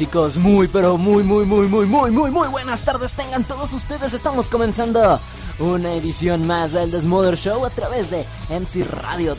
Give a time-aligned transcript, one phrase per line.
[0.00, 0.38] chicos?
[0.38, 4.14] Muy pero muy muy muy muy muy muy muy buenas tardes tengan todos ustedes.
[4.14, 5.20] Estamos comenzando
[5.58, 9.36] una edición más del Desmother Show a través de MC Radio.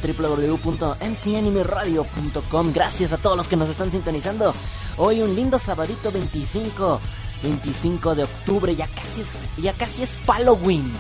[2.76, 4.54] Gracias a todos los que nos están sintonizando.
[4.98, 7.02] Hoy un lindo sabadito 25
[7.42, 10.94] 25 de octubre, ya casi es ya casi es Halloween.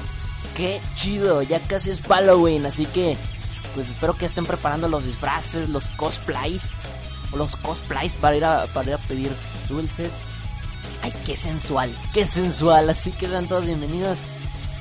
[0.58, 3.16] Qué chido, ya casi es Halloween, así que
[3.76, 6.64] pues espero que estén preparando los disfraces, los cosplays
[7.36, 9.32] los cosplays para ir a, para ir a pedir
[9.72, 10.14] dulces.
[11.02, 12.90] Ay, qué sensual, qué sensual.
[12.90, 14.20] Así que sean todos bienvenidos.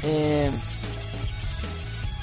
[0.02, 0.50] Eh,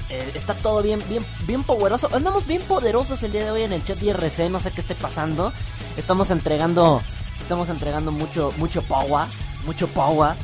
[0.10, 2.10] eh, está todo bien, bien, bien poderoso.
[2.14, 4.50] Andamos bien poderosos el día de hoy en el chat IRC.
[4.50, 5.52] No sé qué esté pasando.
[5.98, 7.02] Estamos entregando,
[7.42, 9.28] estamos entregando mucho, mucho power,
[9.66, 10.36] mucho power.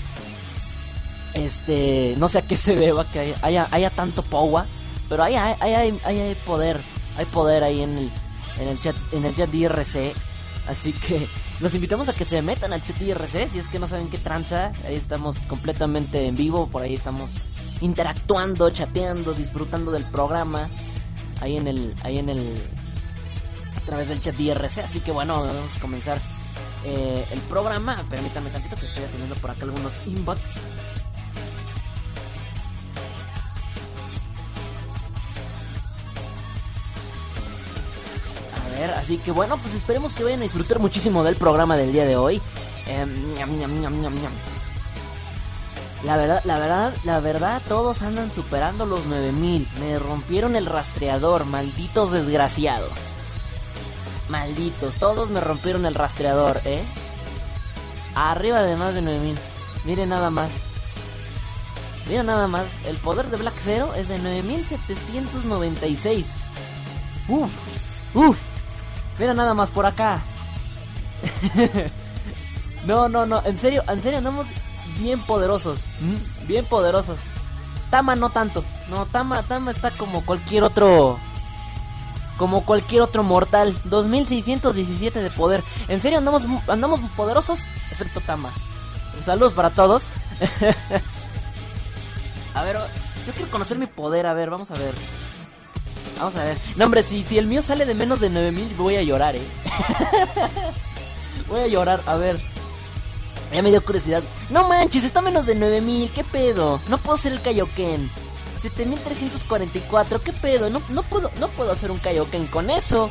[1.33, 4.65] Este, no sé a qué se deba que haya, haya, tanto power,
[5.09, 6.79] pero hay, hay, hay, hay poder,
[7.17, 8.11] hay poder ahí en el,
[8.59, 10.13] en el chat, en el chat IRC.
[10.67, 11.27] Así que
[11.59, 14.17] los invitamos a que se metan al chat IRC si es que no saben qué
[14.17, 14.71] tranza.
[14.85, 17.35] Ahí estamos completamente en vivo, por ahí estamos
[17.81, 20.69] interactuando, chateando, disfrutando del programa.
[21.41, 22.55] Ahí en el, ahí en el,
[23.75, 24.79] a través del chat IRC.
[24.79, 26.19] Así que bueno, vamos a comenzar
[26.85, 28.03] eh, el programa.
[28.09, 29.95] Permítanme tantito que estoy atendiendo por acá algunos
[38.91, 42.17] así que bueno, pues esperemos que vayan a disfrutar muchísimo del programa del día de
[42.17, 42.41] hoy.
[42.87, 43.35] Em,
[46.03, 49.69] la verdad, la verdad, la verdad, todos andan superando los 9000.
[49.79, 53.15] Me rompieron el rastreador, malditos desgraciados.
[54.27, 56.83] Malditos, todos me rompieron el rastreador, ¿eh?
[58.15, 59.37] Arriba de más de 9000.
[59.85, 60.51] Miren nada más.
[62.09, 66.41] Miren nada más, el poder de Black Zero es de 9796.
[67.29, 67.49] Uf,
[68.13, 68.52] uf.
[69.19, 70.21] Mira nada más por acá.
[72.85, 73.43] no, no, no.
[73.45, 74.47] En serio, en serio andamos
[74.99, 75.87] bien poderosos.
[76.47, 77.19] Bien poderosos.
[77.89, 78.63] Tama no tanto.
[78.89, 81.19] No, Tama, Tama está como cualquier otro.
[82.37, 83.75] Como cualquier otro mortal.
[83.85, 85.63] 2617 de poder.
[85.87, 87.61] En serio andamos, andamos poderosos.
[87.91, 88.51] Excepto Tama.
[89.23, 90.07] Saludos para todos.
[92.55, 92.77] a ver,
[93.27, 94.25] yo quiero conocer mi poder.
[94.25, 94.95] A ver, vamos a ver.
[96.17, 96.57] Vamos a ver.
[96.75, 99.41] No, hombre, si, si el mío sale de menos de 9000, voy a llorar, eh.
[101.47, 102.39] voy a llorar, a ver.
[103.51, 104.23] Ya me dio curiosidad.
[104.49, 106.79] No manches, está menos de 9000, ¿qué pedo?
[106.87, 108.09] No puedo ser el Kaioken.
[108.57, 110.69] 7344, ¿qué pedo?
[110.69, 113.09] No, no, puedo, no puedo hacer un Kaioken con eso.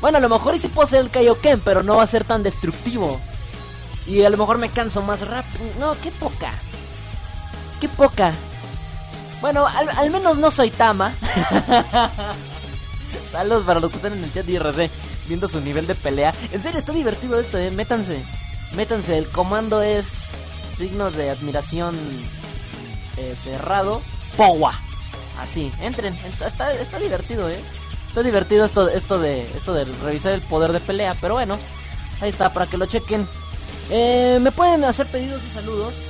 [0.00, 2.42] Bueno, a lo mejor sí puedo hacer el Kaioken, pero no va a ser tan
[2.42, 3.20] destructivo.
[4.06, 5.66] Y a lo mejor me canso más rápido.
[5.78, 6.54] No, qué poca.
[7.80, 8.32] Qué poca.
[9.40, 11.14] Bueno, al, menos no soy Tama.
[13.32, 14.90] Saludos para los que están en el chat de IRC
[15.28, 16.34] viendo su nivel de pelea.
[16.52, 17.70] En serio, está divertido esto, eh.
[17.70, 18.22] Métanse.
[18.74, 19.16] Métanse.
[19.16, 20.32] El comando es
[20.76, 21.96] signo de admiración
[23.16, 24.02] eh, cerrado.
[24.36, 24.74] Powa.
[25.40, 26.18] Así, entren.
[26.44, 27.60] Está, está divertido, eh.
[28.08, 31.16] Está divertido esto, esto, de, esto de revisar el poder de pelea.
[31.18, 31.58] Pero bueno,
[32.20, 33.26] ahí está, para que lo chequen.
[33.88, 36.08] Eh, me pueden hacer pedidos y saludos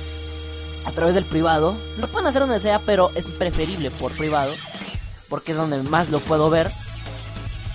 [0.85, 1.77] a través del privado.
[1.97, 4.53] Lo pueden hacer donde sea, pero es preferible por privado.
[5.29, 6.71] Porque es donde más lo puedo ver.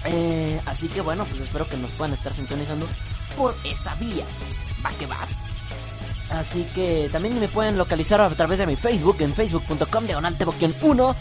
[0.04, 2.86] Eh, así que bueno, pues espero que nos puedan estar sintonizando
[3.36, 4.24] por esa vía.
[4.84, 5.26] Va que va.
[6.30, 10.36] Así que también me pueden localizar a través de mi Facebook en facebook.com diagonal
[10.82, 11.16] 1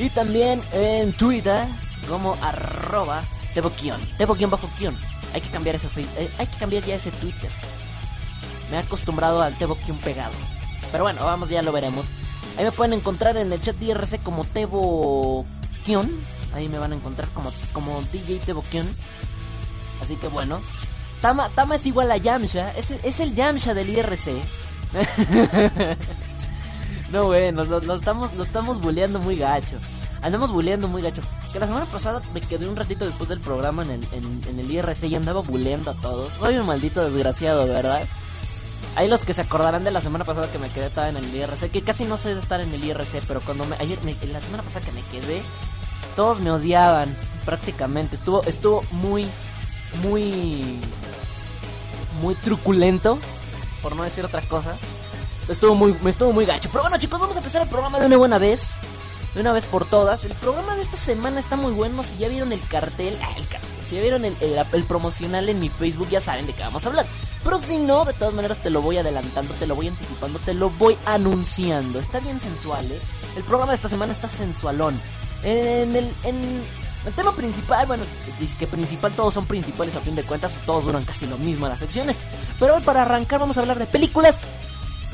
[0.00, 1.64] y también en Twitter
[2.08, 3.22] como arroba
[3.54, 4.00] teboquion,
[4.50, 4.96] bajo kion.
[5.34, 7.50] Hay que cambiar ese eh, hay que cambiar ya ese Twitter.
[8.70, 10.32] Me he acostumbrado al teboquion pegado.
[10.90, 12.06] Pero bueno, vamos, ya lo veremos.
[12.56, 15.44] Ahí me pueden encontrar en el chat IRC como Tebo
[15.84, 16.10] Kion.
[16.54, 18.88] Ahí me van a encontrar como, como DJ Tebo Kion.
[20.00, 20.60] Así que bueno.
[21.20, 22.72] Tama, Tama es igual a Yamsha.
[22.76, 24.42] Es, es el Yamsha del IRC.
[27.12, 29.78] no, güey, nos, estamos, nos estamos bulleando muy gacho.
[30.22, 31.22] Andamos bulleando muy gacho.
[31.52, 34.58] Que la semana pasada me quedé un ratito después del programa en el, en, en
[34.58, 36.34] el IRC y andaba bulleando a todos.
[36.34, 38.04] Soy un maldito desgraciado, ¿verdad?
[38.96, 41.34] Hay los que se acordarán de la semana pasada que me quedé todavía en el
[41.34, 44.40] IRC, que casi no sé de estar en el IRC, pero cuando me, ayer, la
[44.40, 45.42] semana pasada que me quedé,
[46.16, 47.14] todos me odiaban
[47.44, 48.16] prácticamente.
[48.16, 49.28] Estuvo, estuvo muy,
[50.02, 50.80] muy,
[52.20, 53.18] muy truculento,
[53.82, 54.76] por no decir otra cosa.
[55.48, 56.68] Estuvo muy, me estuvo muy gacho.
[56.70, 58.78] Pero bueno, chicos, vamos a empezar el programa de una buena vez.
[59.34, 60.24] De una vez por todas.
[60.24, 62.02] El programa de esta semana está muy bueno.
[62.02, 65.60] Si ya vieron el cartel, ah, el cartel si ya vieron el, el, promocional en
[65.60, 67.06] mi Facebook, ya saben de qué vamos a hablar.
[67.42, 70.52] Pero si no, de todas maneras te lo voy adelantando, te lo voy anticipando, te
[70.54, 71.98] lo voy anunciando.
[71.98, 73.00] Está bien sensual, ¿eh?
[73.36, 75.00] El programa de esta semana está sensualón.
[75.42, 76.12] En el.
[76.24, 76.62] En,
[77.06, 78.02] El tema principal, bueno,
[78.38, 81.68] dice que principal, todos son principales a fin de cuentas, todos duran casi lo mismo
[81.68, 82.18] las secciones.
[82.58, 84.40] Pero hoy para arrancar vamos a hablar de películas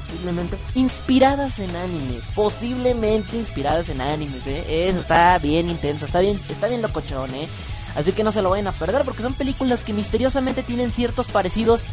[0.09, 4.89] posiblemente inspiradas en animes, posiblemente inspiradas en animes, ¿eh?
[4.89, 7.49] Eso está bien intenso, está bien, está bien locochón, ¿eh?
[7.97, 11.29] Así que no se lo vayan a perder porque son películas que misteriosamente tienen ciertos
[11.29, 11.87] parecidos.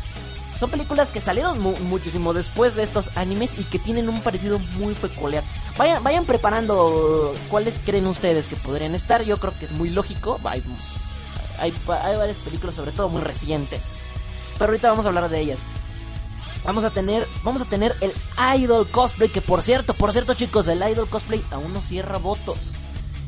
[0.60, 4.94] Son películas que salieron muchísimo después de estos animes y que tienen un parecido muy
[4.94, 5.44] peculiar.
[5.78, 9.24] Vayan, vayan preparando cuáles creen ustedes que podrían estar.
[9.24, 10.40] Yo creo que es muy lógico.
[10.44, 10.64] Hay,
[11.58, 13.94] hay, hay varias películas, sobre todo muy recientes.
[14.54, 15.66] Pero ahorita vamos a hablar de ellas
[16.64, 18.14] vamos a tener vamos a tener el
[18.60, 22.74] Idol cosplay que por cierto, por cierto chicos, el Idol cosplay aún no cierra votos.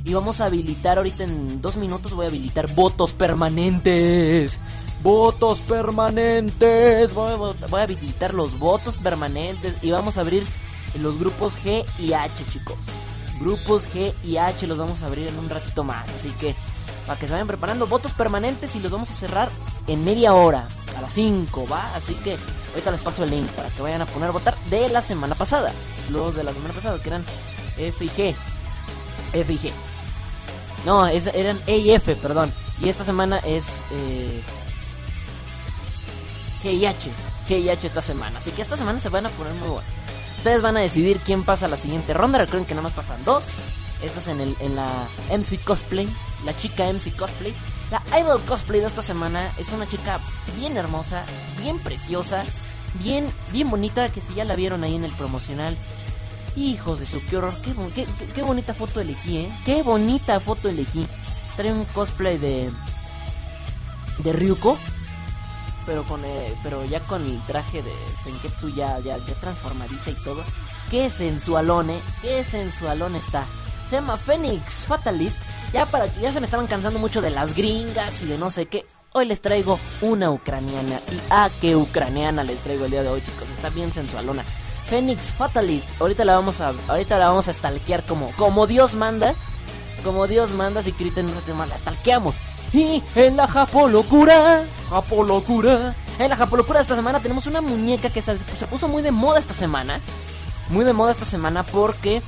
[0.05, 4.59] Y vamos a habilitar ahorita en dos minutos voy a habilitar votos permanentes.
[5.01, 7.13] Votos permanentes.
[7.13, 10.45] Voy, a habilitar los votos permanentes y vamos a abrir
[10.99, 12.77] los grupos G y H, chicos.
[13.39, 16.53] Grupos G y H los vamos a abrir en un ratito más, así que
[17.07, 19.49] para que se vayan preparando votos permanentes y los vamos a cerrar
[19.87, 20.67] en media hora,
[20.97, 21.95] a las 5, ¿va?
[21.95, 22.37] Así que
[22.71, 25.35] ahorita les paso el link para que vayan a poner a votar de la semana
[25.35, 25.71] pasada.
[26.11, 27.25] Los de la semana pasada, que eran
[27.77, 28.35] F y G.
[29.33, 29.71] F y G.
[30.85, 32.51] No, eran E y F, perdón.
[32.81, 34.41] Y esta semana es eh,
[36.63, 37.09] G y H.
[37.47, 38.39] G y H esta semana.
[38.39, 39.91] Así que esta semana se van a poner muy buenos.
[40.37, 42.37] Ustedes van a decidir quién pasa a la siguiente ronda.
[42.39, 43.53] Recuerden que nada más pasan dos.
[44.01, 46.09] Esta es en, el, en la MC Cosplay.
[46.45, 47.53] La chica MC Cosplay.
[47.89, 50.19] La Idol Cosplay de esta semana es una chica
[50.57, 51.23] bien hermosa,
[51.61, 52.43] bien preciosa,
[52.95, 54.09] bien, bien bonita.
[54.09, 55.77] Que si ya la vieron ahí en el promocional.
[56.55, 57.55] Hijos de su, qué horror.
[57.61, 59.59] Qué, qué, bonita foto elegí, ¿eh?
[59.65, 61.07] Qué bonita foto elegí.
[61.55, 62.71] Trae un cosplay de.
[64.19, 64.77] de Ryuko.
[65.85, 67.91] Pero con eh, pero ya con el traje de
[68.23, 70.43] Senketsu ya, ya, transformadita y todo.
[70.89, 72.01] Qué sensualón, eh.
[72.21, 73.45] Qué sensualón está
[73.85, 75.41] se llama Phoenix Fatalist.
[75.71, 78.65] Ya para ya se me estaban cansando mucho de las gringas y de no sé
[78.67, 78.85] qué.
[79.11, 80.99] Hoy les traigo una ucraniana.
[81.11, 83.51] Y ah, qué ucraniana les traigo el día de hoy, chicos.
[83.51, 84.43] Está bien sensualona.
[84.89, 85.89] Phoenix Fatalist.
[85.99, 89.35] Ahorita la vamos a ahorita la vamos a stalkear como como Dios manda.
[90.03, 92.37] Como Dios manda, si griten un rato la stalkeamos.
[92.73, 95.95] Y en la Japolocura, Japolocura.
[96.19, 98.35] En la Japolocura de esta semana tenemos una muñeca que se
[98.69, 100.01] puso muy de moda esta semana.
[100.69, 102.21] Muy de moda esta semana porque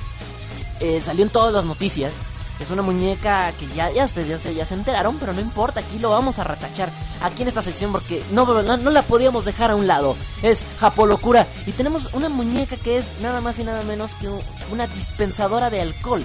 [0.80, 2.20] eh, salió en todas las noticias.
[2.58, 5.98] Es una muñeca que ya, ya, ya, se, ya se enteraron, pero no importa, aquí
[5.98, 6.90] lo vamos a retachar.
[7.22, 10.16] Aquí en esta sección porque no, no, la podíamos dejar a un lado.
[10.42, 11.46] Es Japolocura.
[11.66, 14.28] Y tenemos una muñeca que es nada más y nada menos que
[14.72, 16.24] una dispensadora de alcohol.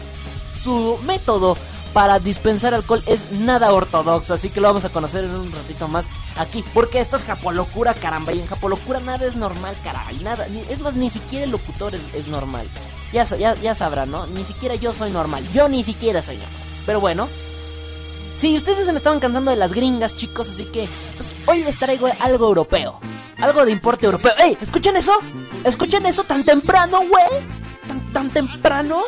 [0.63, 1.57] Su método
[1.93, 5.89] para dispensar alcohol es nada ortodoxo, así que lo vamos a conocer en un ratito
[5.89, 6.07] más
[6.37, 10.79] aquí, porque esto es Japolocura, caramba, y en Japolocura nada es normal, caray, nada, es
[10.79, 12.69] más, ni siquiera el locutor es normal.
[13.13, 13.25] Ya,
[13.55, 14.25] ya, sabrán, ¿no?
[14.27, 15.45] Ni siquiera yo soy normal.
[15.53, 16.61] Yo ni siquiera soy normal.
[16.85, 17.27] Pero bueno.
[18.37, 21.77] Sí, ustedes se me estaban cansando de las gringas, chicos, así que pues, hoy les
[21.77, 22.99] traigo algo europeo.
[23.39, 24.33] Algo de importe europeo.
[24.39, 24.57] ¡Ey!
[24.59, 25.13] ¿Escuchan eso?
[25.63, 27.43] ¿Escuchan eso tan temprano, güey?
[27.87, 29.03] ¿Tan, ¿Tan temprano?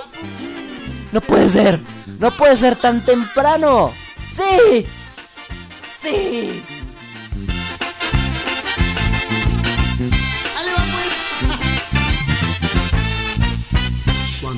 [1.11, 1.79] No puede ser.
[2.19, 3.91] No puede ser tan temprano.
[4.27, 4.85] ¡Sí!
[5.97, 6.63] ¡Sí!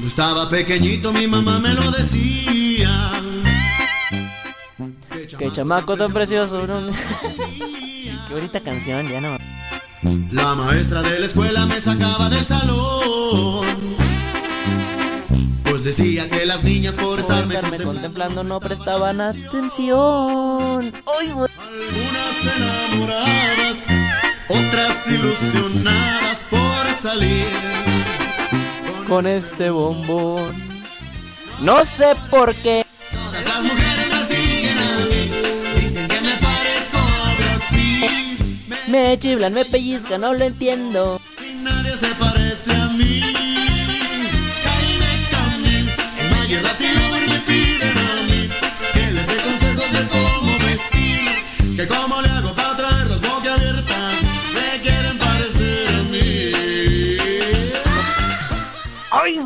[0.06, 2.92] Cuando estaba pequeñito mi mamá me lo decía.
[5.36, 6.80] Qué chamaco tan precioso, ¿no?
[8.28, 9.40] Qué bonita canción, ya no.
[10.32, 13.66] La maestra de la escuela me sacaba del salón.
[15.64, 20.94] Pues decía que las niñas por, estarme, contemplando, no prestaban atención.
[21.18, 22.46] Algunas
[22.92, 23.88] enamoradas,
[24.50, 28.25] otras ilusionadas por salir
[29.08, 30.52] con este bombón.
[31.62, 32.86] No sé por qué.
[33.12, 35.32] Todas las mujeres me siguen a mí.
[35.76, 41.22] Dicen que me parezco a Brad Me chiflan, me pellizcan, no lo entiendo.
[41.40, 43.22] Y nadie se parece a mí.
[44.64, 46.06] Caíme también.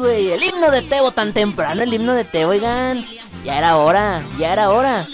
[0.08, 3.06] El himno de Tebo tan temprano, el himno de Tebo, oigan.
[3.44, 5.08] Ya era hora, ya era hora.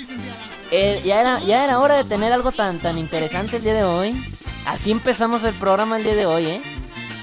[0.72, 3.84] Eh, ya, era, ya era hora de tener algo tan, tan interesante el día de
[3.84, 4.16] hoy.
[4.66, 6.62] Así empezamos el programa el día de hoy, ¿eh?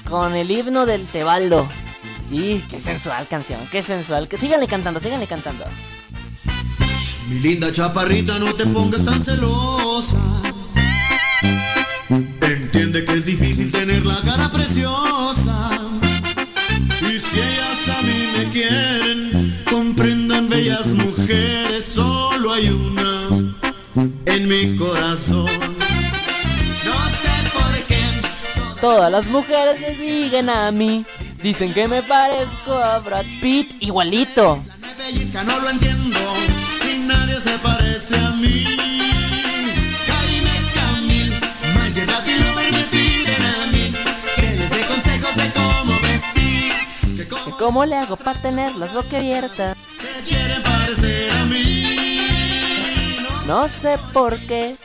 [0.09, 1.65] Con el himno del Tebaldo.
[2.29, 4.27] Y qué sensual canción, qué sensual.
[4.27, 5.65] Que síganle cantando, síganle cantando.
[7.29, 10.17] Mi linda chaparrita, no te pongas tan celosa.
[12.09, 15.82] Entiende que es difícil tener la cara preciosa.
[18.53, 23.27] Quieren, comprendan bellas mujeres, solo hay una
[24.25, 25.49] en mi corazón.
[26.85, 28.79] No sé por qué.
[28.79, 31.03] Todas las mujeres me siguen a mí.
[31.41, 34.63] Dicen que me parezco a Brad Pitt igualito.
[34.81, 36.19] Me pellizca, no lo entiendo.
[36.89, 38.65] Y nadie se parece a mí.
[40.07, 41.33] Jaime Camil,
[41.75, 42.52] Mayer
[47.57, 49.77] cómo ¿Cómo le hago para tener las boca abiertas?
[49.99, 51.95] se quieren parecer a mí.
[53.47, 54.75] No sé por qué.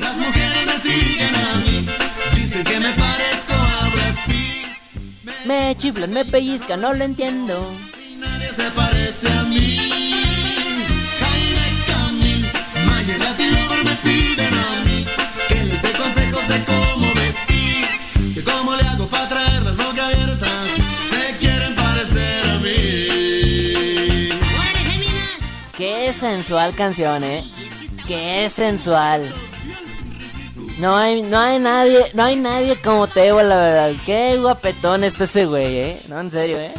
[0.00, 1.86] Las mujeres me siguen a mí.
[2.34, 5.46] Dicen que me parezco a Brad Pitt.
[5.46, 7.54] Me chiflan, me pellizcan, no lo entiendo.
[8.16, 10.07] Nadie se parece a mí.
[26.18, 27.44] Sensual canción, eh.
[28.06, 29.22] Qué sensual.
[30.78, 33.92] No hay, no hay nadie, no hay nadie como Teo, la verdad.
[34.04, 36.00] Qué guapetón está ese güey, eh.
[36.08, 36.72] No, en serio, eh.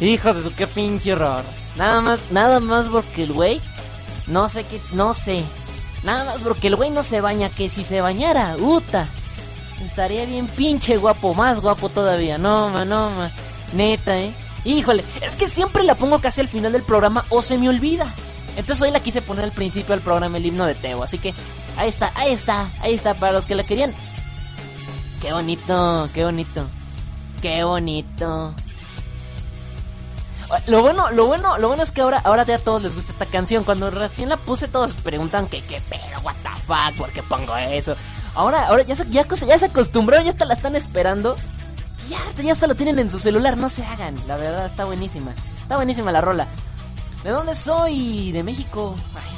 [0.00, 1.44] Hijos de su qué pinche horror.
[1.76, 3.60] Nada más, nada más porque el güey,
[4.26, 5.44] no sé qué, no sé.
[6.02, 9.08] Nada más porque el güey no se baña, que si se bañara, uta.
[9.84, 12.38] Estaría bien pinche guapo, más guapo todavía.
[12.38, 13.30] No, ma, no, ma.
[13.72, 14.34] Neta, eh.
[14.64, 18.14] Híjole, es que siempre la pongo casi al final del programa o se me olvida.
[18.56, 21.02] Entonces hoy la quise poner al principio del programa el himno de Teo.
[21.02, 21.34] Así que
[21.76, 23.14] ahí está, ahí está, ahí está.
[23.14, 23.94] Para los que la querían.
[25.20, 26.66] Qué bonito, qué bonito.
[27.42, 28.54] Qué bonito.
[30.66, 33.12] Lo bueno, lo bueno, lo bueno es que ahora, ahora ya a todos les gusta
[33.12, 33.64] esta canción.
[33.64, 37.56] Cuando recién la puse, todos preguntan que qué pedo, what the fuck, ¿por qué pongo
[37.56, 37.94] eso?
[38.34, 41.36] Ahora, ahora ya se, ya, ya se acostumbraron, ya hasta la están esperando.
[42.08, 44.16] Ya hasta, ya hasta lo tienen en su celular, no se hagan.
[44.26, 45.32] La verdad, está buenísima.
[45.62, 46.48] Está buenísima la rola.
[47.24, 48.32] ¿De dónde soy?
[48.32, 48.94] De México.
[49.14, 49.30] Ay.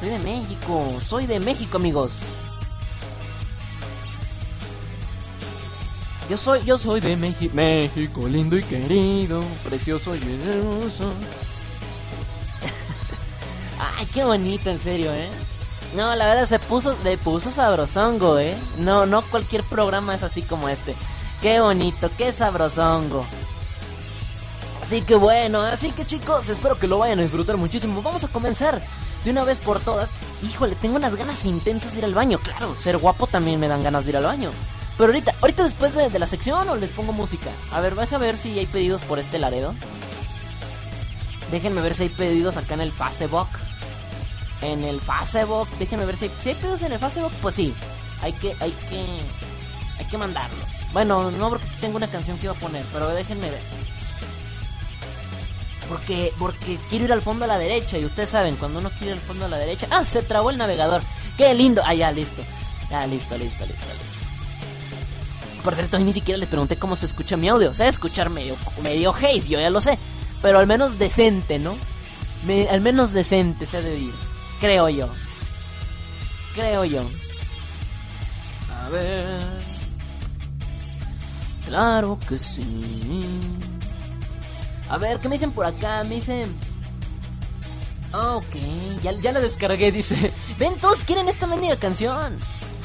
[0.00, 2.20] Soy de México, soy de México, amigos.
[6.28, 11.04] Yo soy, yo soy de México, México lindo y querido, precioso y hermoso.
[13.98, 15.30] Ay, qué bonito, en serio, ¿eh?
[15.94, 18.56] No, la verdad se puso, le puso sabrosongo, ¿eh?
[18.78, 20.94] No, no cualquier programa es así como este.
[21.40, 23.24] Qué bonito, qué sabrosongo.
[24.84, 28.02] Así que bueno, así que chicos, espero que lo vayan a disfrutar muchísimo.
[28.02, 28.84] Vamos a comenzar
[29.24, 30.12] de una vez por todas.
[30.42, 32.38] Híjole, tengo unas ganas intensas de ir al baño.
[32.38, 34.50] Claro, ser guapo también me dan ganas de ir al baño.
[34.98, 37.48] Pero ahorita, ahorita después de, la sección o les pongo música.
[37.72, 39.74] A ver, deja ver si hay pedidos por este Laredo.
[41.50, 43.48] Déjenme ver si hay pedidos acá en el Facebook.
[44.60, 47.32] En el Facebook, déjenme ver si hay, si hay pedidos en el Facebook.
[47.40, 47.74] Pues sí,
[48.20, 49.06] hay que, hay que,
[49.98, 50.68] hay que mandarlos.
[50.92, 53.62] Bueno, no porque tengo una canción que iba a poner, pero déjenme ver.
[55.88, 57.98] Porque, porque quiero ir al fondo a la derecha.
[57.98, 59.86] Y ustedes saben, cuando uno quiere ir al fondo a la derecha.
[59.90, 60.04] ¡Ah!
[60.04, 61.02] Se trabó el navegador.
[61.36, 61.82] ¡Qué lindo!
[61.84, 62.42] Ah, ya, listo.
[62.90, 64.14] Ya, listo, listo, listo, listo.
[65.62, 67.72] Por cierto, ni siquiera les pregunté cómo se escucha mi audio.
[67.74, 69.98] Sé escuchar medio, medio haze, yo ya lo sé.
[70.42, 71.76] Pero al menos decente, ¿no?
[72.70, 74.14] Al menos decente se ha de ir.
[74.60, 75.08] Creo yo.
[76.54, 77.02] Creo yo.
[78.84, 79.40] A ver.
[81.66, 82.62] Claro que sí.
[84.94, 86.04] A ver, ¿qué me dicen por acá?
[86.04, 86.54] Me dicen...
[88.12, 88.54] Ah, ok,
[89.02, 90.32] ya, la descargué, dice.
[90.56, 92.38] Ven, todos quieren esta mendiga canción.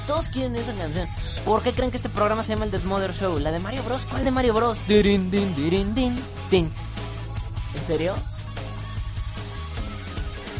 [0.08, 1.08] Todos quieren esa canción.
[1.46, 3.38] ¿Por qué creen que este programa se llama el Desmother Show?
[3.38, 4.08] ¿La de Mario Bros?
[4.10, 4.80] ¿Cuál de Mario Bros?
[4.88, 6.72] Din, dirin, din, din.
[7.76, 8.16] ¿En serio?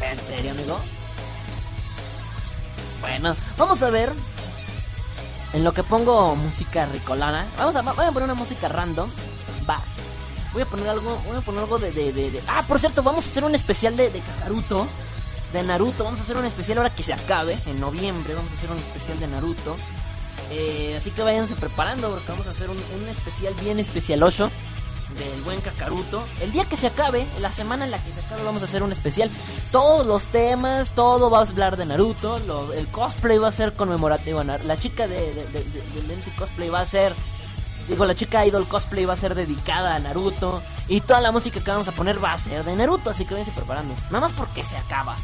[0.08, 0.78] ¿En serio, amigo?
[3.00, 4.12] Bueno, vamos a ver.
[5.52, 7.44] En lo que pongo música ricolana.
[7.58, 9.10] Vamos a, voy a poner una música random.
[10.52, 13.26] Voy a poner algo, voy a poner algo de, de, de- Ah, por cierto, vamos
[13.26, 14.86] a hacer un especial de, de Naruto.
[15.52, 18.54] De Naruto, vamos a hacer un especial ahora que se acabe, en noviembre, vamos a
[18.54, 19.76] hacer un especial de Naruto.
[20.50, 24.50] Eh, así que váyanse preparando porque vamos a hacer un, un especial bien especialoso
[25.16, 26.22] del buen Kakaruto.
[26.40, 28.82] El día que se acabe, la semana en la que se acabe, vamos a hacer
[28.82, 29.30] un especial.
[29.72, 32.36] Todos los temas, todo va a hablar de Naruto.
[32.72, 34.42] el cosplay va a ser conmemorativo.
[34.44, 37.14] La chica de, de- de- de- MC Cosplay va a ser.
[37.90, 40.62] Digo, la chica Idol Cosplay va a ser dedicada a Naruto.
[40.88, 43.10] Y toda la música que vamos a poner va a ser de Naruto.
[43.10, 43.94] Así que váyanse preparando.
[44.10, 45.16] Nada más porque se acaba.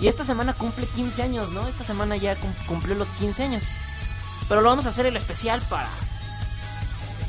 [0.00, 1.66] Y esta semana cumple 15 años, ¿no?
[1.68, 3.64] Esta semana ya cum- cumplió los 15 años.
[4.48, 5.88] Pero lo vamos a hacer el especial para.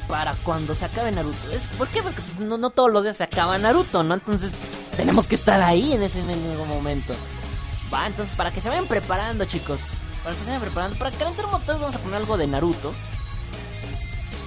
[0.07, 1.49] Para cuando se acabe Naruto.
[1.51, 2.03] ¿Es, ¿Por qué?
[2.03, 4.13] Porque pues, no, no todos los días se acaba Naruto, ¿no?
[4.15, 4.53] Entonces
[4.97, 7.13] tenemos que estar ahí en ese mismo momento.
[7.93, 9.91] Va, entonces para que se vayan preparando, chicos.
[10.23, 10.97] Para que se vayan preparando.
[10.97, 12.93] Para calentar motores vamos a poner algo de Naruto.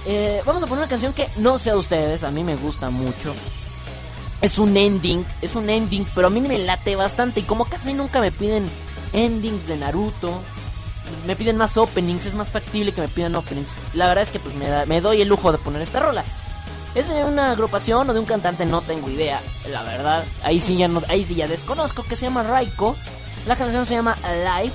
[0.05, 2.89] Eh, vamos a poner una canción que no sé a ustedes, a mí me gusta
[2.89, 3.33] mucho.
[4.41, 7.93] es un ending, es un ending, pero a mí me late bastante y como casi
[7.93, 8.65] nunca me piden
[9.11, 10.41] endings de Naruto,
[11.27, 13.75] me piden más openings, es más factible que me pidan openings.
[13.93, 16.23] La verdad es que pues me, me doy el lujo de poner esta rola.
[16.95, 18.65] ¿Es de una agrupación o de un cantante?
[18.65, 20.23] No tengo idea, la verdad.
[20.43, 22.95] Ahí sí ya, no, ahí sí ya desconozco, que se llama Raiko.
[23.45, 24.73] La canción se llama Alive.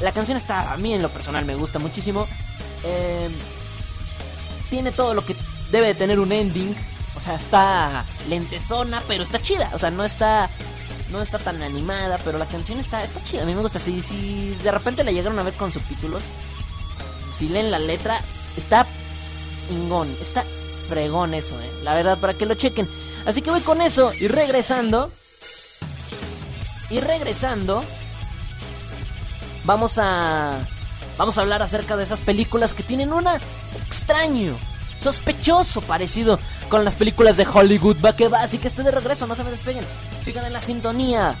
[0.00, 2.26] La canción está, a mí en lo personal me gusta muchísimo.
[2.82, 3.28] Eh,
[4.72, 5.36] tiene todo lo que
[5.70, 6.74] debe de tener un ending.
[7.14, 9.70] O sea, está lentezona, pero está chida.
[9.74, 10.48] O sea, no está
[11.10, 13.42] no está tan animada, pero la canción está, está chida.
[13.42, 13.78] A mí me gusta.
[13.78, 16.22] Si, si de repente la llegaron a ver con subtítulos,
[17.36, 18.22] si leen la letra,
[18.56, 18.86] está
[19.68, 20.16] ingón.
[20.22, 20.46] Está
[20.88, 21.70] fregón eso, eh.
[21.82, 22.88] La verdad, para que lo chequen.
[23.26, 25.12] Así que voy con eso y regresando.
[26.88, 27.84] Y regresando.
[29.64, 30.60] Vamos a.
[31.18, 33.38] Vamos a hablar acerca de esas películas que tienen una
[33.92, 34.56] extraño,
[34.98, 37.98] sospechoso parecido con las películas de Hollywood.
[38.04, 39.84] Va que va, así que estoy de regreso, no se me despeguen.
[40.22, 41.36] Sigan en la sintonía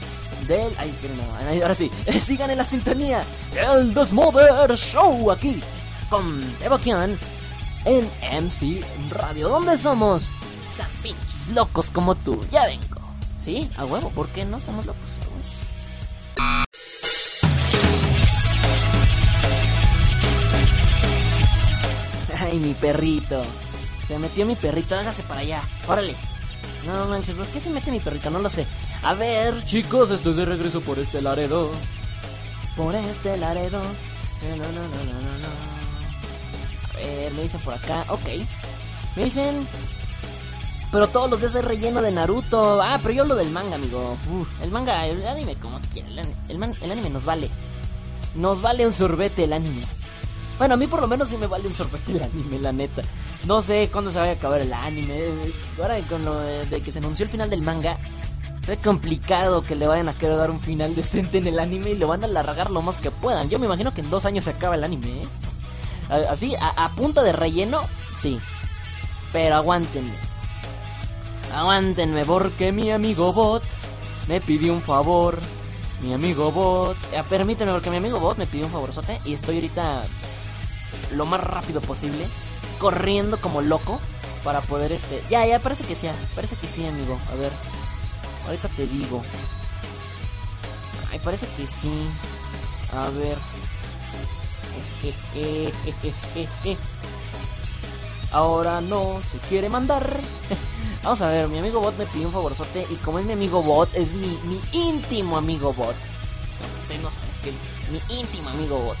[0.46, 0.72] del.
[0.78, 1.90] Ay, no, ahora sí.
[2.08, 3.24] Sigan en la sintonía
[3.54, 5.62] del Desmother Show aquí
[6.10, 7.18] con Devokian
[7.86, 8.10] en
[8.44, 9.48] MC Radio.
[9.48, 10.30] ¿Dónde somos?
[10.76, 12.38] Tan pinches locos como tú.
[12.52, 13.00] Ya vengo.
[13.38, 13.68] ¿Sí?
[13.76, 15.18] A huevo, ¿por qué no estamos locos?
[22.52, 23.42] Ay, mi perrito.
[24.06, 25.62] Se metió mi perrito, hágase para allá.
[25.88, 26.14] Órale.
[26.86, 28.28] No manches, ¿por qué se mete mi perrito?
[28.28, 28.66] No lo sé.
[29.02, 31.70] A ver, chicos, estoy de regreso por este Laredo.
[32.76, 33.80] Por este Laredo.
[33.80, 35.48] No, no, no, no, no, no.
[36.92, 38.04] A ver, me dicen por acá.
[38.08, 38.28] Ok.
[39.16, 39.66] Me dicen.
[40.90, 42.82] Pero todos los días hay relleno de Naruto.
[42.82, 44.18] Ah, pero yo hablo del manga, amigo.
[44.62, 46.06] El manga, el anime, como quiera.
[46.08, 47.48] El, el, el anime nos vale.
[48.34, 49.86] Nos vale un sorbete el anime.
[50.62, 53.02] Bueno, a mí por lo menos sí me vale un sorbete el anime, la neta.
[53.48, 55.32] No sé cuándo se vaya a acabar el anime.
[55.76, 57.96] Ahora con lo de, que se anunció el final del manga,
[58.60, 61.94] se complicado que le vayan a querer dar un final decente en el anime y
[61.96, 63.50] lo van a alargar lo más que puedan.
[63.50, 65.28] Yo me imagino que en dos años se acaba el anime, ¿eh?
[66.30, 67.80] Así, a, punta de relleno,
[68.16, 68.38] sí.
[69.32, 70.14] Pero aguántenme.
[71.52, 73.64] Aguántenme porque mi amigo Bot
[74.28, 75.40] me pidió un favor.
[76.02, 76.96] Mi amigo Bot.
[77.12, 80.04] Eh, permíteme porque mi amigo Bot me pidió un favorzote y estoy ahorita
[81.12, 82.26] lo más rápido posible
[82.78, 84.00] corriendo como loco
[84.42, 85.22] para poder este.
[85.30, 87.18] Ya, ya parece que sí, parece que sí, amigo.
[87.32, 87.52] A ver.
[88.46, 89.22] Ahorita te digo.
[91.10, 92.08] Ay, parece que sí.
[92.92, 93.38] A ver.
[98.32, 100.20] Ahora no se quiere mandar.
[101.02, 103.62] Vamos a ver, mi amigo Bot me pidió un favorzote y como es mi amigo
[103.62, 105.96] Bot, es mi, mi íntimo amigo Bot.
[106.78, 107.52] Usted no sabe, es que
[107.90, 108.96] mi íntimo amigo Bot.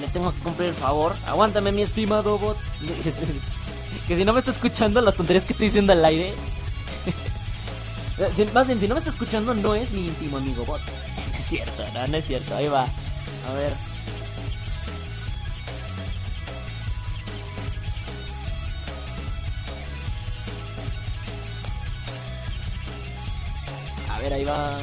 [0.00, 1.14] Le tengo que cumplir el favor.
[1.26, 2.58] Aguántame, mi estimado Bot.
[4.08, 6.34] que si no me está escuchando las tonterías que estoy diciendo al aire.
[8.54, 10.80] Más bien, si no me está escuchando, no es mi íntimo amigo Bot.
[11.36, 12.56] No es cierto, no, no es cierto.
[12.56, 12.84] Ahí va.
[12.84, 13.72] A ver.
[24.10, 24.78] A ver, ahí va.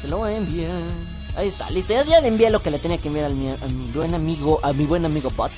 [0.00, 1.17] Se lo voy a enviar.
[1.36, 1.92] Ahí está, listo.
[1.92, 3.56] Ya, le envié lo que le tenía que enviar a mi, a
[3.94, 5.52] buen amigo, a mi buen amigo Bot.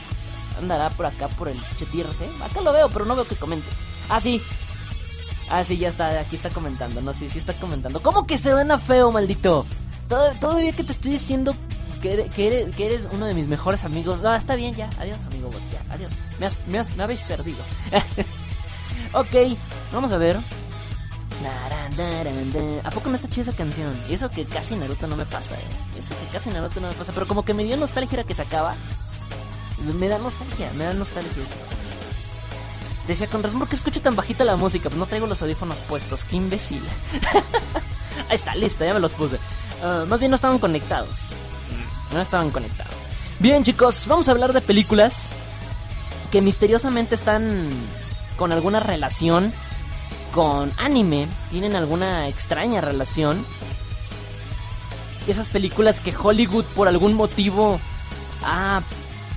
[0.59, 2.29] Andará por acá por el chetirse.
[2.43, 3.69] Acá lo veo, pero no veo que comente.
[4.09, 4.43] Ah, sí.
[5.49, 6.21] Ah, sí, ya está.
[6.21, 7.01] Aquí está comentando.
[7.01, 8.03] No, sí, sí está comentando.
[8.03, 9.67] ¿Cómo que se suena feo, maldito?
[10.09, 11.55] Todo, todavía que te estoy diciendo
[12.03, 14.21] que eres, que, eres, que eres, uno de mis mejores amigos.
[14.21, 14.91] No, está bien ya.
[14.99, 15.63] Adiós, amigo Bot.
[15.73, 16.25] Ya, adiós.
[16.39, 17.63] Me, has, me, has, me habéis perdido.
[19.15, 19.57] ok,
[19.93, 20.39] vamos a ver.
[22.85, 23.99] ¿A poco no está chida esa canción?
[24.09, 25.99] Y eso que casi Naruto no me pasa, eh.
[25.99, 27.13] Eso que casi Naruto no me pasa.
[27.13, 28.75] Pero como que me dio nostalgia que se acaba.
[29.99, 31.57] Me da nostalgia, me da nostalgia esto.
[33.07, 34.89] Decía, con razón, ¿por qué escucho tan bajita la música?
[34.89, 36.83] Pues no traigo los audífonos puestos, qué imbécil.
[38.29, 39.37] Ahí está, listo, ya me los puse.
[39.83, 41.31] Uh, más bien no estaban conectados.
[42.13, 42.95] No estaban conectados.
[43.39, 45.33] Bien, chicos, vamos a hablar de películas
[46.31, 47.71] que misteriosamente están
[48.37, 49.53] con alguna relación
[50.33, 53.45] con anime tienen alguna extraña relación.
[55.27, 57.81] Esas películas que Hollywood por algún motivo
[58.43, 58.83] ha,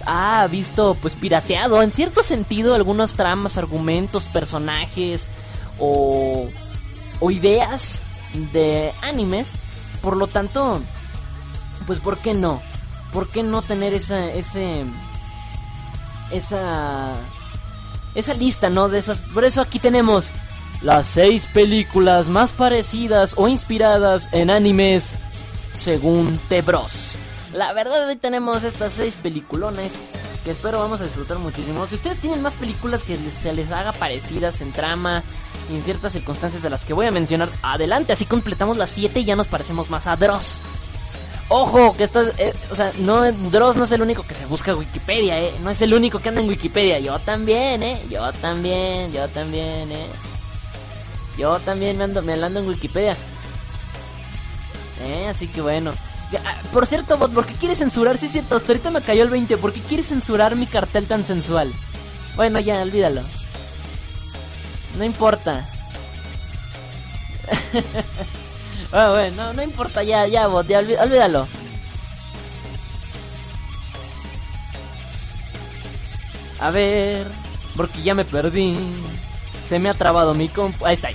[0.05, 5.29] ha visto pues pirateado en cierto sentido algunas tramas, argumentos, personajes
[5.79, 6.47] o,
[7.19, 8.01] o ideas
[8.53, 9.55] de animes.
[10.01, 10.81] Por lo tanto,
[11.85, 12.61] pues ¿por qué no?
[13.13, 14.83] ¿Por qué no tener esa, ese,
[16.31, 17.13] esa,
[18.15, 18.89] esa lista, no?
[18.89, 19.19] De esas.
[19.19, 20.31] Por eso aquí tenemos
[20.83, 25.15] las seis películas más parecidas o inspiradas en animes
[25.71, 27.13] según Tebros.
[27.53, 29.93] La verdad hoy tenemos estas seis peliculones
[30.43, 31.87] que espero vamos a disfrutar muchísimo.
[31.87, 35.23] Si ustedes tienen más películas que se les haga parecidas en trama
[35.71, 39.21] y en ciertas circunstancias de las que voy a mencionar, adelante, así completamos las 7
[39.21, 40.61] y ya nos parecemos más a Dross.
[41.47, 44.45] Ojo, que esto es, eh, o sea, no, Dross no es el único que se
[44.47, 48.01] busca en Wikipedia, eh, no es el único que anda en Wikipedia, yo también, eh,
[48.09, 50.07] yo también, yo también, eh.
[51.37, 53.17] Yo también me ando, me ando en Wikipedia.
[55.01, 55.93] Eh, así que bueno.
[56.45, 58.17] Ah, Por cierto, bot, ¿por qué quieres censurar?
[58.17, 59.57] Sí, es cierto, hasta ahorita me cayó el 20.
[59.57, 61.71] ¿Por qué quieres censurar mi cartel tan sensual?
[62.35, 63.21] Bueno, ya, olvídalo.
[64.97, 65.67] No importa.
[68.95, 71.47] Ah, bueno, no, no importa, ya, ya, bot, ya, olví- olvídalo.
[76.59, 77.27] A ver,
[77.75, 78.77] porque ya me perdí.
[79.67, 80.85] Se me ha trabado mi compu.
[80.85, 81.09] Ahí está.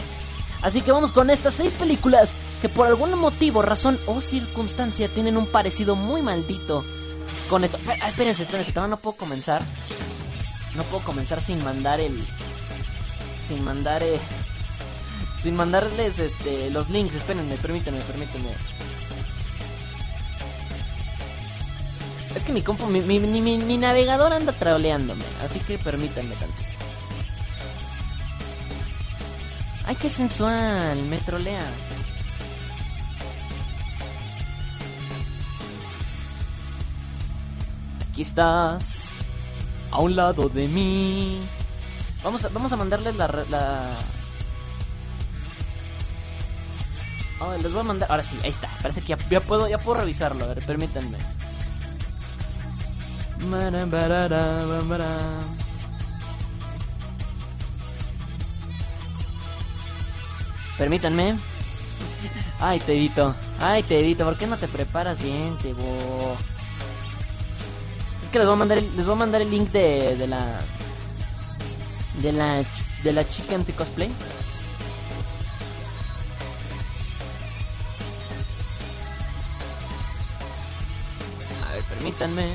[0.63, 5.37] Así que vamos con estas seis películas que por algún motivo, razón o circunstancia tienen
[5.37, 6.85] un parecido muy maldito
[7.49, 7.79] con esto.
[8.03, 9.63] Ah, Espérense, espérense, todavía no puedo comenzar.
[10.75, 12.27] No puedo comenzar sin mandar el.
[13.47, 14.19] Sin mandar eh,
[15.43, 17.15] Sin mandarles este los links.
[17.15, 18.49] Espérenme, permítanme, permítanme.
[22.35, 25.25] Es que mi compu, mi, mi, mi- navegador anda troleándome.
[25.43, 26.68] Así que permítanme tantito.
[29.89, 31.65] Ay, qué sensual, me troleas.
[38.11, 39.21] Aquí estás,
[39.91, 41.41] a un lado de mí.
[42.23, 43.29] Vamos a, vamos a mandarles la...
[43.49, 43.97] la...
[47.41, 48.11] Oh, les voy a mandar...
[48.11, 48.69] Ahora sí, ahí está.
[48.83, 50.45] Parece que ya, ya puedo, ya puedo revisarlo.
[50.45, 51.17] A ver, permítanme.
[60.79, 61.37] Permítanme.
[62.61, 63.35] Ay, Tedito.
[63.61, 66.37] Ay, Tedito, ¿por qué no te preparas bien, Tebo?
[68.23, 70.27] Es que les voy a mandar el, les voy a mandar el link de, de
[70.27, 70.61] la
[72.23, 72.65] de la
[73.03, 74.11] de la chica MC cosplay.
[81.69, 82.47] A ver, permítanme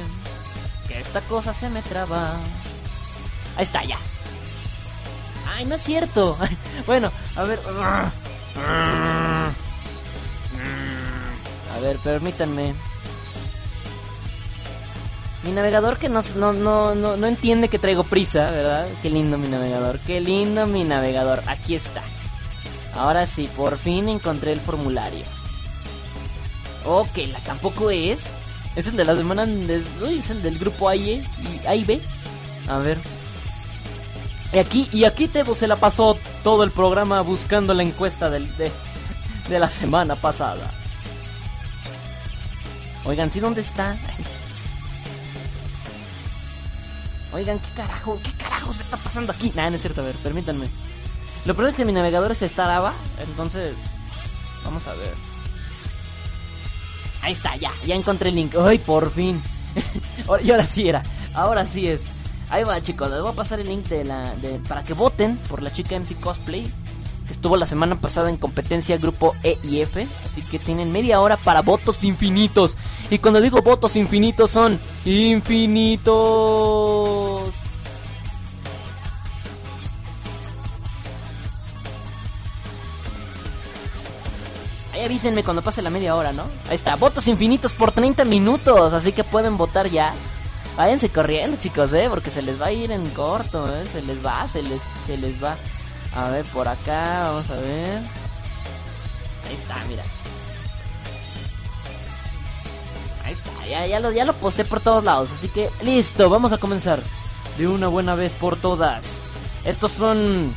[0.88, 2.38] que esta cosa se me traba.
[3.58, 3.98] Ahí está, ya.
[5.48, 6.38] Ay, no es cierto.
[6.86, 7.60] bueno, a ver.
[11.76, 12.74] A ver, permítanme.
[15.44, 18.88] Mi navegador que no, no, no, no, entiende que traigo prisa, ¿verdad?
[19.02, 21.44] Qué lindo mi navegador, qué lindo mi navegador.
[21.48, 22.02] Aquí está.
[22.96, 25.26] Ahora sí, por fin encontré el formulario.
[26.86, 28.32] Ok, la tampoco es.
[28.76, 29.46] Es el de la semana.
[29.46, 32.02] de- uy, es el del grupo A y, y- A y B.
[32.70, 33.00] A ver.
[34.54, 38.48] Y aquí, y aquí Tebo se la pasó todo el programa buscando la encuesta de,
[39.50, 40.70] de la semana pasada.
[43.06, 43.98] Oigan, ¿sí dónde está?
[47.34, 48.20] Oigan, ¿qué carajo?
[48.24, 49.52] ¿Qué carajos está pasando aquí?
[49.56, 50.68] Nah, no es cierto, a ver, permítanme.
[51.46, 54.00] Lo peor es que mi navegador se estaraba, entonces...
[54.64, 55.14] Vamos a ver.
[57.22, 58.56] Ahí está, ya, ya encontré el link.
[58.56, 59.42] ¡Ay, por fin!
[60.44, 62.08] y ahora sí era, ahora sí es.
[62.54, 63.88] Ahí va, chicos, les voy a pasar el link
[64.70, 66.72] para que voten por la chica MC Cosplay.
[67.26, 70.08] Que estuvo la semana pasada en competencia grupo E y F.
[70.24, 72.78] Así que tienen media hora para votos infinitos.
[73.10, 76.14] Y cuando digo votos infinitos son infinitos.
[84.94, 86.44] Ahí avísenme cuando pase la media hora, ¿no?
[86.70, 90.14] Ahí está, votos infinitos por 30 minutos, así que pueden votar ya.
[90.76, 92.08] Váyanse corriendo, chicos, ¿eh?
[92.10, 93.86] Porque se les va a ir en corto, ¿eh?
[93.86, 95.56] Se les va, se les, se les va.
[96.16, 98.00] A ver, por acá, vamos a ver.
[99.48, 100.04] Ahí está, mira.
[103.24, 106.54] Ahí está, ya, ya, lo, ya lo posté por todos lados, así que listo, vamos
[106.54, 107.02] a comenzar.
[107.58, 109.22] De una buena vez por todas.
[109.64, 110.56] Estos son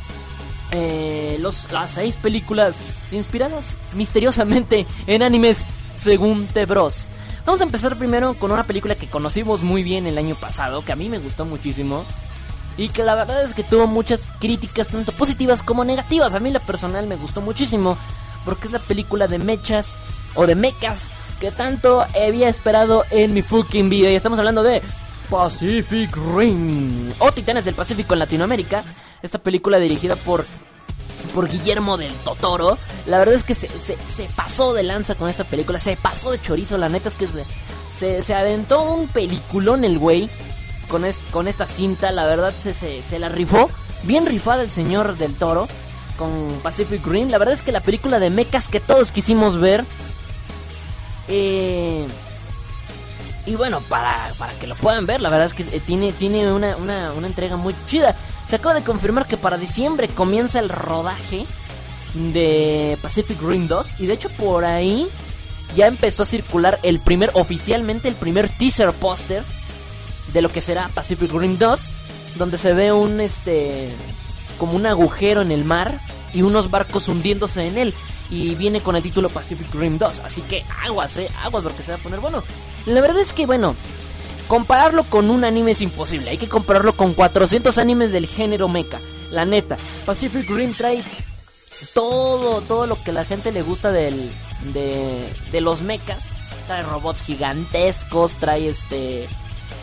[0.71, 2.77] eh, los, las seis películas
[3.11, 7.09] inspiradas misteriosamente en animes según The Bros.
[7.47, 10.91] Vamos a empezar primero con una película que conocimos muy bien el año pasado, que
[10.91, 12.03] a mí me gustó muchísimo.
[12.75, 16.35] Y que la verdad es que tuvo muchas críticas, tanto positivas como negativas.
[16.35, 17.97] A mí la personal me gustó muchísimo,
[18.43, 19.97] porque es la película de mechas
[20.35, 24.11] o de mechas que tanto había esperado en mi fucking vida.
[24.11, 24.81] Y estamos hablando de
[25.29, 28.83] Pacific Rim o Titanes del Pacífico en Latinoamérica.
[29.21, 30.45] Esta película dirigida por
[31.37, 32.79] por Guillermo del Totoro.
[33.05, 36.41] La verdad es que se, se- pasó de lanza con esta película, se pasó de
[36.41, 36.79] chorizo.
[36.79, 37.43] La neta es que se,
[37.95, 40.31] se, se aventó un peliculón el güey
[40.87, 42.09] con, es- con esta cinta.
[42.11, 43.69] La verdad se, se, se la rifó.
[44.01, 45.67] Bien rifada el señor del Toro
[46.17, 47.29] con Pacific Rim.
[47.29, 49.85] La verdad es que la película de mechas que todos quisimos ver.
[51.27, 52.07] Eh,
[53.45, 56.51] Y bueno, para, para que lo puedan ver, la verdad es que eh, tiene, tiene
[56.51, 58.15] una, una, una entrega muy chida.
[58.47, 61.45] Se acaba de confirmar que para diciembre comienza el rodaje
[62.13, 63.99] de Pacific Rim 2.
[63.99, 65.09] Y de hecho por ahí
[65.75, 69.43] ya empezó a circular el primer, oficialmente el primer teaser póster
[70.31, 71.91] de lo que será Pacific Rim 2.
[72.35, 73.89] Donde se ve un, este,
[74.57, 75.99] como un agujero en el mar
[76.33, 77.93] y unos barcos hundiéndose en él.
[78.29, 80.21] Y viene con el título Pacific Rim 2.
[80.21, 82.43] Así que aguas, eh, aguas porque se va a poner bueno.
[82.85, 83.75] La verdad es que, bueno,
[84.47, 86.31] compararlo con un anime es imposible.
[86.31, 88.99] Hay que compararlo con 400 animes del género mecha.
[89.31, 91.03] La neta, Pacific Rim trae
[91.93, 94.31] todo, todo lo que la gente le gusta del,
[94.73, 96.29] de, de los mechas.
[96.65, 99.27] Trae robots gigantescos, trae este...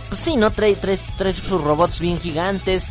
[0.09, 0.51] Pues sí, ¿no?
[0.51, 2.89] Trae, trae, trae sus robots bien gigantes.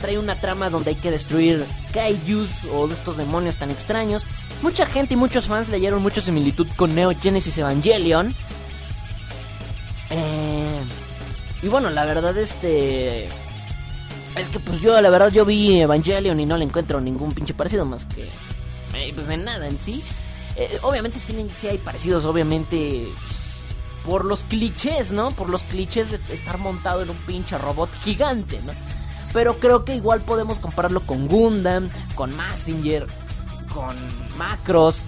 [0.00, 4.26] Trae una trama donde hay que destruir kaijus o estos demonios tan extraños.
[4.62, 8.34] Mucha gente y muchos fans leyeron mucha similitud con Neo Genesis Evangelion.
[10.10, 10.45] Eh,
[11.66, 13.26] y bueno, la verdad, este.
[13.26, 17.54] Es que pues yo, la verdad, yo vi Evangelion y no le encuentro ningún pinche
[17.54, 18.30] parecido más que.
[18.94, 20.04] eh, pues de nada en sí.
[20.54, 21.34] Eh, obviamente sí,
[21.68, 23.08] hay parecidos, obviamente.
[24.04, 25.32] Por los clichés, ¿no?
[25.32, 28.72] Por los clichés de estar montado en un pinche robot gigante, ¿no?
[29.32, 33.08] Pero creo que igual podemos compararlo con Gundam, con Massinger,
[33.74, 33.96] con
[34.38, 35.02] Macros,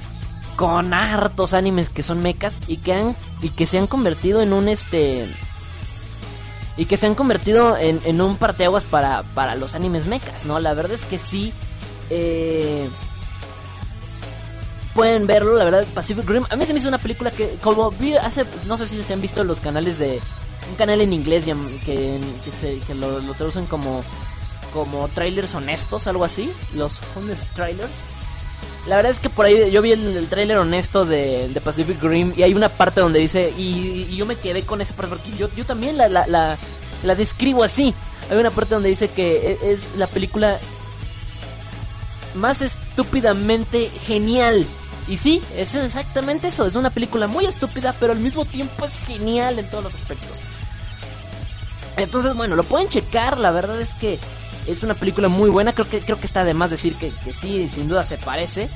[0.57, 4.53] con hartos animes que son mechas y que han y que se han convertido en
[4.53, 5.33] un este
[6.79, 10.61] y que se han convertido en, en un parteaguas para, para los animes mechas, ¿no?
[10.61, 11.53] La verdad es que sí
[12.09, 12.89] eh,
[14.95, 16.45] pueden verlo, la verdad, Pacific Rim.
[16.49, 19.13] A mí se me hizo una película que, como vi hace, no sé si se
[19.13, 20.21] han visto los canales de,
[20.71, 24.05] un canal en inglés que, que, se, que lo, lo traducen como,
[24.73, 28.05] como trailers honestos, algo así, los honest trailers.
[28.87, 32.33] La verdad es que por ahí yo vi el, el trailer honesto de, Pacific Rim
[32.37, 35.37] y hay una parte donde dice, y, y yo me quedé con esa parte porque
[35.37, 36.57] yo, yo también la, la, la,
[37.03, 37.95] la describo así.
[38.31, 40.59] Hay una parte donde dice que e- es la película
[42.35, 44.67] más estúpidamente genial.
[45.07, 46.67] Y sí, es exactamente eso.
[46.67, 50.43] Es una película muy estúpida, pero al mismo tiempo es genial en todos los aspectos.
[51.97, 53.39] Entonces, bueno, lo pueden checar.
[53.39, 54.19] La verdad es que
[54.69, 55.73] es una película muy buena.
[55.73, 58.69] Creo que, creo que está de más decir que, que sí, sin duda se parece.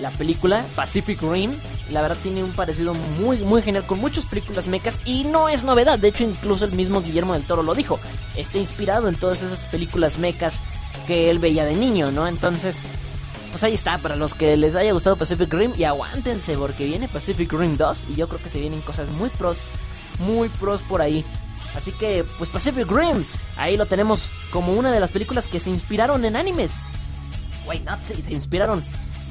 [0.00, 1.52] La película Pacific Rim,
[1.90, 5.64] la verdad tiene un parecido muy, muy genial con muchas películas mecas y no es
[5.64, 5.98] novedad.
[5.98, 7.98] De hecho, incluso el mismo Guillermo del Toro lo dijo.
[8.36, 10.62] Está inspirado en todas esas películas mecas
[11.06, 12.26] que él veía de niño, ¿no?
[12.26, 12.80] Entonces,
[13.50, 17.08] pues ahí está, para los que les haya gustado Pacific Rim y aguántense porque viene
[17.08, 19.62] Pacific Rim 2 y yo creo que se vienen cosas muy pros,
[20.18, 21.24] muy pros por ahí.
[21.74, 23.24] Así que, pues Pacific Rim,
[23.56, 26.82] ahí lo tenemos como una de las películas que se inspiraron en animes.
[27.66, 28.82] Wait, not se, inspiraron,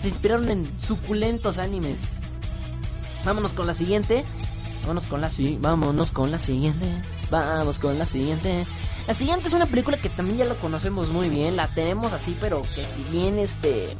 [0.01, 2.21] se inspiraron en suculentos animes.
[3.25, 4.23] Vámonos con la siguiente.
[4.81, 6.85] Vámonos con la si, vámonos con la siguiente.
[7.29, 8.65] Vamos con la siguiente.
[9.07, 12.37] La siguiente es una película que también ya lo conocemos muy bien, la tenemos así,
[12.39, 13.97] pero que si bien este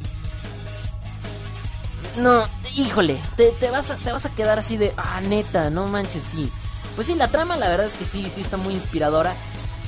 [2.16, 2.44] no,
[2.76, 6.50] híjole, te, te vas te vas a quedar así de, ah, neta, no manches, sí.
[6.94, 9.34] Pues sí, la trama la verdad es que sí, sí está muy inspiradora.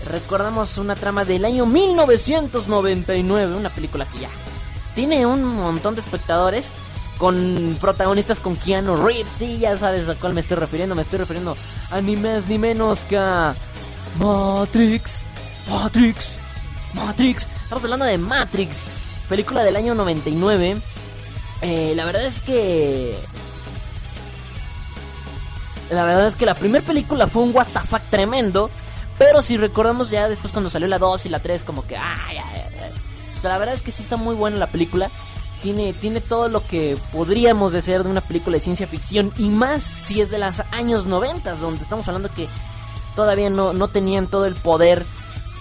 [0.07, 4.29] Recordamos una trama del año 1999, una película que ya
[4.95, 6.71] tiene un montón de espectadores
[7.19, 11.21] con protagonistas con Keanu Reeves, sí, ya sabes a cuál me estoy refiriendo, me estoy
[11.21, 11.57] refiriendo
[11.91, 13.55] a ni más ni menos que a
[14.19, 15.29] Matrix,
[15.69, 16.35] Matrix,
[16.95, 17.49] Matrix.
[17.63, 18.85] Estamos hablando de Matrix,
[19.29, 20.79] película del año 99.
[21.63, 23.17] Eh, la verdad es que
[25.93, 28.71] la verdad es que la primera película fue un WTF tremendo.
[29.19, 31.97] Pero si recordamos ya después cuando salió la 2 y la 3, como que.
[31.97, 32.93] Ay, ay, ay.
[33.37, 35.11] O sea, la verdad es que sí está muy buena la película.
[35.63, 39.33] Tiene, tiene todo lo que podríamos desear de una película de ciencia ficción.
[39.39, 42.49] Y más si es de los años 90, donde estamos hablando que
[43.15, 45.07] todavía no, no tenían todo el poder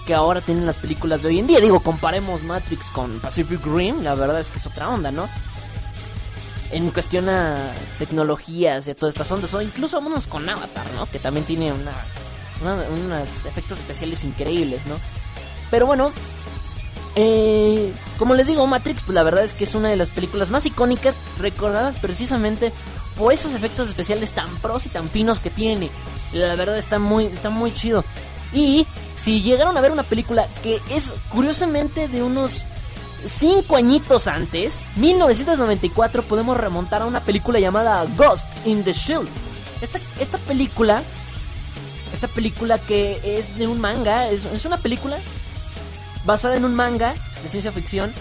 [0.06, 1.60] que ahora tienen las películas de hoy en día.
[1.60, 4.02] Digo, comparemos Matrix con Pacific Rim.
[4.02, 5.28] La verdad es que es otra onda, ¿no?
[6.72, 11.06] En cuestión a tecnologías y a todas estas ondas, o incluso vámonos con Avatar, ¿no?
[11.06, 11.94] Que también tiene unas,
[12.62, 14.96] una- unos efectos especiales increíbles, ¿no?
[15.70, 16.12] Pero bueno,
[17.14, 20.50] eh, como les digo, Matrix, pues la verdad es que es una de las películas
[20.50, 22.72] más icónicas, recordadas precisamente
[23.18, 25.90] por esos efectos especiales tan pros y tan finos que tiene.
[26.32, 28.04] La verdad está muy, está muy chido.
[28.54, 32.64] Y si llegaron a ver una película que es curiosamente de unos
[33.26, 39.28] cinco añitos antes, 1994, podemos remontar a una película llamada Ghost in the Shield.
[39.80, 41.02] Esta, esta película,
[42.12, 45.18] esta película que es de un manga, es, es una película
[46.24, 48.12] basada en un manga de ciencia ficción.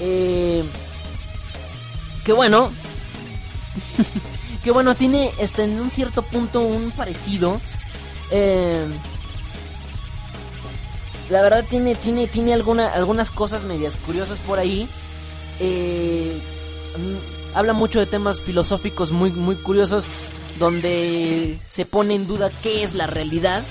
[0.00, 0.64] eh,
[2.24, 2.70] que bueno,
[4.64, 7.60] que bueno, tiene este, en un cierto punto un parecido
[8.30, 8.86] Eh,
[11.30, 14.88] la verdad tiene, tiene, tiene alguna, algunas cosas medias curiosas por ahí.
[15.60, 16.42] Eh,
[16.96, 20.08] mm, habla mucho de temas filosóficos muy, muy curiosos
[20.58, 23.62] donde se pone en duda qué es la realidad.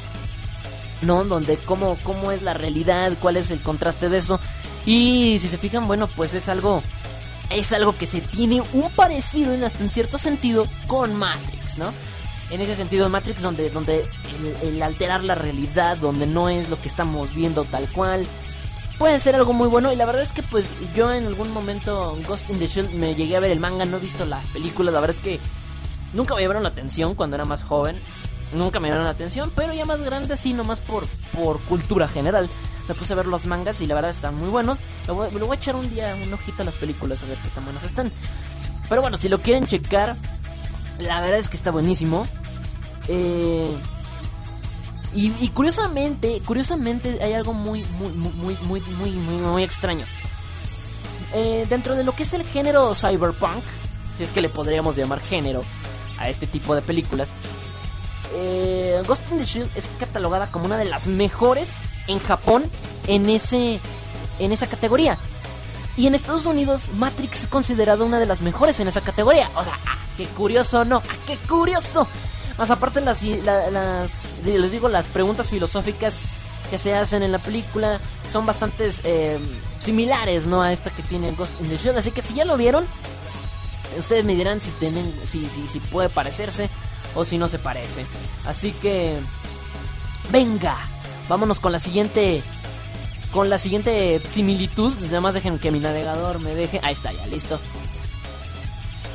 [1.01, 1.23] ¿no?
[1.23, 4.39] Donde cómo, cómo es la realidad, cuál es el contraste de eso.
[4.85, 6.81] Y si se fijan, bueno, pues es algo
[7.49, 11.91] es algo que se tiene un parecido en, hasta en cierto sentido con Matrix, ¿no?
[12.51, 14.05] En ese sentido Matrix donde, donde
[14.63, 18.25] el, alterar la realidad, donde no es lo que estamos viendo tal cual,
[18.97, 19.91] puede ser algo muy bueno.
[19.91, 23.15] Y la verdad es que pues yo en algún momento Ghost in the Shield me
[23.15, 25.39] llegué a ver el manga, no he visto las películas, la verdad es que
[26.13, 27.99] nunca me llamaron la atención cuando era más joven.
[28.51, 32.49] Nunca me llamaron la atención, pero ya más grande sí, nomás por, por cultura general
[32.89, 34.79] me puse a ver los mangas y la verdad están muy buenos.
[35.05, 37.63] Le voy, a echar un día un ojito a las películas a ver qué tan
[37.63, 38.11] buenos están.
[38.89, 40.17] Pero bueno, si lo quieren checar,
[40.99, 42.25] la verdad es que está buenísimo.
[43.07, 43.75] Eh,
[45.13, 50.05] y, curiosamente, curiosamente hay algo muy, muy, muy, muy, muy, muy, muy extraño.
[51.33, 53.63] Eh, dentro de lo que es el género cyberpunk,
[54.15, 55.63] si es que le podríamos llamar género
[56.19, 57.33] a este tipo de películas,
[58.35, 62.63] eh, Ghost in the Shield es catalogada como una de las mejores en Japón
[63.07, 63.79] en, ese,
[64.37, 65.17] en esa categoría.
[65.99, 69.51] Y en Estados Unidos, Matrix es considerada una de las mejores en esa categoría.
[69.55, 71.03] O sea, ah, qué curioso, ¿no?
[71.05, 72.07] Ah, qué curioso.
[72.57, 76.21] Más aparte, las, las, les digo, las preguntas filosóficas
[76.69, 79.39] que se hacen en la película son bastante eh,
[79.79, 80.61] similares, ¿no?
[80.61, 81.97] A esta que tiene Ghost in the Shield.
[81.97, 82.85] Así que si ya lo vieron,
[83.97, 86.69] ustedes me dirán si, tienen, si, si, si puede parecerse
[87.13, 88.05] o si no se parece.
[88.45, 89.17] Así que...
[90.31, 90.77] Venga,
[91.27, 92.41] vámonos con la siguiente...
[93.31, 94.93] Con la siguiente similitud.
[95.07, 96.79] Además dejen que mi navegador me deje...
[96.83, 97.59] Ahí está, ya, listo.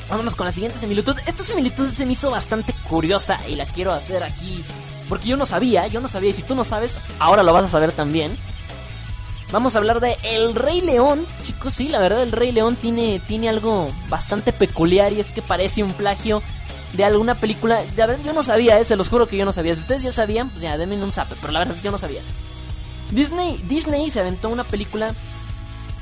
[0.08, 1.16] Vámonos con la siguiente similitud.
[1.26, 4.64] Esta similitud se me hizo bastante curiosa y la quiero hacer aquí.
[5.08, 6.30] Porque yo no sabía, yo no sabía.
[6.30, 8.36] Y si tú no sabes, ahora lo vas a saber también.
[9.52, 11.26] Vamos a hablar de El Rey León.
[11.44, 15.42] Chicos, sí, la verdad el Rey León tiene, tiene algo bastante peculiar y es que
[15.42, 16.42] parece un plagio
[16.92, 17.82] de alguna película.
[17.82, 19.74] De ver, yo no sabía, eh, se los juro que yo no sabía.
[19.74, 22.22] Si ustedes ya sabían, pues ya denme un zape, pero la verdad yo no sabía.
[23.14, 25.14] Disney, Disney se aventó una película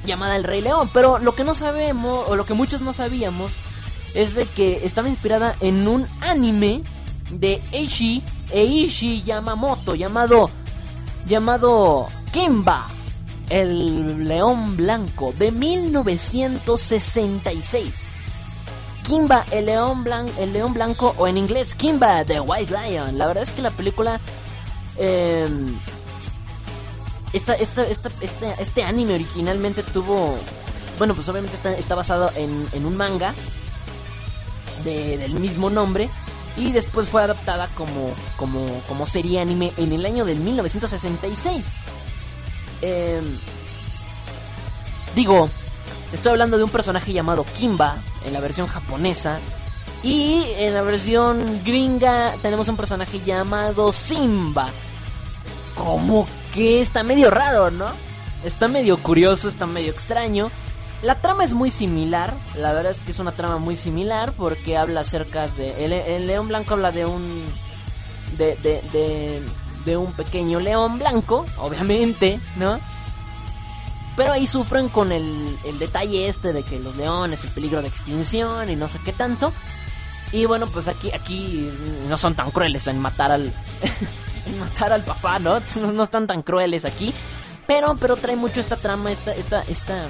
[0.05, 3.59] llamada El Rey León, pero lo que no sabemos, o lo que muchos no sabíamos,
[4.15, 6.83] es de que estaba inspirada en un anime
[7.31, 10.51] de Eishi Eishi Yamamoto llamado
[11.27, 12.89] llamado Kimba,
[13.49, 18.11] el león blanco de 1966.
[19.07, 23.19] Kimba, el león, blanco, el león blanco, o en inglés, Kimba, The White Lion.
[23.19, 24.21] La verdad es que la película...
[24.97, 25.49] Eh,
[27.33, 30.37] esta, esta, esta, este, este anime originalmente tuvo...
[30.99, 33.35] Bueno, pues obviamente está, está basado en, en un manga
[34.85, 36.11] de, del mismo nombre.
[36.57, 41.65] Y después fue adaptada como, como, como serie anime en el año de 1966.
[42.83, 43.39] Eh, em,
[45.15, 45.49] digo,
[46.13, 49.41] Estoy hablando de un personaje llamado Kimba en la versión japonesa.
[50.03, 54.69] Y en la versión gringa tenemos un personaje llamado Simba.
[55.75, 57.87] Como que está medio raro, ¿no?
[58.45, 60.51] Está medio curioso, está medio extraño.
[61.03, 64.77] La trama es muy similar, la verdad es que es una trama muy similar porque
[64.77, 65.85] habla acerca de...
[65.85, 67.43] El, león blanco habla de un...
[68.39, 69.43] De, de, de,
[69.85, 72.79] de un pequeño león blanco, obviamente, ¿no?
[74.17, 77.89] Pero ahí sufren con el, el detalle este de que los leones, el peligro de
[77.89, 79.53] extinción y no sé qué tanto.
[80.33, 81.71] Y bueno, pues aquí, aquí
[82.09, 83.53] no son tan crueles en matar al.
[84.47, 85.61] en matar al papá, ¿no?
[85.93, 86.03] ¿no?
[86.03, 87.13] están tan crueles aquí.
[87.67, 90.09] Pero, pero trae mucho esta trama, esta, esta, esta,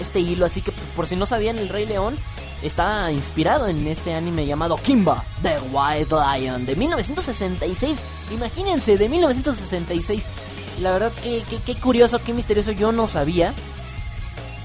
[0.00, 0.44] este hilo.
[0.44, 2.16] Así que por si no sabían, el Rey León
[2.62, 7.98] está inspirado en este anime llamado Kimba, The White Lion, de 1966.
[8.32, 10.24] Imagínense, de 1966.
[10.80, 13.54] La verdad que, que, curioso, qué misterioso, yo no sabía.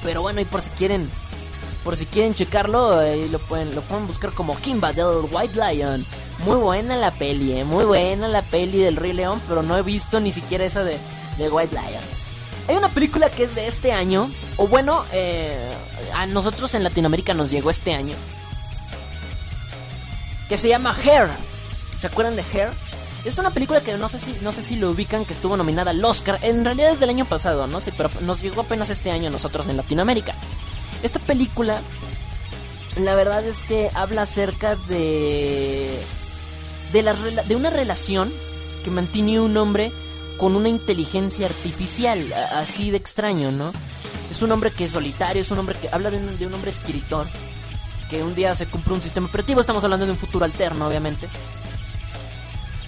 [0.04, 1.10] Pero bueno, y por si quieren,
[1.88, 6.06] por si quieren checarlo, lo, pueden, lo pueden buscar como Kimba del White Lion.
[6.40, 9.84] Muy buena la peli, eh, muy buena la peli del Rey León, pero no he
[9.84, 10.98] visto ni siquiera esa de,
[11.38, 12.04] de White Lion.
[12.68, 15.72] Hay una película que es de este año, o bueno, eh,
[16.14, 18.18] a nosotros en Latinoamérica nos llegó este año,
[20.50, 21.30] que se llama Hair.
[21.98, 22.72] ¿Se acuerdan de Hair?
[23.24, 25.92] Es una película que no sé si no sé si lo ubican que estuvo nominada
[25.92, 26.38] al Oscar.
[26.42, 29.32] En realidad es del año pasado, no sé, pero nos llegó apenas este año a
[29.32, 30.36] nosotros en Latinoamérica.
[31.04, 31.82] Esta película
[32.98, 36.02] la verdad es que habla acerca de
[36.92, 38.34] de la de una relación
[38.84, 39.92] que mantiene un hombre
[40.38, 43.72] con una inteligencia artificial, así de extraño, ¿no?
[44.32, 47.28] Es un hombre que es solitario, es un hombre que habla de un, hombre escritor
[48.10, 51.28] que un día se cumple un sistema operativo, estamos hablando de un futuro alterno, obviamente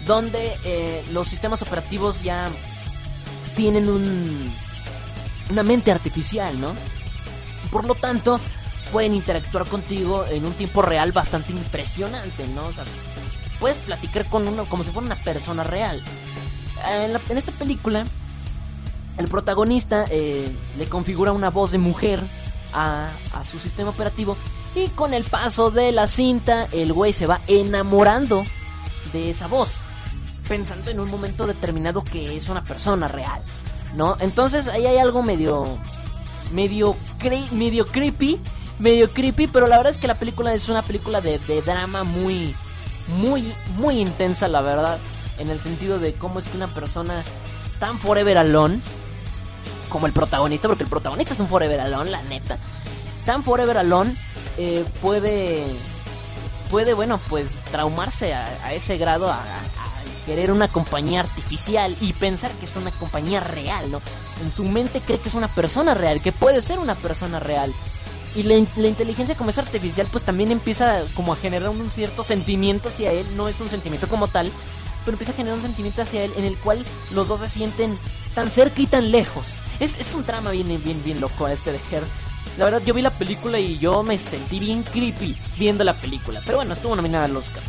[0.05, 2.49] donde eh, los sistemas operativos ya
[3.55, 4.51] tienen un,
[5.51, 6.73] una mente artificial, ¿no?
[7.71, 8.39] Por lo tanto,
[8.91, 12.65] pueden interactuar contigo en un tiempo real bastante impresionante, ¿no?
[12.67, 12.83] O sea,
[13.59, 16.01] puedes platicar con uno como si fuera una persona real.
[16.89, 18.05] En, la- en esta película,
[19.17, 22.21] el protagonista eh, le configura una voz de mujer
[22.73, 24.37] a, a su sistema operativo
[24.75, 28.45] y con el paso de la cinta el güey se va enamorando
[29.11, 29.77] de esa voz,
[30.47, 33.41] pensando en un momento determinado que es una persona real,
[33.95, 34.15] ¿no?
[34.19, 35.77] Entonces ahí hay algo medio
[36.51, 36.95] medio
[37.51, 38.39] medio creepy,
[38.79, 42.55] medio creepy, pero la verdad es que la película es una película de, drama muy
[43.17, 44.99] muy muy intensa, la verdad,
[45.37, 47.23] en el sentido de cómo es que una persona
[47.79, 48.81] tan forever alone
[49.89, 52.57] como el protagonista, porque el protagonista es un forever alone, la neta,
[53.25, 54.15] tan forever alone
[54.57, 55.65] eh, puede
[56.69, 59.43] puede bueno pues traumarse a, ese grado a
[60.29, 63.99] querer una compañía artificial y pensar que es una compañía real, ¿no?
[64.43, 67.73] En su mente cree que es una persona real, que puede ser una persona real.
[68.35, 72.23] Y la, la inteligencia como es artificial pues también empieza como a generar un cierto
[72.23, 74.51] sentimiento hacia él, no es un sentimiento como tal,
[75.03, 77.97] pero empieza a generar un sentimiento hacia él en el cual los dos se sienten
[78.35, 79.63] tan cerca y tan lejos.
[79.79, 82.03] Es, es un trama bien, bien, bien loco este de Her.
[82.59, 86.39] La verdad, yo vi la película y yo me sentí bien creepy viendo la película.
[86.45, 87.63] Pero bueno, estuvo nominada al Oscar.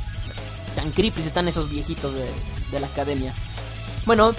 [0.76, 2.26] Tan creepy están esos viejitos de,
[2.70, 3.34] de la academia.
[4.06, 4.34] Bueno,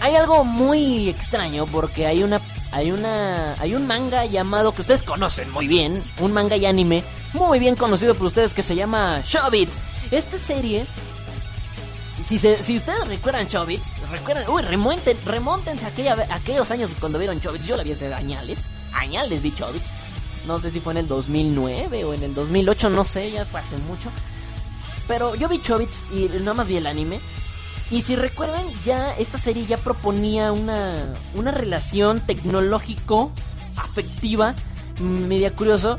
[0.00, 2.40] hay algo muy extraño porque hay una
[2.72, 7.02] hay una hay un manga llamado que ustedes conocen muy bien, un manga y anime
[7.32, 9.70] muy bien conocido por ustedes que se llama Shobit.
[10.10, 10.86] Esta serie
[12.24, 17.18] si, se- si ustedes recuerdan Chobits, recuerdan, uy, remonten, remontense a aquella, aquellos años cuando
[17.18, 17.66] vieron Chobits.
[17.66, 19.92] Yo la vi hace añales, añales vi Chobits.
[20.46, 23.60] No sé si fue en el 2009 o en el 2008, no sé, ya fue
[23.60, 24.10] hace mucho.
[25.10, 27.18] Pero yo vi Chobits y nada más vi el anime.
[27.90, 34.54] Y si recuerdan, ya esta serie ya proponía una, una relación tecnológico-afectiva,
[35.00, 35.96] media curioso.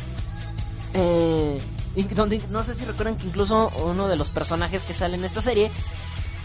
[0.93, 1.62] Eh,
[2.16, 5.41] donde, no sé si recuerdan que incluso uno de los personajes que sale en esta
[5.41, 5.70] serie,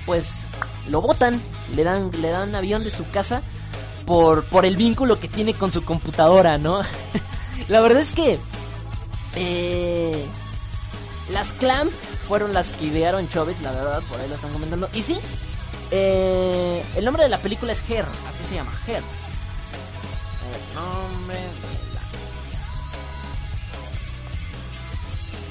[0.04, 0.44] pues
[0.88, 1.40] lo botan,
[1.76, 3.42] le dan, le dan avión de su casa
[4.06, 6.80] por, por el vínculo que tiene con su computadora, ¿no?
[7.68, 8.40] La verdad es que
[9.36, 10.26] eh,
[11.30, 11.92] las Clamp
[12.28, 14.88] fueron las que idearon Chobit, la verdad, por ahí lo están comentando.
[14.92, 15.18] Y sí,
[15.90, 19.02] eh, el nombre de la película es Her, así se llama, Her.
[20.52, 21.94] El nombre de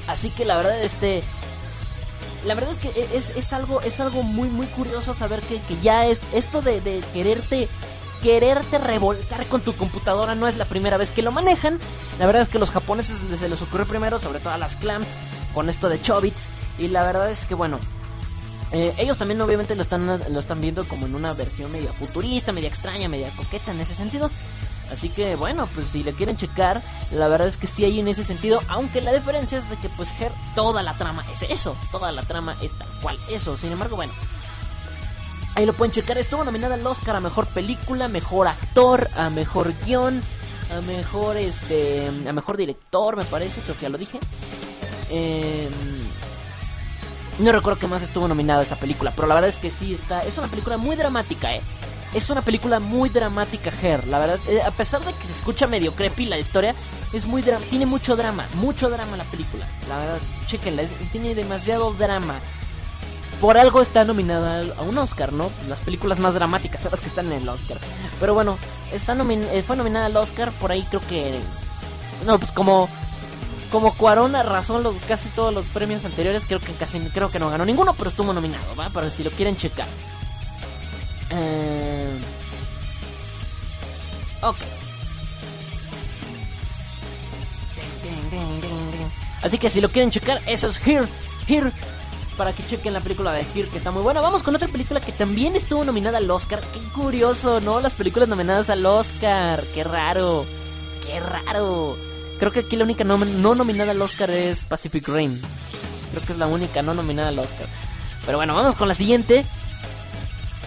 [0.06, 0.12] la...
[0.12, 1.24] Así que la verdad, este...
[2.46, 5.60] La verdad es que e, es, es algo es algo muy muy curioso saber que,
[5.62, 7.68] que ya es esto de, de quererte
[8.22, 11.80] quererte revolcar con tu computadora no es la primera vez que lo manejan.
[12.20, 15.04] La verdad es que los japoneses se les ocurrió primero, sobre todo a las clam,
[15.56, 16.50] con esto de Chobits.
[16.78, 17.80] Y la verdad es que bueno,
[18.72, 22.52] eh, ellos también obviamente lo están, lo están viendo como en una versión media futurista,
[22.52, 24.30] media extraña, media coqueta en ese sentido.
[24.92, 28.08] Así que bueno, pues si le quieren checar, la verdad es que sí hay en
[28.08, 31.76] ese sentido, aunque la diferencia es de que pues Her, toda la trama es eso,
[31.92, 33.58] toda la trama es tal cual eso.
[33.58, 34.14] Sin embargo, bueno,
[35.56, 36.18] ahí lo pueden checar.
[36.18, 40.22] Estuvo nominada al Oscar a mejor película, mejor actor, a mejor guion,
[40.72, 44.20] a mejor este, a mejor director, me parece, creo que ya lo dije.
[45.10, 45.70] Eh,
[47.40, 50.22] no recuerdo qué más estuvo nominada esa película, pero la verdad es que sí está.
[50.22, 51.62] Es una película muy dramática, eh.
[52.14, 54.08] Es una película muy dramática, Her.
[54.08, 56.74] La verdad, eh, a pesar de que se escucha medio creepy la historia,
[57.12, 59.68] es muy dra- tiene mucho drama, mucho drama la película.
[59.90, 62.36] La verdad, chequenla, es- tiene demasiado drama.
[63.42, 65.52] Por algo está nominada a un Oscar, ¿no?
[65.68, 67.80] Las películas más dramáticas son las que están en el Oscar.
[68.22, 68.58] Pero bueno,
[68.94, 71.38] está eh, fue nominada al Oscar, por ahí creo que...
[72.26, 72.88] No, pues como
[73.72, 77.50] como Cuarón arrasó los casi todos los premios anteriores, creo que casi creo que no
[77.50, 78.90] ganó ninguno, pero estuvo nominado, ¿va?
[78.90, 79.88] Para si lo quieren checar.
[81.32, 82.20] Eh,
[84.42, 84.58] ok.
[89.42, 91.08] Así que si lo quieren checar, eso es Here,
[91.48, 91.72] Here.
[92.36, 94.20] Para que chequen la película de Here, que está muy buena.
[94.20, 96.62] Vamos con otra película que también estuvo nominada al Oscar.
[96.74, 97.80] Qué curioso, ¿no?
[97.80, 99.64] Las películas nominadas al Oscar.
[99.74, 100.46] Qué raro.
[101.06, 101.96] Qué raro.
[102.40, 105.40] Creo que aquí la única no, no nominada al Oscar es Pacific Rim.
[106.12, 107.68] Creo que es la única no nominada al Oscar.
[108.26, 109.46] Pero bueno, vamos con la siguiente.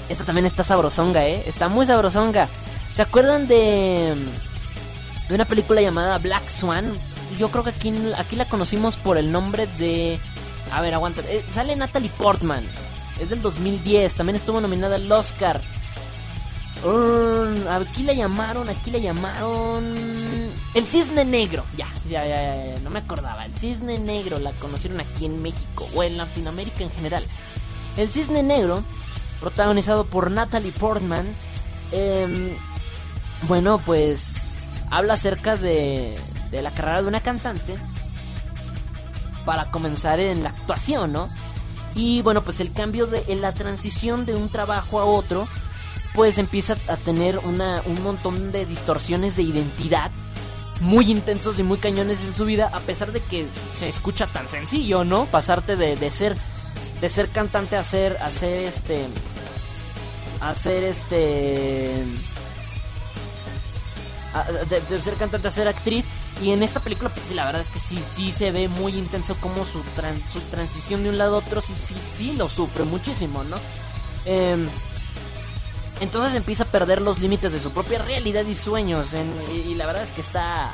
[0.08, 1.42] Esta también está sabrosonga, ¿eh?
[1.46, 2.48] Está muy sabrosonga.
[2.94, 4.14] ¿Se acuerdan de,
[5.28, 6.94] de una película llamada Black Swan?
[7.38, 10.18] Yo creo que aquí, aquí la conocimos por el nombre de...
[10.72, 11.22] A ver, aguanta.
[11.28, 12.64] Eh, sale Natalie Portman.
[13.20, 14.14] Es del 2010.
[14.14, 15.60] También estuvo nominada al Oscar.
[16.84, 19.84] Uh, aquí la llamaron, aquí la llamaron.
[20.74, 21.64] El Cisne Negro.
[21.76, 23.44] Ya, ya, ya, ya, ya, no me acordaba.
[23.44, 27.24] El Cisne Negro la conocieron aquí en México o en Latinoamérica en general.
[27.96, 28.84] El Cisne Negro,
[29.40, 31.26] protagonizado por Natalie Portman,
[31.90, 32.50] em,
[33.42, 34.58] bueno, pues
[34.90, 36.16] habla acerca de,
[36.50, 37.76] de la carrera de una cantante
[39.44, 41.28] para comenzar en la actuación, ¿no?
[41.94, 45.48] Y bueno, pues el cambio de en la transición de un trabajo a otro,
[46.18, 50.10] pues empieza a tener una, un montón de distorsiones de identidad
[50.80, 54.48] muy intensos y muy cañones en su vida, a pesar de que se escucha tan
[54.48, 55.26] sencillo, ¿no?
[55.26, 56.36] Pasarte de, de ser
[57.00, 59.06] de ser cantante a ser a ser este
[60.40, 62.04] a ser este
[64.90, 66.08] de, ser cantante a ser actriz
[66.42, 68.96] y en esta película pues sí la verdad es que sí sí se ve muy
[68.96, 72.48] intenso como su tran- su transición de un lado a otro sí sí sí lo
[72.48, 73.56] sufre muchísimo no
[74.24, 74.68] Em,
[76.00, 79.08] entonces empieza a perder los límites de su propia realidad y sueños
[79.66, 80.70] y, la verdad es que está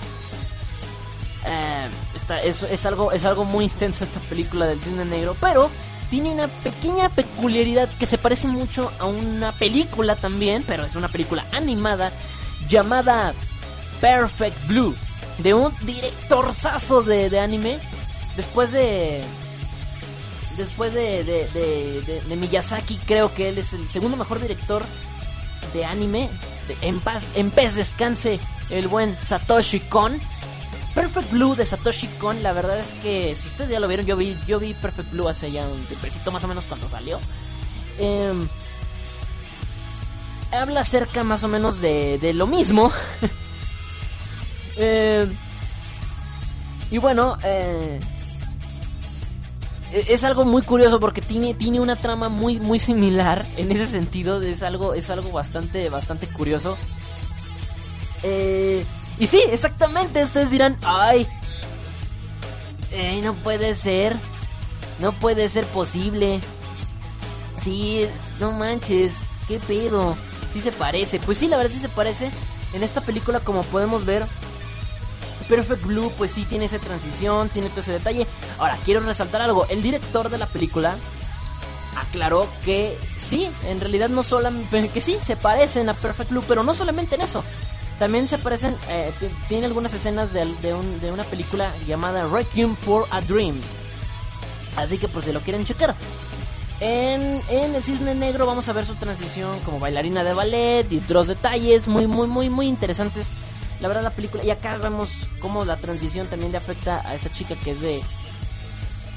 [1.46, 5.70] eh, está es, es algo es algo muy intensa esta película del cisne negro pero
[6.10, 11.08] tiene una pequeña peculiaridad que se parece mucho a una película también pero es una
[11.08, 12.12] película animada
[12.68, 13.34] llamada
[14.00, 14.94] Perfect Blue
[15.38, 17.78] de un directorzazo de, de anime
[18.36, 19.22] después de
[20.56, 24.84] después de, de, de- de- de Miyazaki creo que él es el segundo mejor director
[25.74, 26.30] de anime
[26.80, 30.18] en paz en descanse el buen Satoshi Kon.
[30.94, 34.16] Perfect Blue de Satoshi Kon la verdad es que si ustedes ya lo vieron yo
[34.16, 37.20] vi yo vi Perfect Blue hace ya un tiempecito más o menos cuando salió.
[37.98, 38.48] Em,
[40.52, 42.90] habla acerca más o menos de, de lo mismo.
[44.76, 45.28] Eh,
[46.90, 48.00] y bueno, eh,
[49.94, 54.42] es algo muy curioso porque tiene, tiene una trama muy, muy similar en ese sentido.
[54.42, 56.76] Es algo, es algo bastante, bastante curioso.
[58.22, 58.84] Eh,
[59.18, 60.22] y sí, exactamente.
[60.22, 61.26] Ustedes dirán, ay,
[62.90, 64.16] ey, no puede ser,
[64.98, 66.40] no puede ser posible.
[67.58, 68.06] Sí,
[68.40, 70.16] no manches, qué pedo.
[70.52, 71.20] Sí se parece.
[71.20, 72.30] Pues sí, la verdad sí se parece.
[72.72, 74.26] En esta película, como podemos ver,
[75.48, 78.26] Perfect Blue, pues sí tiene esa transición, tiene todo ese detalle.
[78.58, 79.66] Ahora, quiero resaltar algo.
[79.68, 80.96] El director de la película
[81.96, 86.62] aclaró que sí, en realidad no solamente, que sí, se parecen a Perfect Blue, pero
[86.62, 87.44] no solamente en eso.
[87.98, 92.26] También se parecen, eh, ti- tiene algunas escenas de, de un- de una película llamada
[92.26, 93.60] Requiem for a Dream.
[94.76, 95.94] Así que pues si lo quieren checar.
[96.80, 100.98] En, en El Cisne Negro vamos a ver su transición como bailarina de ballet y
[100.98, 103.30] otros detalles muy, muy, muy, muy interesantes.
[103.80, 107.30] La verdad la película, y acá vemos cómo la transición también le afecta a esta
[107.30, 108.02] chica que es de...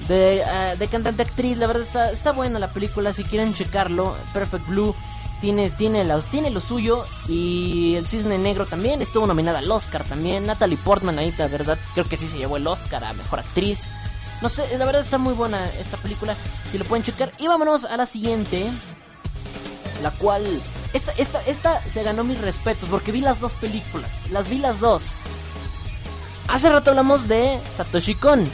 [0.07, 4.15] De, ah, de cantante actriz, la verdad está, está buena la película, si quieren checarlo,
[4.31, 4.95] Perfect Blue
[5.41, 10.45] tiene, tiene, tiene lo suyo y El Cisne Negro también, estuvo nominada al Oscar también,
[10.45, 13.87] Natalie Portman ahí, la verdad creo que sí se llevó el Oscar a Mejor Actriz.
[14.41, 16.35] No sé, la verdad está muy buena esta película,
[16.71, 17.31] si lo pueden checar.
[17.39, 18.71] Y vámonos a la siguiente,
[20.03, 20.61] la cual...
[20.93, 24.79] Esta, esta, esta se ganó mis respetos porque vi las dos películas, las vi las
[24.79, 25.15] dos.
[26.47, 28.45] Hace rato hablamos de Satoshi Kon.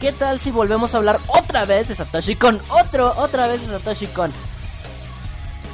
[0.00, 2.60] ¿Qué tal si volvemos a hablar otra vez de Satoshi Kon?
[2.68, 4.32] Otro, otra vez de Satoshi Kon.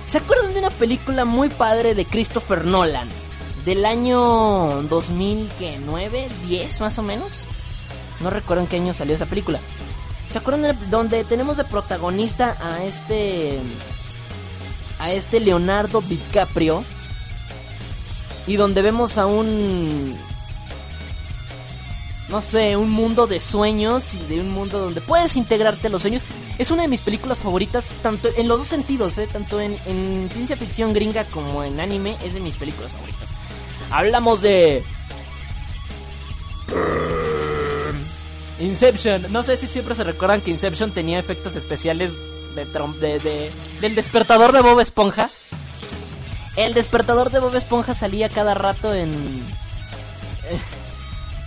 [0.06, 3.08] ¿Se acuerdan de una película muy padre de Christopher Nolan?
[3.64, 7.46] Del año 2009, 10 más o menos.
[8.20, 9.60] No recuerdo en qué año salió esa película.
[10.30, 13.60] ¿Se acuerdan de- donde tenemos de protagonista a este
[15.02, 16.84] a este Leonardo DiCaprio
[18.46, 20.16] y donde vemos a un
[22.28, 26.22] no sé, un mundo de sueños y de un mundo donde puedes integrarte los sueños.
[26.56, 29.28] Es una de mis películas favoritas, tanto en los dos sentidos, ¿eh?
[29.30, 33.30] tanto en ciencia ficción gringa como en anime, es de mis películas favoritas.
[33.90, 34.82] Hablamos de
[38.60, 39.32] Inception.
[39.32, 42.22] No sé si siempre se recuerdan que Inception tenía efectos especiales
[42.54, 45.28] del despertador de Bob Esponja.
[46.56, 49.10] El despertador de Bob Esponja salía cada rato en...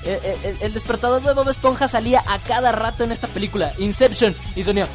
[0.06, 4.36] El, el- el despertador de Bob Esponja salía a cada rato en esta película, Inception,
[4.56, 4.88] y sonía...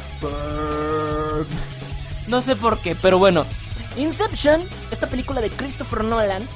[2.27, 3.45] No sé por qué, pero bueno.
[3.97, 6.47] Inception, esta película de Christopher Nolan,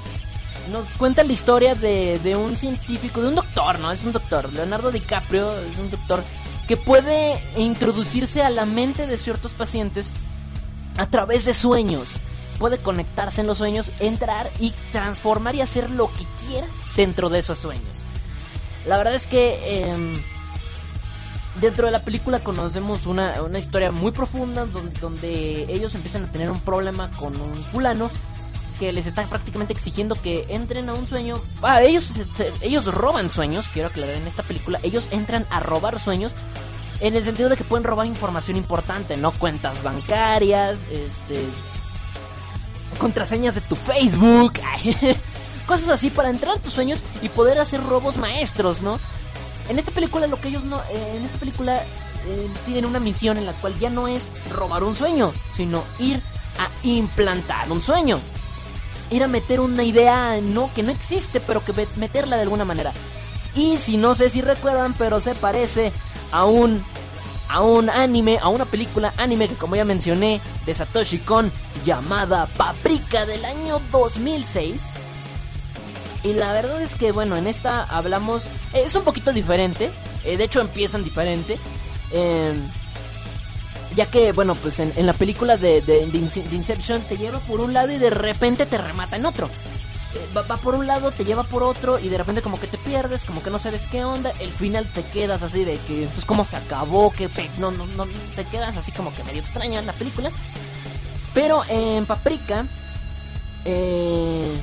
[0.72, 3.91] nos cuenta la historia de, de un científico, de un doctor, ¿no?
[3.91, 4.51] Es un doctor.
[4.53, 6.24] Leonardo DiCaprio es un doctor
[6.68, 10.11] que puede introducirse a la mente de ciertos pacientes
[10.97, 12.13] a través de sueños.
[12.59, 17.39] Puede conectarse en los sueños, entrar y transformar y hacer lo que quiera dentro de
[17.39, 18.03] esos sueños.
[18.88, 20.22] La verdad es que em,
[21.59, 26.32] dentro de la película conocemos una, una historia muy profunda donde, donde ellos empiezan a
[26.32, 28.09] tener un problema con un fulano
[28.80, 31.41] que les está prácticamente exigiendo que entren a un sueño.
[31.61, 32.13] Ah, ellos,
[32.61, 34.80] ellos roban sueños, quiero aclarar en esta película.
[34.84, 36.36] Ellos entran a robar sueños
[37.01, 39.32] En el sentido de que pueden robar información importante, ¿no?
[39.32, 41.41] Cuentas bancarias, este.
[42.97, 44.53] Contraseñas de tu Facebook.
[45.67, 48.99] Cosas así para entrar a tus sueños y poder hacer robos maestros, ¿no?
[49.67, 50.80] En esta película lo que ellos no...
[50.89, 51.84] Eh, en esta película
[52.28, 56.21] eh, tienen una misión en la cual ya no es robar un sueño, sino ir
[56.59, 58.19] a implantar un sueño.
[59.10, 62.93] Ir a meter una idea no que no existe, pero que meterla de alguna manera.
[63.56, 65.91] Y si no sé si recuerdan, pero se parece
[66.32, 66.84] a un
[67.47, 71.51] a un anime, a una película anime que como ya mencioné de Satoshi Kon
[71.86, 74.82] llamada Paprika del año 2006
[76.26, 78.47] y la verdad es que, bueno, en esta hablamos.
[78.74, 79.91] Es un poquito diferente.
[80.24, 81.60] Eh, de hecho, empiezan diferente.
[82.12, 82.68] Em,
[83.96, 86.02] ya que, bueno, pues en, la película de, de,
[86.52, 89.48] Inception te lleva por un lado y de repente te remata en otro.
[89.48, 92.78] Eh, va, por un lado, te lleva por otro y de repente como que te
[92.78, 94.32] pierdes, como que no sabes qué onda.
[94.39, 98.06] El final te quedas así de que, pues, cómo se acabó, que no, no, no,
[98.36, 100.32] te quedas así como que medio extraña en la película.
[101.34, 102.66] Pero en Paprika,
[103.66, 104.56] eh,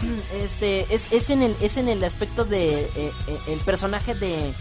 [0.42, 3.12] este es, es, en el es en el aspecto de eh, eh,
[3.48, 4.54] el personaje de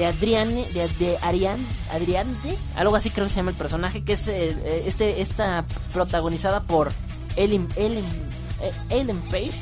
[0.00, 4.28] de Adrián de, de Adriante algo así creo que se llama el personaje que es
[4.28, 6.90] eh, este está protagonizada por
[7.36, 8.04] Ellen Ellen,
[8.88, 9.52] Ellen Page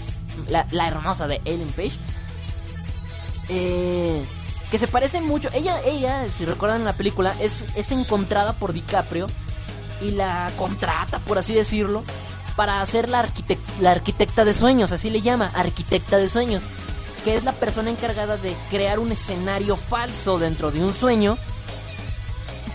[0.48, 1.98] la, hermosa de Ellen Page.
[3.48, 9.26] Que se parece mucho ella ella si recuerdan la película es es encontrada por DiCaprio
[10.00, 12.04] y la contrata por así decirlo
[12.54, 13.26] para hacer la,
[13.80, 16.64] la arquitecta de sueños, así le llama, arquitecta de sueños,
[17.24, 21.38] que es la persona encargada de crear un escenario falso dentro de un sueño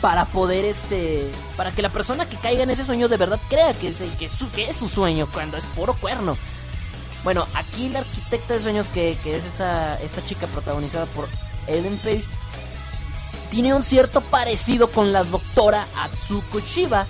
[0.01, 3.73] para poder este para que la persona que caiga en ese sueño de verdad crea
[3.73, 6.37] que es, que su, que es su sueño cuando es puro cuerno.
[7.23, 11.29] Bueno, aquí la arquitecta de sueños que, que es esta, esta chica protagonizada por
[11.67, 12.25] Ellen Page
[13.49, 17.05] tiene un cierto parecido con la doctora Atsuko Shiba,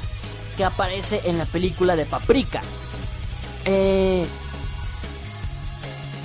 [0.58, 2.62] que aparece en la película de Paprika.
[3.66, 4.28] Eh,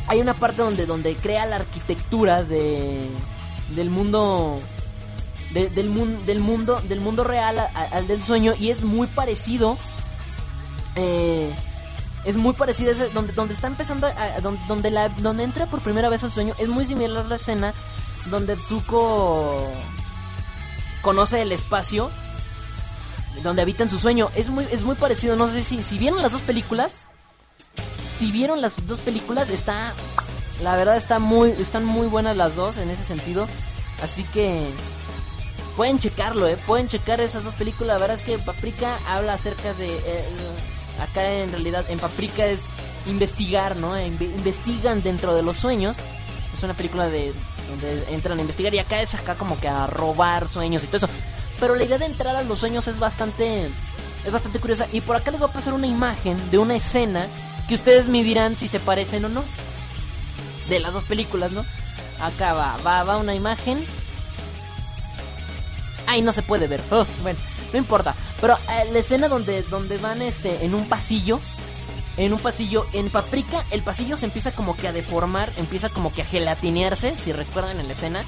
[0.09, 3.09] hay una parte donde, donde crea la arquitectura de,
[3.75, 4.61] del mundo
[5.53, 5.89] del, del,
[6.41, 9.79] mundo del mundo real al, del sueño y es muy parecido
[10.95, 11.55] eh,
[12.25, 14.09] es muy parecido ese, donde donde está empezando
[14.43, 17.37] donde donde, la, donde entra por primera vez al sueño es muy similar a la
[17.37, 17.73] escena
[18.27, 19.71] donde Tsuko
[21.03, 22.11] conoce el espacio
[23.43, 24.31] donde habitan su sueño.
[24.35, 27.07] Es muy, es muy parecido, no sé si, si vieron las dos películas.
[28.19, 29.95] Si vieron las dos películas, está.
[30.61, 31.51] La verdad está muy.
[31.53, 33.47] Están muy buenas las dos en ese sentido.
[34.03, 34.71] Así que.
[35.77, 36.59] Pueden checarlo, eh.
[36.67, 37.95] Pueden checar esas dos películas.
[37.95, 39.97] La verdad es que Paprika habla acerca de.
[41.01, 42.67] acá en realidad, en Paprika es
[43.07, 43.99] investigar, ¿no?
[44.01, 45.99] investigan dentro de los sueños.
[46.53, 47.33] Es una película de
[47.69, 50.97] donde entran a investigar y acá es acá como que a robar sueños y todo
[50.97, 51.09] eso.
[51.61, 53.71] Pero la idea de entrar a los sueños es bastante
[54.25, 57.29] es bastante curiosa y por acá les voy a pasar una imagen de una escena
[57.69, 59.45] que ustedes me dirán si se parecen o no.
[60.69, 61.65] De las dos películas, ¿no?
[62.21, 63.85] Acá va, va, una imagen.
[66.07, 66.81] Ay, no se puede ver.
[66.91, 67.39] Oh, bueno,
[67.73, 68.15] no importa.
[68.41, 71.39] Pero eh, la escena donde, donde van este, en un pasillo.
[72.17, 76.13] En un pasillo, en Paprika, el pasillo se empieza como que a deformar, empieza como
[76.13, 78.25] que a gelatinearse, si recuerdan en la escena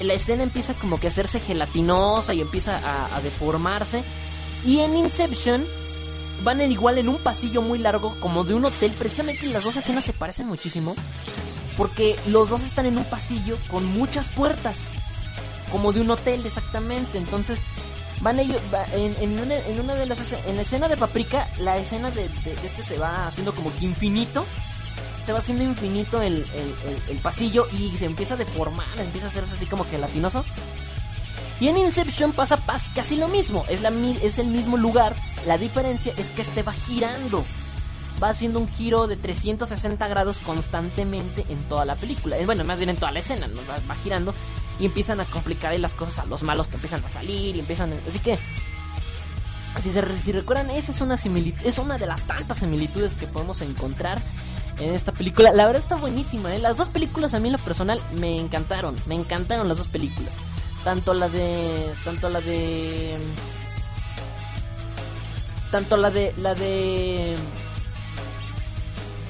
[0.00, 2.80] la escena empieza como que a hacerse gelatinosa y empieza
[3.14, 4.04] a, deformarse.
[4.64, 5.66] Y en Inception
[6.42, 8.94] van igual en un pasillo muy largo como de un hotel.
[8.98, 10.94] Precisamente las dos escenas se parecen muchísimo.
[11.76, 14.88] Porque los dos están en un pasillo con muchas puertas.
[15.70, 17.18] Como de un hotel exactamente.
[17.18, 17.60] Entonces
[18.20, 18.60] van ellos
[18.94, 22.30] en, una, de las en la escena de Paprika la escena de,
[22.64, 24.46] este se va haciendo como que infinito
[25.26, 26.46] se va haciendo infinito el,
[27.22, 30.44] pasillo y se empieza a deformar, empieza a hacerse así como gelatinoso.
[31.58, 32.58] Y en Inception pasa
[32.94, 33.90] casi lo mismo, es, la,
[34.22, 35.16] es el mismo lugar,
[35.46, 37.44] la diferencia es que este va girando.
[38.22, 42.36] Va haciendo un giro de 360 grados constantemente en toda la película.
[42.46, 43.60] Bueno, más bien en toda la escena, ¿no?
[43.68, 44.34] va, girando
[44.78, 47.92] y empiezan a complicar las cosas a los malos que empiezan a salir y empiezan...
[48.06, 48.38] Así que
[49.80, 54.22] si, se, recuerdan, esa es una es una de las tantas similitudes que podemos encontrar
[54.78, 55.52] en esta película.
[55.52, 56.58] La verdad está buenísima, ¿eh?
[56.58, 58.96] Las dos películas a mí en lo personal me encantaron.
[59.06, 60.38] Me encantaron las dos películas.
[60.84, 61.94] Tanto la de.
[62.04, 63.16] Tanto la de.
[65.70, 66.34] Tanto la de.
[66.38, 67.36] La de.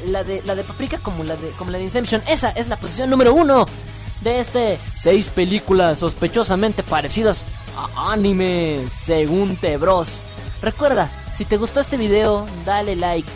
[0.05, 2.23] La de, la de Paprika como la de, como la de Inception.
[2.29, 3.67] Esa es la posición número uno
[4.21, 10.23] de este seis películas sospechosamente parecidas a anime según Tebros.
[10.61, 13.29] Recuerda, si te gustó este video, dale like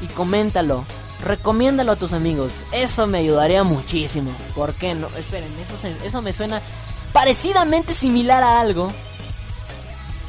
[0.00, 0.84] y coméntalo
[1.24, 2.64] recomiéndalo a tus amigos.
[2.72, 4.32] Eso me ayudaría muchísimo.
[4.54, 5.08] ¿Por qué no?
[5.16, 6.60] Esperen, eso, eso me suena
[7.12, 8.92] parecidamente similar a algo.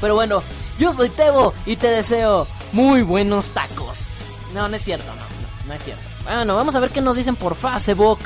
[0.01, 0.41] Pero bueno,
[0.80, 4.09] yo soy Tebo y te deseo muy buenos tacos.
[4.53, 6.01] No, no es cierto, no, no, no es cierto.
[6.23, 8.19] Bueno, vamos a ver qué nos dicen por Facebook.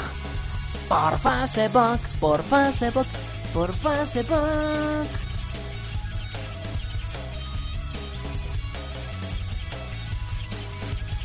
[0.88, 3.08] Por Facebook, por Facebook,
[3.54, 5.08] por Facebook.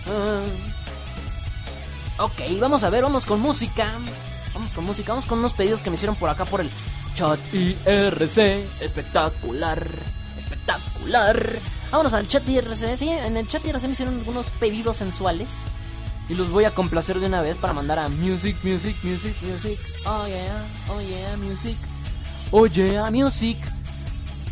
[0.06, 0.68] Mm.
[2.20, 3.92] Ok, vamos a ver, vamos con música.
[4.54, 6.70] Vamos con música, vamos con unos pedidos que me hicieron por acá por el
[7.14, 8.38] chat IRC.
[8.80, 9.86] Espectacular,
[10.68, 11.60] espectacular.
[11.90, 12.96] Vámonos al chat IRC.
[12.96, 15.64] Sí, en el chat IRC me hicieron algunos pedidos sensuales.
[16.28, 19.78] Y los voy a complacer de una vez para mandar a Music, Music, Music, Music.
[20.04, 21.76] Oh yeah, oh yeah, Music.
[22.50, 23.56] Oh yeah, Music.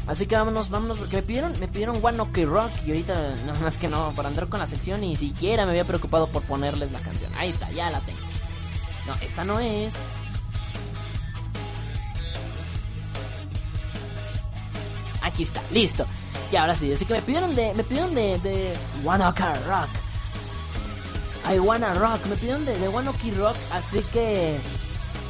[0.06, 3.58] Así que vámonos, vámonos, porque me pidieron, me pidieron One Ok Rock y ahorita nada
[3.58, 6.92] más que no, para andar con la sección ni siquiera me había preocupado por ponerles
[6.92, 7.32] la canción.
[7.36, 8.20] Ahí está, ya la tengo.
[9.06, 9.94] No, esta no es.
[15.26, 16.06] Aquí está, listo.
[16.52, 18.74] Y ahora sí, así que me pidieron de, me pidieron de, de
[19.04, 19.88] Ok Rock.
[21.52, 24.56] I wanna rock, me pidieron de, de Ok Rock, así que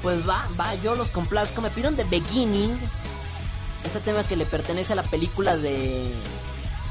[0.03, 1.63] pues va, va, yo los complazco.
[1.63, 2.79] Me pidieron de Beginning.
[3.85, 6.13] Este tema que le pertenece a la película de.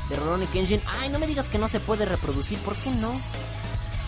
[0.10, 0.82] de Ronnie Kenshin.
[1.00, 2.58] Ay, no me digas que no se puede reproducir.
[2.60, 3.14] ¿Por qué no?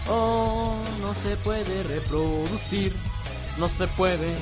[0.09, 2.95] Oh, no se puede reproducir.
[3.57, 4.35] No se puede.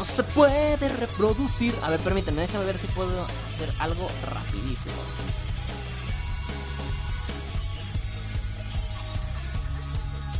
[0.00, 1.74] No se puede reproducir.
[1.82, 4.94] A ver, permíteme, déjame ver si puedo hacer algo rapidísimo.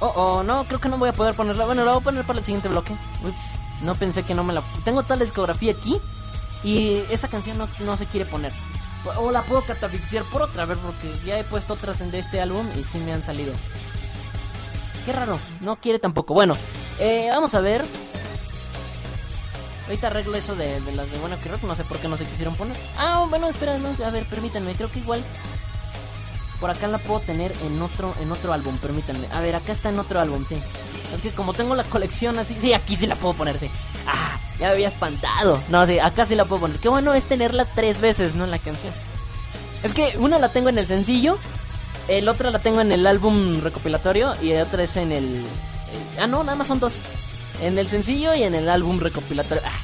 [0.01, 1.67] Oh, oh, no, creo que no voy a poder ponerla.
[1.67, 2.97] Bueno, la voy a poner para el siguiente bloque.
[3.23, 3.53] Ups,
[3.83, 4.63] no pensé que no me la.
[4.83, 6.01] Tengo toda la discografía aquí
[6.65, 8.55] y esa canción no, no se quiere poner.
[9.19, 12.19] O, la puedo catafixiar por otra, a ver, porque ya he puesto otras en de
[12.19, 13.53] este álbum y sí me han salido.
[15.05, 16.33] Qué raro, no quiere tampoco.
[16.33, 16.55] Bueno,
[16.99, 17.85] eh, vamos a ver.
[19.91, 22.25] Ahorita arreglo eso de, de las de Bueno Rock, no sé por qué no se
[22.25, 22.77] quisieron poner.
[22.97, 25.21] Ah, bueno, espera, no, a ver, permítanme, creo que igual
[26.61, 29.27] por acá la puedo tener en otro en otro álbum, permítanme.
[29.33, 30.63] A ver, acá está en otro álbum, sí.
[31.13, 33.69] Es que como tengo la colección así, sí, aquí sí la puedo poner, sí.
[34.07, 35.61] Ah, ya me había espantado.
[35.71, 36.79] No, sí, acá sí la puedo poner.
[36.79, 38.45] Qué bueno es tenerla tres veces, ¿no?
[38.45, 38.93] En la canción.
[39.83, 41.37] Es que una la tengo en el sencillo,
[42.07, 45.45] el otra la tengo en el álbum recopilatorio y el otra es en el-
[46.21, 47.03] ah, no, nada más son dos.
[47.61, 49.63] En el sencillo y en el álbum recopilatorio.
[49.67, 49.79] Ah,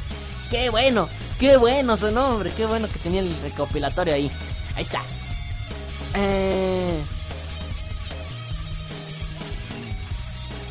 [0.50, 1.08] qué bueno,
[1.38, 4.30] qué bueno su nombre, qué bueno que tenía el recopilatorio ahí.
[4.74, 5.02] Ahí está.
[6.14, 7.02] Eh...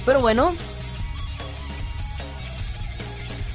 [0.06, 0.56] Pero bueno.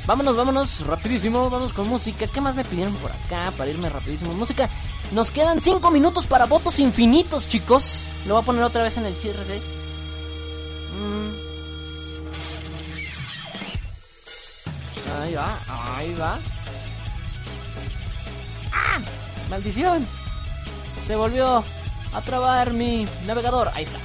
[0.06, 2.26] Vámonos, vámonos, rapidísimo, vamos con música.
[2.26, 4.34] ¿Qué más me pidieron por acá para irme rapidísimo?
[4.34, 4.68] Música.
[5.12, 8.08] Nos quedan 5 minutos para votos infinitos, chicos.
[8.26, 9.14] Lo voy a poner otra vez en el.
[9.14, 9.79] Mm.
[15.20, 15.58] Ahí va,
[15.96, 16.38] ahí va.
[18.72, 18.98] ¡Ah!
[19.50, 20.06] ¡Maldición!
[21.06, 21.62] Se volvió
[22.12, 23.70] a trabar mi navegador.
[23.74, 23.98] Ahí está.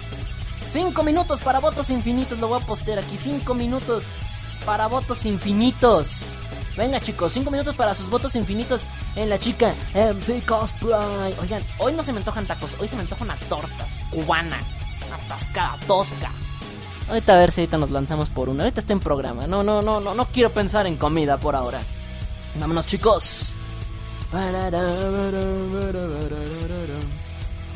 [0.71, 2.37] 5 minutos para votos infinitos.
[2.39, 3.17] Lo voy a postear aquí.
[3.17, 4.05] 5 minutos
[4.65, 6.25] para votos infinitos.
[6.75, 8.85] Venga chicos, 5 minutos para sus votos infinitos
[9.15, 11.33] en la chica MC Cosplay.
[11.39, 14.59] Oigan, hoy no se me antojan tacos, hoy se me antoja una tortas cubana,
[15.13, 16.31] atascada, tosca.
[17.07, 18.63] Ahorita a ver si ahorita nos lanzamos por una.
[18.63, 19.45] Ahorita estoy en programa.
[19.47, 21.81] No, no, no, no, no quiero pensar en comida por ahora.
[22.59, 23.55] Vámonos chicos.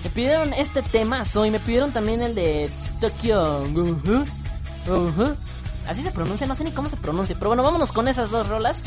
[0.03, 3.63] Me pidieron este temazo y me pidieron también el de Tokyo.
[5.87, 7.35] Así se pronuncia, no sé ni cómo se pronuncia.
[7.37, 8.83] Pero bueno, vámonos con esas dos rolas.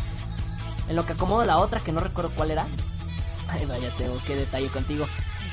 [0.89, 2.67] En lo que acomodo la otra, que no recuerdo cuál era.
[3.49, 5.07] Ay, vaya, tengo qué detalle contigo.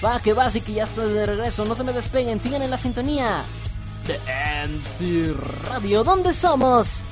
[0.03, 1.65] Va, que va, así que ya estoy de regreso.
[1.65, 3.43] No se me despeguen, sigan en la sintonía.
[4.09, 4.19] De
[4.65, 5.35] MC
[5.69, 7.03] Radio, ¿dónde somos?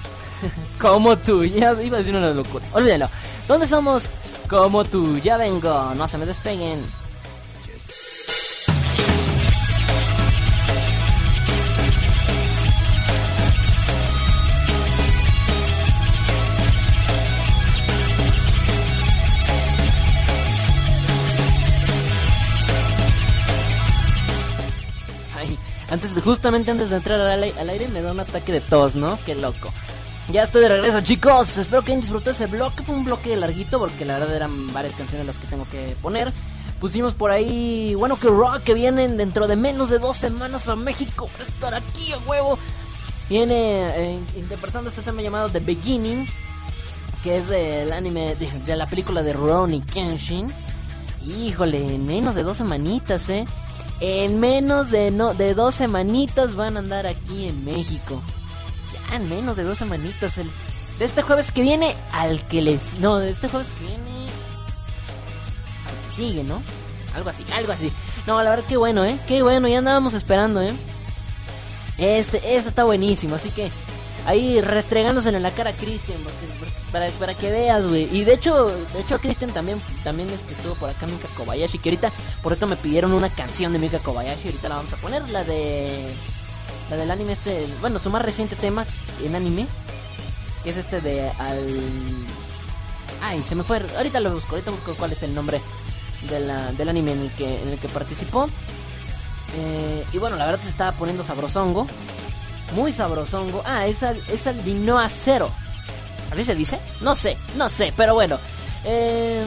[0.80, 2.64] Como tú, ya iba a decir una locura.
[2.72, 3.10] Olvídalo.
[3.46, 4.08] ¿Dónde somos?
[4.48, 5.92] Como tú, ya vengo.
[5.94, 6.82] No se me despeguen.
[25.90, 28.96] Antes justamente antes de entrar al, ai- al aire me da un ataque de tos,
[28.96, 29.18] ¿no?
[29.24, 29.72] Qué loco.
[30.30, 31.56] Ya estoy de regreso, chicos.
[31.56, 32.82] Espero que hayan disfrutado ese bloque.
[32.82, 36.32] Fue un bloque larguito porque la verdad eran varias canciones las que tengo que poner.
[36.80, 40.76] Pusimos por ahí, bueno, que rock que vienen dentro de menos de dos semanas a
[40.76, 42.58] México para estar aquí a huevo.
[43.30, 46.26] Viene eh, interpretando este tema llamado The Beginning,
[47.22, 50.52] que es del anime, de, la película de Ronnie Kenshin.
[51.26, 53.46] Híjole, en menos de dos semanitas, ¿eh?
[54.00, 58.22] En menos de, no, de dos semanitas van a andar aquí en México.
[58.92, 60.38] Ya en menos de dos semanitas.
[60.38, 60.50] El,
[60.98, 62.94] de este jueves que viene al que les...
[62.94, 64.28] No, de este jueves que viene...
[65.86, 66.62] Al que sigue, ¿no?
[67.14, 67.92] Algo así, algo así.
[68.26, 69.18] No, la verdad, qué bueno, ¿eh?
[69.26, 70.72] Qué bueno, ya andábamos esperando, ¿eh?
[71.96, 73.70] Este, este está buenísimo, así que
[74.28, 76.18] ahí restregándose en la cara a Cristian
[76.92, 78.14] para, que veas, güey.
[78.14, 81.28] Y de hecho, de hecho a Cristian también también es que estuvo por acá Mika
[81.36, 82.12] Kobayashi, que ahorita
[82.42, 85.44] por esto me pidieron una canción de Mika Kobayashi, ahorita la vamos a poner la
[85.44, 86.14] de
[86.90, 88.86] la del anime este, bueno, su más reciente tema
[89.22, 89.66] en anime,
[90.62, 92.26] que es este de al
[93.22, 93.80] Ay, se me fue.
[93.96, 95.60] Ahorita lo busco, ahorita busco cuál es el nombre
[96.28, 98.48] de la, del anime en el que en el que participó.
[99.56, 101.86] Eh, y bueno, la verdad se estaba poniendo sabrosongo.
[102.74, 103.62] Muy sabrosongo.
[103.64, 105.50] Ah, es al, es al Dinoa Cero.
[106.30, 106.78] ¿Así se dice?
[107.00, 108.38] No sé, no sé, pero bueno.
[108.84, 109.44] Eh,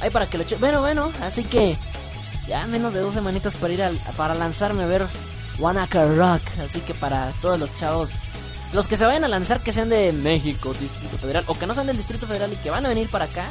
[0.00, 0.56] ahí para que lo eche.
[0.56, 1.76] Bueno, bueno, así que
[2.48, 5.06] ya menos de dos semanitas para ir al, para lanzarme a ver
[5.58, 6.42] Wanaka Rock.
[6.62, 8.10] Así que para todos los chavos,
[8.72, 11.74] los que se vayan a lanzar que sean de México, Distrito Federal, o que no
[11.74, 13.50] sean del Distrito Federal y que van a venir para acá,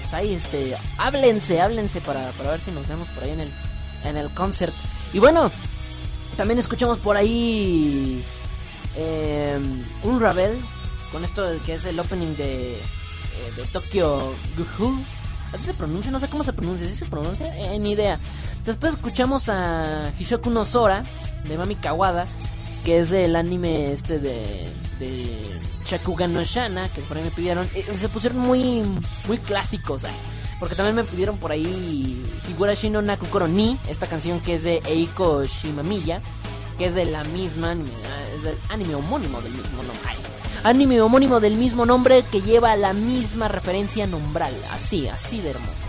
[0.00, 3.52] pues ahí este, háblense, háblense para, para ver si nos vemos por ahí en el,
[4.04, 4.74] en el concert.
[5.12, 5.50] Y bueno,
[6.34, 8.24] también escuchamos por ahí
[8.96, 9.58] eh,
[10.02, 10.58] un Ravel
[11.12, 12.80] con esto que es el opening de, eh,
[13.56, 15.04] de Tokyo Guhu.
[15.52, 17.56] Así se pronuncia, no sé cómo se pronuncia, ¿así se pronuncia?
[17.56, 18.18] Eh, ni idea.
[18.64, 21.04] Después escuchamos a Hishoku no Sora
[21.44, 22.26] de Mami Kawada,
[22.84, 25.60] que es el anime este de, de
[26.28, 27.68] no Shana, que por ahí me pidieron.
[27.74, 28.82] Eh, se pusieron muy,
[29.28, 30.08] muy clásicos, eh.
[30.58, 34.82] Porque también me pidieron por ahí Higurashi no Nakukoro Ni, esta canción que es de
[34.86, 36.22] Eiko Shimamiya,
[36.78, 37.90] que es de la misma anime,
[38.36, 40.14] es del anime homónimo del mismo nombre.
[40.64, 44.54] Anime homónimo del mismo nombre que lleva la misma referencia nombral.
[44.70, 45.88] Así, así de hermoso.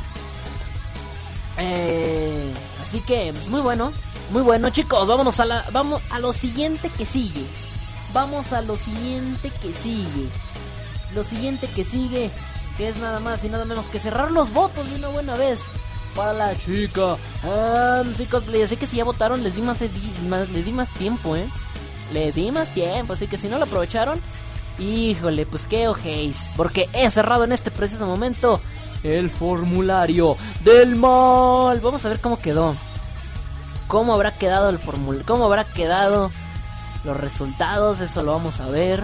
[1.57, 2.51] Eh,
[2.81, 3.93] así que, pues muy bueno.
[4.31, 5.07] Muy bueno, chicos.
[5.07, 5.65] Vámonos a la.
[5.71, 7.45] Vamos a lo siguiente que sigue.
[8.13, 10.29] Vamos a lo siguiente que sigue.
[11.13, 12.31] Lo siguiente que sigue.
[12.77, 15.61] Que es nada más y nada menos que cerrar los votos de una buena vez.
[16.15, 17.17] Para la chica.
[18.13, 18.61] Sí, cosplay.
[18.61, 21.47] Así que si ya votaron, les di más, les di más tiempo, eh.
[22.13, 23.13] Les di más tiempo.
[23.13, 24.19] Así que si no lo aprovecharon,
[24.77, 28.59] Híjole, pues qué ojéis, porque he cerrado en este preciso momento
[29.03, 31.79] el formulario del mal.
[31.79, 32.75] Vamos a ver cómo quedó.
[33.87, 35.25] ¿Cómo habrá quedado el formulario?
[35.25, 36.29] ¿Cómo habrá quedado
[37.05, 38.01] los resultados?
[38.01, 39.01] Eso lo vamos a ver.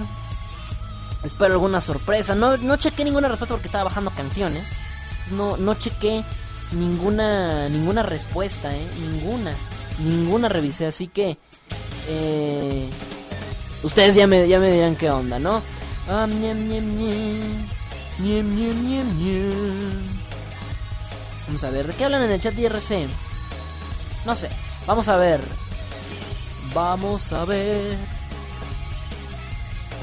[1.24, 2.36] Espero alguna sorpresa.
[2.36, 4.74] No, no chequé ninguna respuesta porque estaba bajando canciones.
[5.32, 6.24] No, no chequé
[6.72, 8.88] ninguna, ninguna respuesta, ¿eh?
[8.99, 9.53] Ninguna.
[9.99, 11.38] Ninguna revisé, así que...
[12.07, 12.89] Eh,
[13.84, 15.61] Ustedes ya me, ya me dirán qué onda, ¿no?
[16.07, 16.28] Ah.
[21.47, 23.07] Vamos a ver, ¿de qué hablan en el chat IRC?
[24.26, 24.49] No sé,
[24.86, 25.41] vamos a ver.
[26.74, 27.97] Vamos a ver.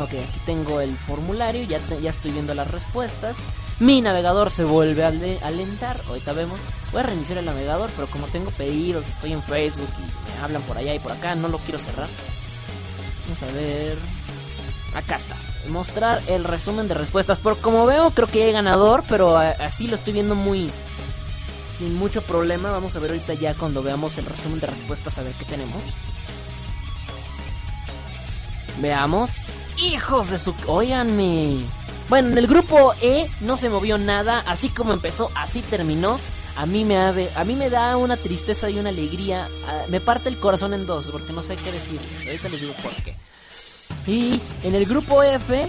[0.01, 3.41] Ok, aquí tengo el formulario, ya, ya estoy viendo las respuestas.
[3.81, 6.61] Mi navegador se vuelve a ale- alentar, ahorita vemos.
[6.93, 10.03] Voy a reiniciar el navegador, pero como tengo pedidos, estoy en Facebook y
[10.39, 12.09] me hablan por allá y por acá, no lo quiero cerrar.
[13.25, 13.99] Vamos a ver.
[14.95, 15.37] Acá está.
[15.69, 17.39] Mostrar el resumen de respuestas.
[17.39, 20.71] Por como veo, creo que hay ganador, pero así lo estoy viendo muy.
[21.77, 22.71] Sin mucho problema.
[22.71, 25.83] Vamos a ver ahorita ya cuando veamos el resumen de respuestas a ver qué tenemos.
[28.81, 29.39] Veamos.
[29.81, 30.55] Hijos de su.
[30.67, 31.59] Óiganme.
[32.09, 34.43] Bueno, en el grupo E no se movió nada.
[34.47, 36.19] Así como empezó, así terminó.
[36.57, 39.49] A mí me, a mí me da una tristeza y una alegría.
[39.69, 42.27] ah, me parte el corazón en dos porque no sé qué decirles.
[42.27, 43.15] Ahorita les digo por qué.
[44.07, 45.69] Y en el grupo F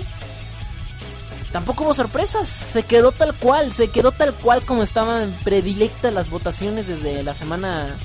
[1.52, 2.48] tampoco hubo sorpresas.
[2.48, 3.72] Se quedó tal cual.
[3.74, 7.96] Se quedó tal cual como estaban predilectas las votaciones desde la semana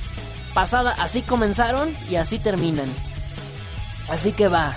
[0.53, 0.95] pasada.
[0.99, 2.89] Así comenzaron y así terminan.
[4.09, 4.75] Así que va.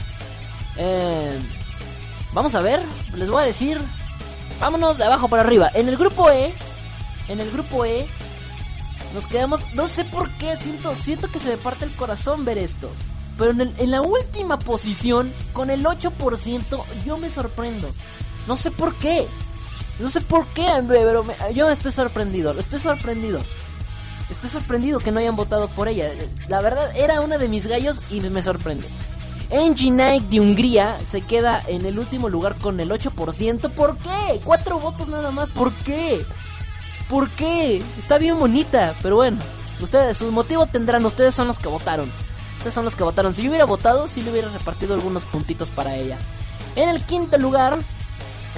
[0.79, 1.39] Eh,
[2.33, 2.81] vamos a ver.
[3.15, 3.81] Les voy a decir.
[4.61, 5.71] Vámonos de abajo para arriba.
[5.75, 6.53] En el grupo E.
[7.29, 8.07] En el grupo E.
[9.15, 9.61] Nos quedamos.
[9.75, 10.57] No sé por qué.
[10.57, 12.91] Siento, siento que se me parte el corazón ver esto.
[13.37, 17.89] Pero en, el- en la última posición, con el 8%, yo me sorprendo.
[18.47, 19.29] No sé por qué.
[20.01, 22.53] No sé por qué, pero me- yo estoy sorprendido.
[22.59, 23.41] Estoy sorprendido.
[24.31, 26.11] Estoy sorprendido que no hayan votado por ella.
[26.49, 28.87] La verdad, era una de mis gallos y me sorprende.
[29.51, 33.71] Angie Nike de Hungría se queda en el último lugar con el 8%.
[33.71, 34.41] ¿Por qué?
[34.45, 35.51] Cuatro votos nada más.
[35.51, 36.25] ¿Por qué?
[37.09, 37.83] ¿Por qué?
[37.99, 39.39] Está bien bonita, pero bueno.
[39.81, 41.07] Ustedes, su motivo tendrán.
[41.07, 42.13] Ustedes son los que votaron.
[42.59, 43.33] Ustedes son los que votaron.
[43.33, 46.19] Si yo hubiera votado, sí le hubiera repartido algunos puntitos para ella.
[46.77, 47.79] En el quinto lugar,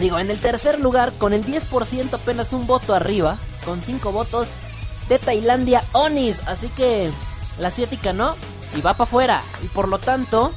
[0.01, 4.57] digo, en el tercer lugar, con el 10% apenas un voto arriba, con 5 votos,
[5.09, 6.41] de Tailandia, Onis.
[6.47, 7.13] Así que
[7.59, 8.35] la asiática no
[8.75, 9.43] y va para afuera.
[9.63, 10.53] Y por lo tanto,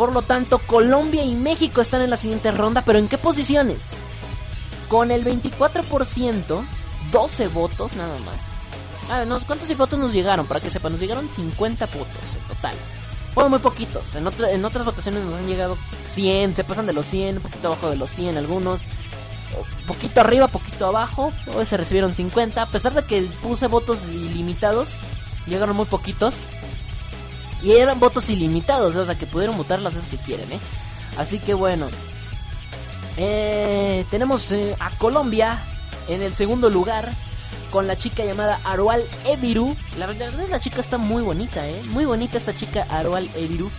[0.00, 3.98] por lo tanto, Colombia y México están en la siguiente ronda, pero ¿en qué posiciones?
[4.88, 6.64] Con el 24%,
[7.12, 8.54] 12 votos nada más.
[9.10, 10.46] A ver, ¿cuántos votos nos llegaron?
[10.46, 12.74] Para que sepan, nos llegaron 50 votos en total.
[13.34, 14.14] Fueron muy poquitos.
[14.14, 15.76] En, otras votaciones nos han llegado
[16.06, 18.86] 100, se pasan de los 100, un poquito abajo de los 100 algunos.
[19.86, 21.30] Poquito arriba, poquito abajo.
[21.54, 22.62] Hoy se recibieron 50.
[22.62, 24.94] A pesar de que puse votos ilimitados,
[25.46, 26.46] llegaron muy poquitos.
[27.62, 30.60] Y eran votos ilimitados, o sea que pudieron votar las veces que quieren, ¿eh?
[31.18, 31.88] Así que bueno.
[33.16, 35.62] Eh, tenemos eh, a Colombia
[36.08, 37.12] en el segundo lugar
[37.70, 39.76] con la chica llamada Arual Eviru.
[39.98, 41.82] La verdad es que la chica está muy bonita, ¿eh?
[41.84, 43.70] Muy bonita esta chica Arual Eviru.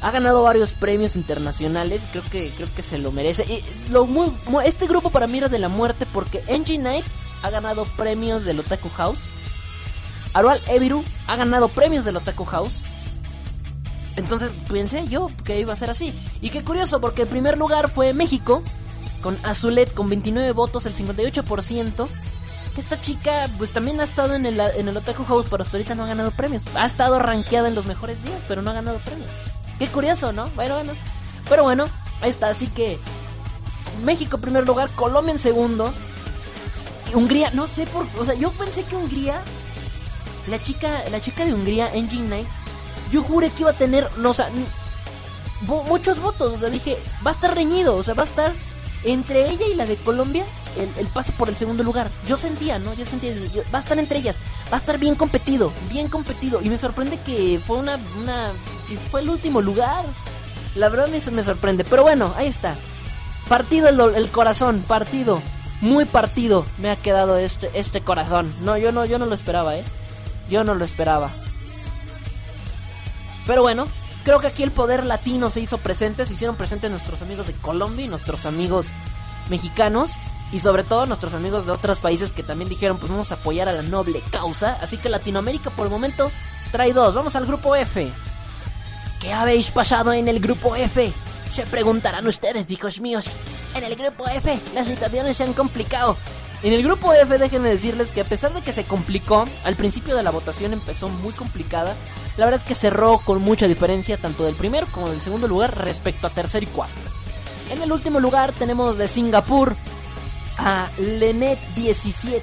[0.00, 3.44] Ha ganado varios premios internacionales, creo que creo que se lo merece.
[3.44, 4.32] Y lo muy,
[4.64, 7.06] este grupo para mí era de la muerte porque Engine Night
[7.42, 9.30] ha ganado premios del Otaku House.
[10.34, 12.84] Arual Eviru ha ganado premios del Otaku House.
[14.16, 16.14] Entonces pensé yo que iba a ser así.
[16.40, 18.62] Y qué curioso, porque el primer lugar fue México,
[19.20, 22.08] con Azulet con 29 votos, el 58%.
[22.74, 25.76] Que esta chica, pues también ha estado en el, en el Otaku House, pero hasta
[25.76, 26.64] ahorita no ha ganado premios.
[26.74, 29.30] Ha estado rankeada en los mejores días, pero no ha ganado premios.
[29.78, 30.48] Qué curioso, ¿no?
[30.50, 30.92] Bueno, bueno.
[31.48, 31.86] Pero bueno,
[32.20, 32.48] ahí está.
[32.48, 32.98] Así que
[34.04, 35.92] México primer lugar, Colombia en segundo.
[37.10, 38.06] Y Hungría, no sé por...
[38.18, 39.42] O sea, yo pensé que Hungría...
[40.48, 42.48] La chica, la chica de Hungría, Engine Night
[43.10, 44.50] yo juré que iba a tener, no, o sea,
[45.62, 46.52] muchos votos.
[46.54, 48.52] O sea, dije, va a estar reñido, o sea, va a estar
[49.04, 50.44] entre ella y la de Colombia
[50.76, 52.10] el, pase por el segundo lugar.
[52.26, 52.94] Yo sentía, ¿no?
[52.94, 53.32] Yo sentía,
[53.72, 54.40] va a estar entre ellas,
[54.72, 56.60] va a estar bien competido, bien competido.
[56.62, 58.52] Y me sorprende que fue una, una
[59.10, 60.04] fue el último lugar.
[60.74, 62.76] La verdad me, me sorprende, pero bueno, ahí está.
[63.48, 65.40] Partido el, el, corazón, partido,
[65.80, 68.52] muy partido me ha quedado este, este corazón.
[68.62, 69.84] No, yo no, yo no lo esperaba, ¿eh?
[70.48, 71.30] Yo no lo esperaba.
[73.46, 73.86] Pero bueno,
[74.24, 77.54] creo que aquí el poder latino se hizo presente, se hicieron presentes nuestros amigos de
[77.54, 78.92] Colombia y nuestros amigos
[79.48, 80.18] mexicanos
[80.52, 83.68] y sobre todo nuestros amigos de otros países que también dijeron pues vamos a apoyar
[83.68, 84.78] a la noble causa.
[84.80, 86.30] Así que Latinoamérica por el momento
[86.72, 87.14] trae dos.
[87.14, 88.10] Vamos al grupo F.
[89.20, 91.12] ¿Qué habéis pasado en el grupo F?
[91.52, 93.36] Se preguntarán ustedes, hijos míos.
[93.74, 96.16] En el grupo F las situaciones se han complicado.
[96.64, 100.16] En el grupo F déjenme decirles que a pesar de que se complicó, al principio
[100.16, 101.94] de la votación empezó muy complicada,
[102.38, 105.76] la verdad es que cerró con mucha diferencia tanto del primer como del segundo lugar
[105.84, 106.94] respecto a tercer y cuarto.
[107.70, 109.76] En el último lugar tenemos de Singapur
[110.56, 112.40] a Lenet17.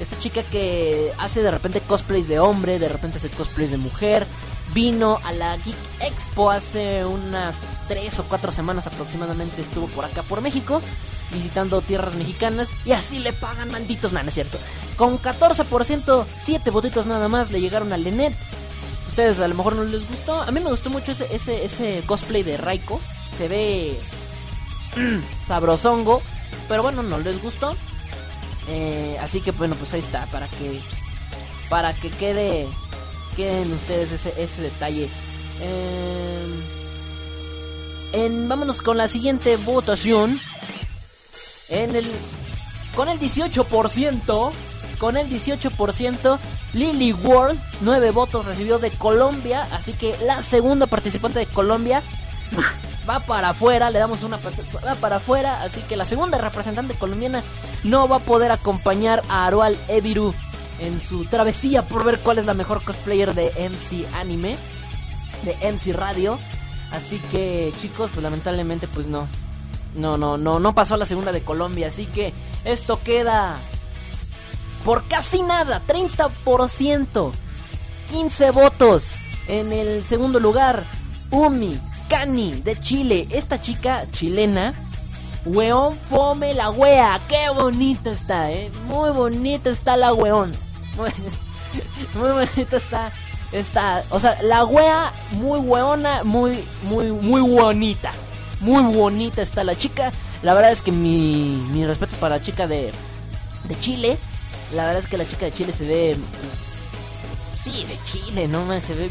[0.00, 4.26] Esta chica que hace de repente cosplays de hombre, de repente hace cosplays de mujer.
[4.72, 7.58] Vino a la Geek Expo hace unas
[7.88, 9.60] 3 o 4 semanas aproximadamente.
[9.60, 10.80] Estuvo por acá por México
[11.32, 14.58] visitando tierras mexicanas y así le pagan malditos, nada, es cierto.
[14.96, 18.34] Con 14%, 7 votitos nada más le llegaron a Lenet.
[19.08, 20.40] Ustedes a lo mejor no les gustó.
[20.40, 23.00] A mí me gustó mucho ese, ese, cosplay de Raiko.
[23.36, 23.98] Se ve
[25.46, 26.22] sabrosongo.
[26.68, 27.74] Pero bueno, no les gustó.
[28.68, 30.26] Eh, así que bueno, pues ahí está.
[30.26, 30.80] Para que.
[31.68, 32.68] Para que quede.
[33.36, 35.08] Queden ustedes ese, ese detalle.
[35.60, 36.20] Eh,
[38.12, 40.40] en, vámonos con la siguiente votación.
[41.68, 42.06] En el,
[42.96, 44.50] con el 18%,
[44.98, 46.38] con el 18%,
[46.72, 52.02] Lily World, 9 votos recibió de Colombia, así que la segunda participante de Colombia
[53.08, 57.42] va para afuera, le damos una va para afuera, así que la segunda representante colombiana
[57.84, 60.34] no va a poder acompañar a Arual Eviru
[60.80, 64.56] en su travesía por ver cuál es la mejor cosplayer de MC Anime,
[65.44, 66.38] de MC Radio.
[66.92, 69.28] Así que chicos, pues lamentablemente pues no,
[69.94, 71.88] no, no, no, no pasó a la segunda de Colombia.
[71.88, 72.32] Así que
[72.64, 73.58] esto queda
[74.84, 77.32] por casi nada, 30%.
[78.10, 79.16] 15 votos
[79.46, 80.84] en el segundo lugar.
[81.30, 81.78] Umi
[82.08, 83.28] Cani de Chile.
[83.30, 84.74] Esta chica chilena.
[85.44, 87.20] Weón fome la wea.
[87.28, 88.70] Qué bonita está, eh.
[88.86, 90.52] Muy bonita está la weón.
[90.96, 93.12] Muy, bonita está.
[93.52, 94.04] Está.
[94.10, 96.24] O sea, la wea muy weona.
[96.24, 98.12] Muy, muy, muy bonita.
[98.60, 100.12] Muy bonita está la chica.
[100.42, 102.92] La verdad es que mi, mi respeto para la chica de,
[103.64, 104.18] de Chile.
[104.72, 106.16] La verdad es que la chica de Chile se ve.
[106.40, 109.10] Pues, sí, de Chile, no man, se ve.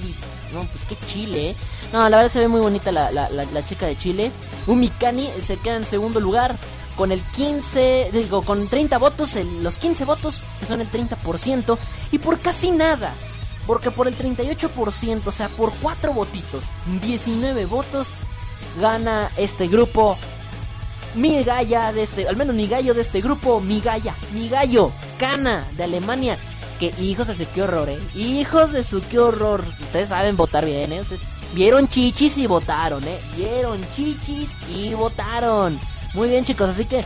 [0.53, 1.55] No, pues qué Chile, ¿eh?
[1.93, 4.31] No, la verdad se ve muy bonita la, la, la, chica de Chile.
[4.65, 6.55] Umikani se queda en segundo lugar
[6.99, 11.77] con el 15, digo, con 30 votos, los 15 votos, que son el 30%,
[12.11, 13.13] y por casi nada,
[13.65, 16.65] porque por el 38%, o sea, por 4 votitos,
[17.01, 18.11] 19 votos,
[18.81, 20.17] gana este grupo
[21.15, 24.91] mi galla de este, al menos mi gallo de este grupo, mi galla, mi gallo,
[25.17, 26.37] Cana de Alemania.
[26.81, 27.99] Que hijos de su qué horror, eh.
[28.13, 29.63] Hijos de su qué horror.
[29.81, 30.99] Ustedes saben votar bien, eh.
[30.99, 31.21] Ustedes
[31.53, 33.19] vieron chichis y votaron, eh.
[33.37, 35.79] Vieron chichis y votaron.
[36.13, 37.03] Muy bien, chicos, así que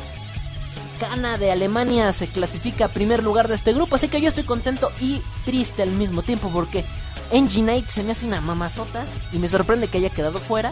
[0.99, 4.45] Cana de Alemania se clasifica a primer lugar de este grupo, así que yo estoy
[4.45, 6.85] contento y triste al mismo tiempo porque
[7.31, 10.71] Engine se me hace una mamazota y me sorprende que haya quedado fuera.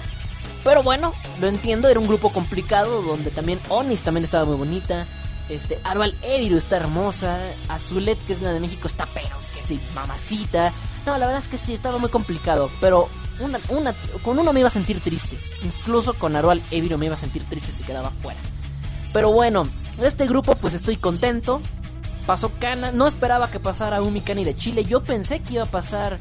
[0.64, 5.08] Pero bueno, lo entiendo, era un grupo complicado donde también Onis también estaba muy bonita.
[5.50, 7.40] Este, Arval Eviru está hermosa.
[7.68, 10.72] Azulet, que es la de México, está pero que sí, mamacita.
[11.06, 12.70] No, la verdad es que sí, estaba muy complicado.
[12.80, 13.10] Pero
[13.40, 15.38] una, con uno me iba a sentir triste.
[15.64, 18.40] Incluso con Arval Eviru me iba a sentir triste si quedaba fuera.
[19.14, 19.68] Pero bueno,
[20.00, 21.62] de este grupo pues estoy contento.
[22.26, 24.84] Pasó Cana, no esperaba que pasara un Mikani de Chile.
[24.84, 26.20] Yo pensé que iba a pasar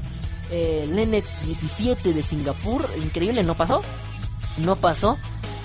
[0.51, 2.89] eh, Lenet 17 de Singapur.
[3.03, 3.83] Increíble, no pasó.
[4.57, 5.19] No pasó.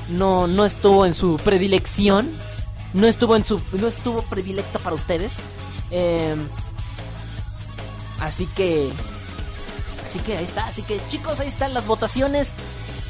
[0.09, 2.29] No, no estuvo en su predilección.
[2.93, 3.59] No estuvo en su.
[3.73, 5.39] No estuvo predilecta para ustedes.
[5.91, 6.35] Eh,
[8.19, 8.91] así que.
[10.05, 10.67] Así que ahí está.
[10.67, 12.53] Así que chicos, ahí están las votaciones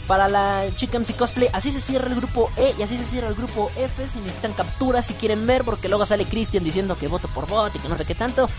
[0.07, 1.49] para la Chica MC Cosplay.
[1.53, 4.07] Así se cierra el grupo E y así se cierra el grupo F.
[4.07, 7.77] Si necesitan capturas, si quieren ver, porque luego sale Cristian diciendo que voto por voto
[7.77, 8.49] y que no sé qué tanto.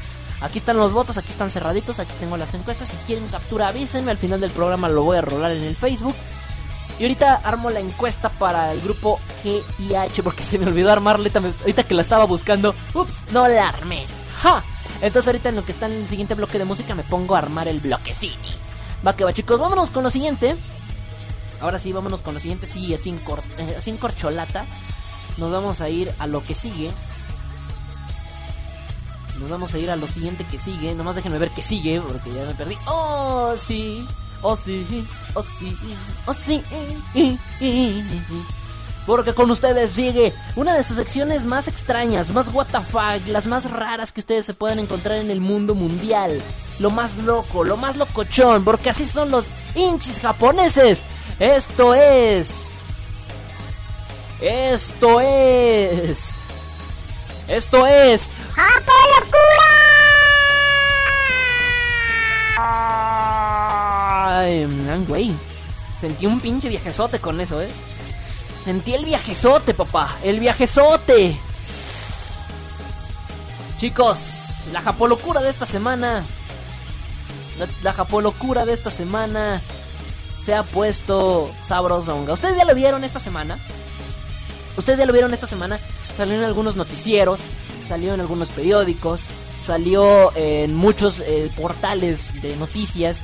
[0.40, 2.88] Aquí están los votos, aquí están cerraditos, aquí tengo las encuestas.
[2.88, 4.10] Si quieren captura, avísenme.
[4.10, 6.14] Al final del programa lo voy a rolar en el Facebook.
[6.98, 10.90] Y ahorita armo la encuesta para el grupo G y H porque se me olvidó
[10.92, 11.30] armarla.
[11.60, 14.06] Ahorita que la estaba buscando, ups, no la armé.
[14.42, 14.62] ¡Ja!
[15.00, 17.38] Entonces ahorita en lo que está en el siguiente bloque de música me pongo a
[17.38, 18.54] armar el bloquecini.
[19.06, 20.56] Va que va chicos, vámonos con lo siguiente.
[21.60, 22.66] Ahora sí, vámonos con lo siguiente.
[22.66, 24.66] Sí, así en, cor eh, así en corcholata.
[25.36, 26.90] Nos vamos a ir a lo que sigue.
[29.38, 30.94] Nos vamos a ir a lo siguiente que sigue.
[30.94, 32.76] Nomás déjenme ver que sigue porque ya me perdí.
[32.86, 34.06] ¡Oh, sí!
[34.42, 35.06] ¡Oh, sí!
[35.34, 35.76] ¡Oh, sí!
[36.26, 36.62] ¡Oh, sí!
[39.06, 44.12] Porque con ustedes sigue una de sus secciones más extrañas, más WTF, las más raras
[44.12, 46.42] que ustedes se pueden encontrar en el mundo mundial.
[46.80, 51.04] Lo más loco, lo más locochón, porque así son los hinchis japoneses.
[51.38, 52.80] Esto es.
[54.40, 56.46] Esto es.
[57.48, 58.30] Esto es.
[58.52, 58.96] ¡Japón
[62.58, 64.66] Ay,
[65.06, 65.32] güey.
[65.98, 67.68] Sentí un pinche viajezote con eso, eh.
[68.66, 70.18] Sentí el viajezote, papá.
[70.24, 71.38] El viajezote.
[73.76, 76.24] Chicos, la japolocura de esta semana.
[77.60, 79.62] La, la japolocura de esta semana
[80.42, 82.32] se ha puesto sabrosonga.
[82.32, 83.56] ¿Ustedes ya lo vieron esta semana?
[84.76, 85.78] ¿Ustedes ya lo vieron esta semana?
[86.12, 87.42] Salió en algunos noticieros,
[87.84, 89.28] salió en algunos periódicos,
[89.60, 93.22] salió en muchos eh, portales de noticias.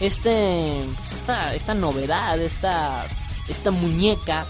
[0.00, 3.04] Este, pues esta, esta novedad, esta,
[3.48, 4.46] esta muñeca,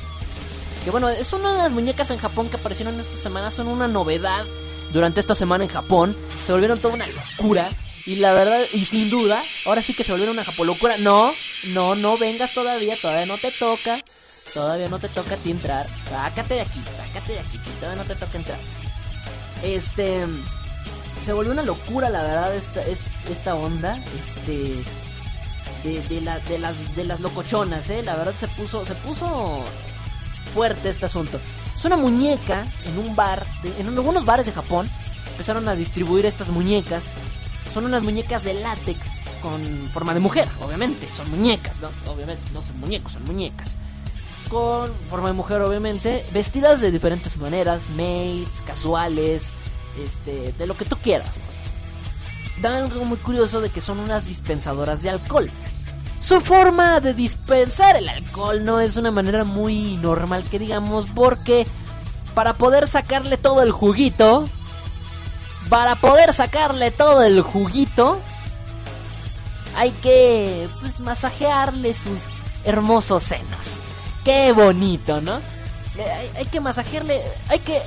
[0.85, 3.89] que bueno, es una de las muñecas en Japón que aparecieron esta semana, son una
[3.89, 4.45] novedad
[4.93, 6.17] durante esta semana en Japón.
[6.45, 7.69] Se volvieron toda una locura.
[8.07, 10.97] Y la verdad, y sin duda, ahora sí que se volvieron una japolocura.
[10.97, 11.33] No,
[11.65, 14.03] no, no vengas todavía, todavía no te toca.
[14.55, 15.87] Todavía no te toca a ti entrar.
[16.09, 18.59] Sácate de aquí, sácate de aquí, todavía no te toca entrar.
[19.63, 20.25] Este.
[21.21, 22.83] Se volvió una locura, la verdad, esta,
[23.31, 24.03] esta onda.
[24.21, 24.83] Este.
[25.85, 28.03] De, de, la, de, las, de las locochonas, ¿eh?
[28.03, 29.63] La verdad se puso, se puso
[30.55, 31.41] fuerte este asunto.
[31.75, 33.47] Es una muñeca en un bar,
[33.79, 34.91] en algunos bares de Japón.
[35.31, 37.15] Empezaron a distribuir estas muñecas
[37.73, 38.99] son unas muñecas de látex
[39.43, 41.09] con forma de mujer, obviamente.
[41.15, 41.91] Son muñecas, ¿no?
[42.11, 43.77] Obviamente, no son muñecos, son muñecas.
[44.49, 46.25] Con forma de mujer, obviamente.
[46.33, 49.51] Vestidas de diferentes maneras, maids, casuales,
[50.03, 51.39] este, de lo que tú quieras.
[52.61, 55.51] Dan algo muy curioso de que son unas dispensadoras de alcohol.
[56.21, 61.67] Su forma de dispensar el alcohol no es una manera muy normal que digamos porque
[62.35, 64.45] para poder sacarle todo el juguito,
[65.69, 68.21] para poder sacarle todo el juguito,
[69.77, 72.29] hay que pues masajearle sus
[72.65, 73.81] hermosos senos.
[74.25, 75.41] Qué bonito, ¿no?
[76.37, 77.81] Hay, que masajearle, hay que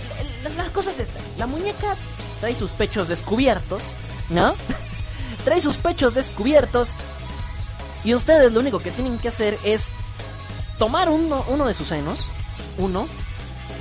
[0.57, 1.21] las cosas están.
[1.37, 1.95] La muñeca
[2.39, 3.95] trae sus pechos descubiertos,
[4.29, 4.55] ¿no?
[5.45, 6.95] trae sus pechos descubiertos
[8.03, 9.91] y ustedes lo único que tienen que hacer es
[10.77, 12.29] tomar uno, uno de sus senos,
[12.77, 13.07] uno,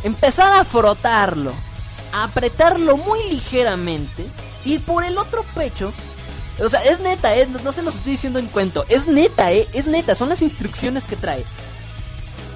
[0.02, 1.52] empezar a frotarlo
[2.12, 4.26] apretarlo muy ligeramente
[4.64, 5.92] y por el otro pecho.
[6.58, 7.48] O sea, es neta, ¿eh?
[7.64, 8.84] no se los estoy diciendo en cuento.
[8.88, 9.66] Es neta, ¿eh?
[9.72, 11.44] Es neta, son las instrucciones que trae.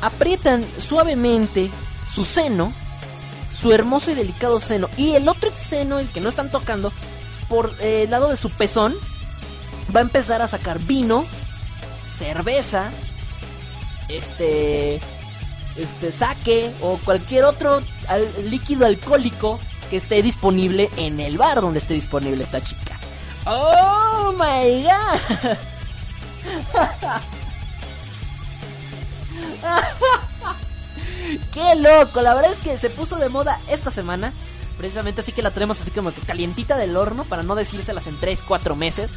[0.03, 1.71] Aprietan suavemente
[2.13, 2.75] su seno,
[3.51, 6.93] su hermoso y delicado seno, y el otro seno, el que no están tocando,
[7.49, 8.95] por eh, el lado de su pezón,
[9.95, 11.25] va a empezar a sacar vino,
[12.17, 12.91] cerveza,
[14.09, 15.01] este,
[15.77, 17.83] este sake o cualquier otro
[18.45, 19.61] líquido alcohólico
[19.91, 22.99] que esté disponible en el bar donde esté disponible esta chica.
[23.47, 25.21] Oh my god.
[31.53, 34.33] Qué loco, la verdad es que se puso de moda esta semana.
[34.79, 38.19] Precisamente así que la tenemos así como que calientita del horno para no decírselas en
[38.19, 39.17] 3, 4 meses.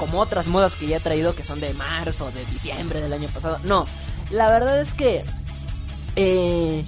[0.00, 3.28] Como otras modas que ya he traído que son de marzo, de diciembre del año
[3.28, 3.58] pasado.
[3.64, 3.86] No,
[4.30, 5.26] la verdad es que...
[6.16, 6.86] Eh,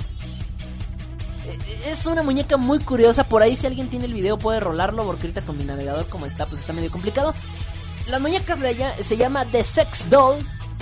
[1.84, 3.24] es una muñeca muy curiosa.
[3.24, 5.05] Por ahí si alguien tiene el video puede rolarlo.
[5.05, 7.34] Porque ahorita con mi navegador como está pues está medio complicado.
[8.06, 10.39] De allá se llama The Sex Doll.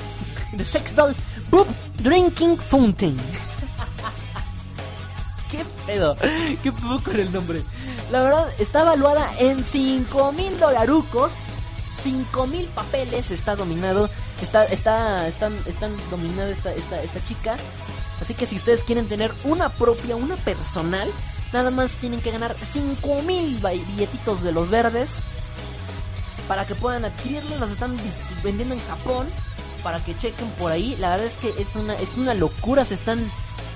[0.56, 1.16] The Sex Doll
[1.50, 1.66] Boop
[1.98, 3.16] Drinking Fountain.
[5.50, 6.16] ¿Qué pedo?
[6.62, 7.64] ¿Qué pedo con el nombre?
[8.12, 11.54] La verdad, está evaluada en 5 mil dolarucos.
[12.00, 14.08] 5 mil papeles está dominado.
[14.42, 17.56] Está, está, están, están dominada esta, esta, esta chica.
[18.20, 21.10] Así que si ustedes quieren tener una propia, una personal,
[21.52, 25.22] nada más tienen que ganar 5 mil billetitos de los verdes.
[26.48, 27.60] Para que puedan adquirirlas.
[27.60, 27.96] Las están
[28.42, 29.28] vendiendo en Japón.
[29.82, 30.96] Para que chequen por ahí.
[30.96, 32.84] La verdad es que es una, es una locura.
[32.84, 33.30] Se están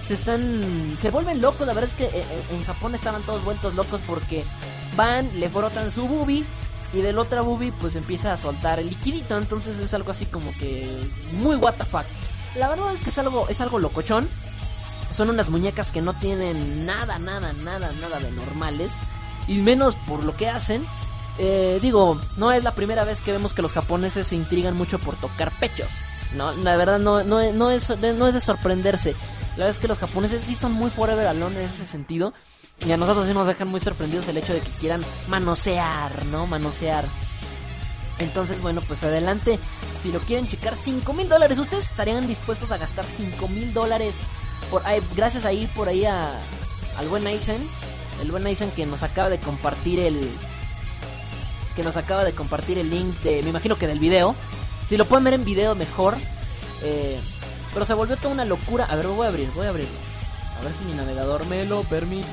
[0.06, 3.42] se están se vuelven locos la verdad es que eh, eh, en Japón estaban todos
[3.42, 4.44] vueltos locos porque
[4.96, 6.44] van le frotan su boobie
[6.94, 9.36] y del otra boobie pues empieza a soltar el liquidito.
[9.36, 10.88] Entonces es algo así como que
[11.32, 12.04] muy what the fuck.
[12.56, 14.28] La verdad es que es algo es algo locochón.
[15.10, 18.96] Son unas muñecas que no tienen nada nada nada nada de normales.
[19.46, 20.86] Y menos por lo que hacen.
[21.38, 25.00] Eh, digo no es la primera vez que vemos que los japoneses se intrigan mucho
[25.00, 25.90] por tocar pechos
[26.34, 29.12] no, la verdad no, no, no, es, no es de sorprenderse.
[29.50, 32.32] La verdad es que los japoneses sí son muy forever alone en ese sentido.
[32.80, 36.46] Y a nosotros sí nos dejan muy sorprendidos el hecho de que quieran manosear, ¿no?
[36.46, 37.06] Manosear.
[38.18, 39.58] Entonces, bueno, pues adelante.
[40.02, 41.58] Si lo quieren checar, 5 mil dólares.
[41.58, 44.20] ¿Ustedes estarían dispuestos a gastar 5 mil dólares?
[44.70, 44.82] Por,
[45.16, 46.30] gracias ahí, por ahí a,
[46.98, 47.60] al buen Aizen.
[48.22, 50.30] El buen Aizen que nos acaba de compartir el...
[51.74, 53.42] Que nos acaba de compartir el link de...
[53.42, 54.34] Me imagino que del video.
[54.86, 56.16] Si lo pueden ver en video mejor.
[56.82, 57.18] Eh,
[57.72, 58.84] pero se volvió toda una locura.
[58.84, 59.88] A ver, voy a abrir, voy a abrir.
[60.60, 62.28] A ver si mi navegador me lo permite.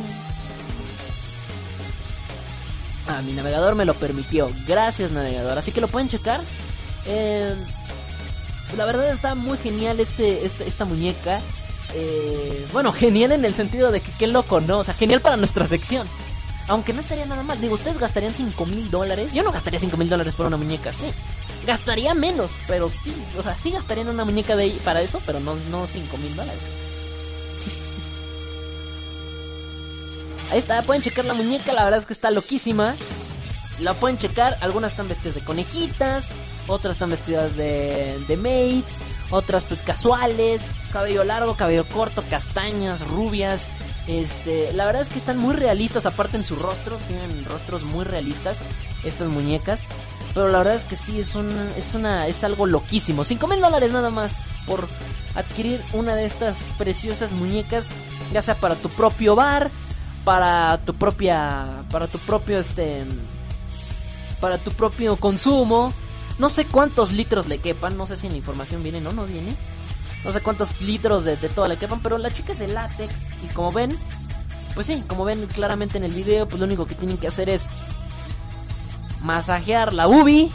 [3.08, 4.52] Ah, mi navegador me lo permitió.
[4.68, 5.58] Gracias, navegador.
[5.58, 6.42] Así que lo pueden checar.
[7.06, 7.56] Eh,
[8.78, 11.42] la verdad está muy genial este, este esta muñeca.
[11.94, 14.80] Eh, bueno, genial en el sentido de que qué loco, ¿no?
[14.80, 16.08] O sea, genial para nuestra sección.
[16.68, 17.60] Aunque no estaría nada mal.
[17.60, 19.34] Digo, ¿ustedes gastarían 5 mil dólares?
[19.34, 21.12] Yo no gastaría 5 mil dólares por una muñeca, sí.
[21.66, 25.40] Gastaría menos, pero sí, o sea, sí gastaría en una muñeca de para eso, pero
[25.40, 26.64] no, no 5 mil dólares.
[30.52, 32.96] Ahí está, pueden checar la muñeca, la verdad es que está loquísima.
[33.80, 36.28] La pueden checar, algunas están vestidas de conejitas,
[36.68, 38.94] otras están vestidas de, de maids,
[39.30, 43.70] otras pues casuales, cabello largo, cabello corto, castañas, rubias.
[44.08, 48.04] Este, la verdad es que están muy realistas, aparte en sus rostros, tienen rostros muy
[48.04, 48.62] realistas
[49.06, 49.88] estas muñecas.
[50.34, 53.24] Pero la verdad es que sí, es, un, es, una, es algo loquísimo.
[53.24, 54.90] 5 mil dólares nada más por
[55.34, 57.92] adquirir una de estas preciosas muñecas.
[58.34, 59.72] Ya sea para tu propio bar,
[60.24, 61.84] para tu propia.
[61.92, 63.04] Para tu propio este.
[64.40, 65.94] Para tu propio consumo.
[66.40, 67.98] No sé cuántos litros le quepan.
[67.98, 69.56] No sé si en la información viene o no viene.
[70.24, 72.02] No sé cuántos litros de, de todo le quepan.
[72.02, 73.14] Pero la chica es de látex.
[73.44, 73.98] Y como ven.
[74.74, 76.48] Pues sí, como ven claramente en el video.
[76.48, 77.70] Pues lo único que tienen que hacer es
[79.22, 80.52] masajear la ubi.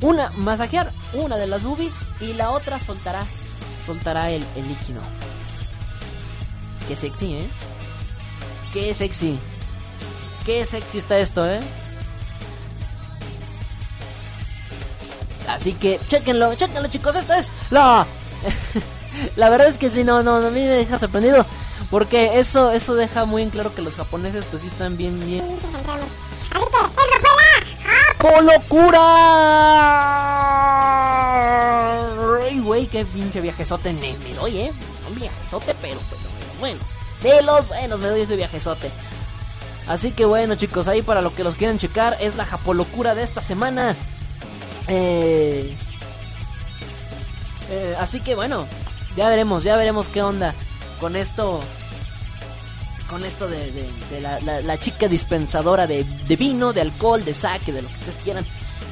[0.00, 3.24] Una, masajear una de las boobies y la otra soltará,
[3.80, 5.00] soltará el, el líquido.
[6.88, 7.48] Qué sexy, ¿eh?
[8.72, 9.38] Qué sexy.
[10.46, 11.60] Qué sexy está esto, ¿eh?
[15.48, 18.06] Así que chequenlo, chequenlo chicos, esta es la...
[19.36, 21.44] la verdad es que sí, no, no, a mí me deja sorprendido.
[21.90, 25.44] Porque eso, eso deja muy en claro que los japoneses pues sí están bien, bien...
[28.24, 28.98] ¡Oh, locura!
[32.82, 32.86] ¡Ay!
[32.90, 34.72] ¡Qué pinche viajezote me, doy, eh!
[35.08, 36.22] Un viajezote, pero, pero
[36.58, 36.96] buenos.
[37.22, 38.90] De los buenos me doy ese viajezote.
[39.86, 43.22] Así que bueno, chicos, ahí para lo que los quieran checar es la japolocura de
[43.22, 43.96] esta semana.
[44.88, 45.76] Eh,
[47.70, 48.66] eh, así que bueno,
[49.16, 50.54] ya veremos, ya veremos qué onda
[51.00, 51.60] con esto
[53.12, 53.90] con esto de,
[54.22, 56.06] la, chica dispensadora de,
[56.38, 58.46] vino, de alcohol, de saque, de lo que ustedes quieran.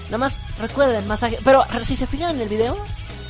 [0.07, 1.39] Nada más recuerden, masaje.
[1.43, 2.77] Pero si se fijan en el video,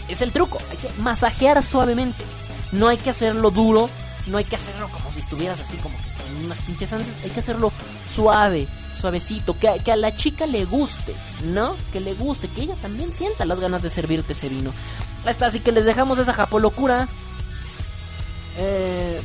[0.08, 0.58] es el truco.
[0.68, 2.24] Hay que masajear suavemente.
[2.72, 3.88] No hay que hacerlo duro.
[4.26, 7.16] No hay que hacerlo como si estuvieras así como con unas pinches ansias.
[7.24, 7.72] Hay que hacerlo
[8.06, 8.66] suave,
[8.98, 9.58] suavecito.
[9.58, 11.14] Que, que, a la chica le guste,
[11.44, 11.76] ¿no?
[11.92, 12.48] Que le guste.
[12.48, 14.72] Que ella también sienta las ganas de servirte ese vino.
[15.26, 17.08] Hasta así que les dejamos esa japolocura.
[18.56, 19.20] Eh...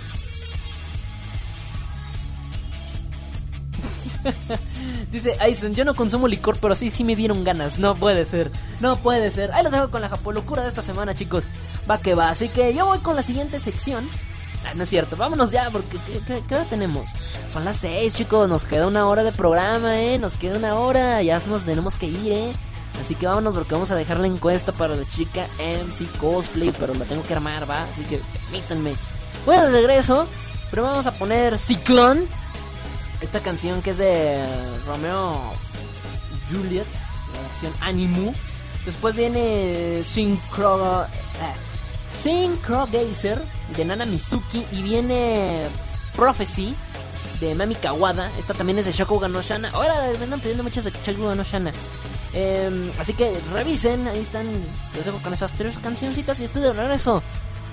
[5.12, 7.80] Dice Aizen, yo no consumo licor, pero sí, sí me dieron ganas.
[7.80, 9.52] No puede ser, no puede ser.
[9.54, 11.48] Ahí los dejo con la japolocura de esta semana, chicos.
[11.90, 12.30] Va que va.
[12.30, 14.10] Así que yo voy con la siguiente sección.
[14.66, 17.12] Ah, no es cierto, vámonos ya, porque ¿qué, hora tenemos?
[17.48, 18.50] Son las 6, chicos.
[18.50, 20.18] Nos queda una hora de programa, eh.
[20.18, 21.22] Nos queda una hora.
[21.22, 22.54] Ya nos tenemos que ir, eh.
[23.02, 26.94] Así que vámonos porque vamos a dejar la encuesta para la chica MC Cosplay, pero
[26.96, 27.84] la tengo que armar, va.
[27.84, 28.96] Así que permítanme.
[29.46, 30.28] Bueno, regreso.
[30.72, 32.28] Pero vamos a poner Ciclón
[33.22, 34.46] esta canción que es de
[34.86, 35.54] Romeo
[36.50, 36.88] Juliet,
[37.34, 38.34] la versión Animu.
[38.86, 41.08] Después viene Synchro, eh,
[42.22, 43.42] Synchro Gazer
[43.76, 45.68] de Nana Mizuki y viene
[46.16, 46.76] Prophecy
[47.40, 48.32] de Mami Kawada.
[48.38, 49.70] Esta también es de Shakugan no Shana.
[49.72, 51.72] Ahora me andan pidiendo muchas de Shakugan no Shana.
[52.34, 54.48] Em, así que revisen, ahí están.
[54.96, 57.22] Les dejo con esas tres cancioncitas y estoy de regreso.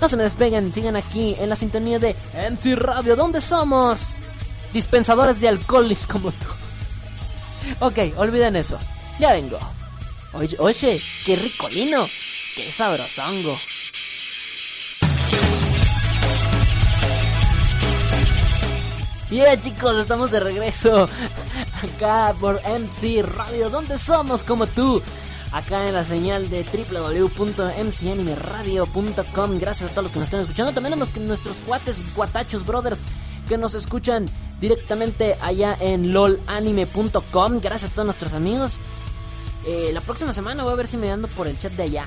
[0.00, 2.16] No se me despeguen, sigan aquí en la sintonía de
[2.50, 3.16] MC Radio.
[3.16, 4.14] ¿Dónde somos?
[4.72, 6.46] dispensadores de alcoholes como tú.
[7.78, 8.76] Ok, olviden eso.
[9.20, 9.58] Ya vengo.
[10.32, 12.08] Oye, oye, qué ricolino.
[12.56, 13.56] Qué sabrosongo.
[19.32, 21.08] Yeah chicos, estamos de regreso
[21.82, 25.00] acá por MC Radio, donde somos como tú,
[25.52, 29.58] acá en la señal de www.mcanimeradio.com.
[29.58, 33.02] Gracias a todos los que nos están escuchando, también a los nuestros cuates, cuatachos, brothers
[33.48, 34.26] que nos escuchan
[34.60, 37.60] directamente allá en lolanime.com.
[37.60, 38.80] Gracias a todos nuestros amigos.
[39.66, 42.04] Eh, la próxima semana voy a ver si me ando por el chat de allá.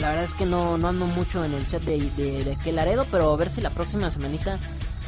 [0.00, 2.74] La verdad es que no, no ando mucho en el chat de, de, de aquel
[2.74, 4.58] Laredo, pero a ver si la próxima semanita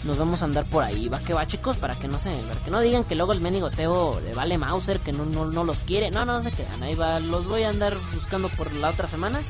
[0.05, 1.09] nos vamos a andar por ahí.
[1.09, 3.41] Va que va, chicos, para que no se, para que no digan que luego el
[3.41, 6.11] mendigo Teo le vale Mauser, que no, no, no los quiere.
[6.11, 6.83] No, no, no se crean.
[6.83, 9.41] Ahí va, los voy a andar buscando por la otra semana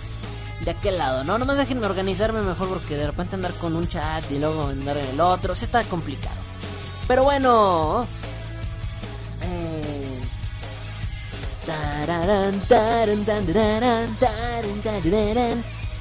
[0.65, 1.39] de aquel lado, ¿no?
[1.39, 5.07] Nomás déjenme organizarme mejor porque de repente andar con un chat y luego andar en
[5.07, 6.37] el otro, sí está complicado.
[7.07, 8.07] Pero bueno.
[9.43, 10.21] Eh,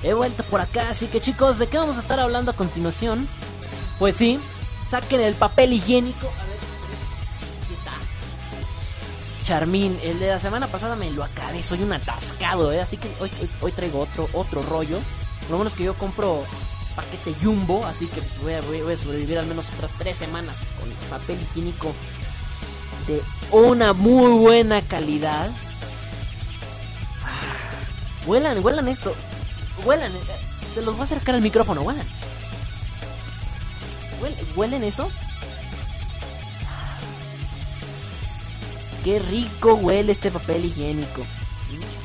[0.03, 3.27] he vuelto por acá, así que chicos, ¿de qué vamos a estar hablando a continuación?
[3.99, 4.39] Pues sí,
[4.89, 6.31] saquen el papel higiénico.
[9.47, 9.97] Charmín.
[10.03, 12.81] El de la semana pasada me lo acabé, soy un atascado, ¿eh?
[12.81, 14.99] Así que hoy, hoy, traigo otro, otro rollo.
[15.49, 16.43] Lo bueno es que yo compro
[16.97, 20.63] paquete jumbo, así que pues voy, a, voy, a, sobrevivir al menos otras tres semanas
[20.77, 21.93] con papel higiénico
[23.07, 23.21] de
[23.51, 25.49] una muy buena calidad.
[27.23, 29.15] Ah, huelan, huelan esto.
[29.85, 30.19] Huelan, eh,
[30.73, 32.05] se los voy a acercar al micrófono, huelan.
[34.55, 35.09] ¿Huelen eso?
[39.03, 41.23] Qué rico huele este papel higiénico.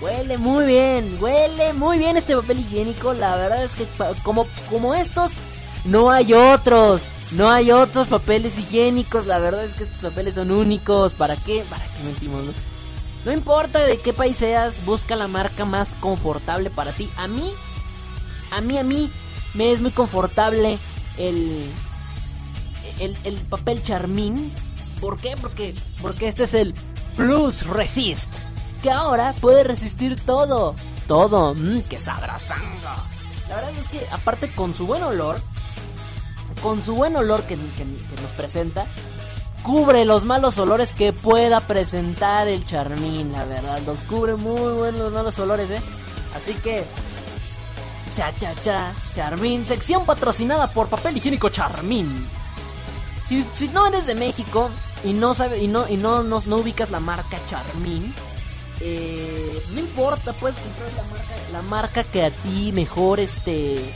[0.01, 3.13] Huele muy bien, huele muy bien este papel higiénico.
[3.13, 3.87] La verdad es que
[4.23, 5.35] como, como estos,
[5.85, 7.09] no hay otros.
[7.31, 9.27] No hay otros papeles higiénicos.
[9.27, 11.15] La verdad es que estos papeles son únicos.
[11.15, 11.65] ¿Para qué?
[11.69, 12.45] ¿Para qué mentimos?
[12.45, 12.53] No?
[13.25, 17.09] no importa de qué país seas, busca la marca más confortable para ti.
[17.17, 17.53] A mí,
[18.51, 19.11] a mí, a mí,
[19.55, 20.79] me es muy confortable
[21.19, 21.71] el,
[23.05, 24.53] el, el papel charmín.
[25.01, 25.37] ¿Por qué?
[25.41, 26.75] Porque, porque este es el
[27.17, 28.39] Plus Resist,
[28.83, 30.75] que ahora puede resistir todo.
[31.07, 32.67] Todo, mmm, que sabrosando.
[33.49, 35.41] La verdad es que aparte con su buen olor,
[36.63, 38.87] con su buen olor que, nos presenta,
[39.63, 43.81] cubre los malos olores que pueda presentar el Charmín, la verdad.
[43.85, 45.83] Los cubre muy buenos malos olores, ¿eh?
[46.37, 46.85] Así que...
[48.15, 52.29] Cha, cha, cha, Charmín, sección patrocinada por Papel Higiénico Charmín.
[53.25, 54.71] Si, si no eres de México,
[55.05, 58.15] y no sabe y no y no, no, no ubicas la marca Charmin,
[58.81, 63.95] eh, no importa, puedes comprar la marca, la marca que a ti mejor este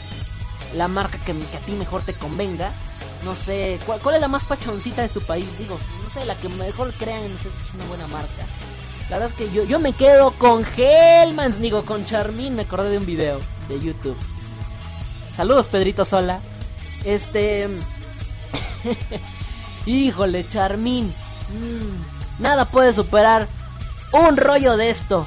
[0.74, 2.73] la marca que, a ti mejor te convenga.
[3.24, 5.47] No sé, ¿cuál, es la más pachoncita de su país?
[5.59, 8.44] Digo, no sé, la que mejor crean no sé, es una buena marca.
[9.09, 12.90] La verdad es que yo, yo me quedo con Hellmans, digo, con Charmin, me acordé
[12.90, 14.16] de un video de YouTube.
[15.32, 16.40] Saludos, Pedrito Sola.
[17.05, 17.69] Este.
[19.86, 21.14] Híjole, Charmín.
[21.50, 23.46] Mm, nada puede superar
[24.12, 25.26] un rollo de esto.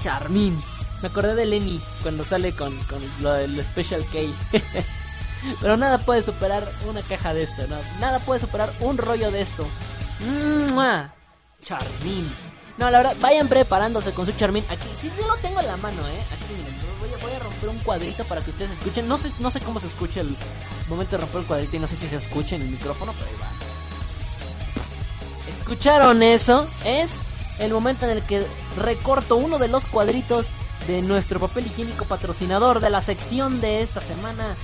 [0.00, 0.60] Charmín.
[1.02, 4.18] Me acordé de Lenny cuando sale con, con lo del Special K.
[5.60, 7.62] Pero nada puede superar una caja de esto.
[8.00, 9.66] Nada puede superar un rollo de esto.
[11.62, 12.32] Charmín.
[12.78, 14.64] No, la verdad, vayan preparándose con su Charmín.
[14.68, 16.22] Aquí, sí, sí lo tengo en la mano, ¿eh?
[16.30, 16.74] Aquí, miren,
[17.20, 19.08] voy a, romper un cuadrito para que ustedes escuchen.
[19.08, 20.36] No sé, no sé cómo se escucha el
[20.88, 23.26] momento de romper el cuadrito y no sé si se escucha en el micrófono, pero
[23.26, 23.48] ahí va.
[25.48, 26.68] ¿Escucharon eso?
[26.84, 27.20] Es
[27.58, 28.46] el momento en el que
[28.76, 30.50] recorto uno de los cuadritos
[30.86, 34.54] de nuestro papel higiénico patrocinador de la sección de esta semana.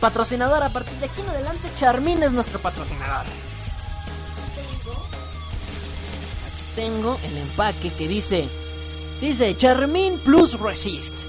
[0.00, 3.24] Patrocinador a partir de aquí en adelante, Charmin es nuestro patrocinador.
[6.74, 8.48] Tengo el empaque que dice,
[9.20, 11.20] dice Charmin Plus Resist.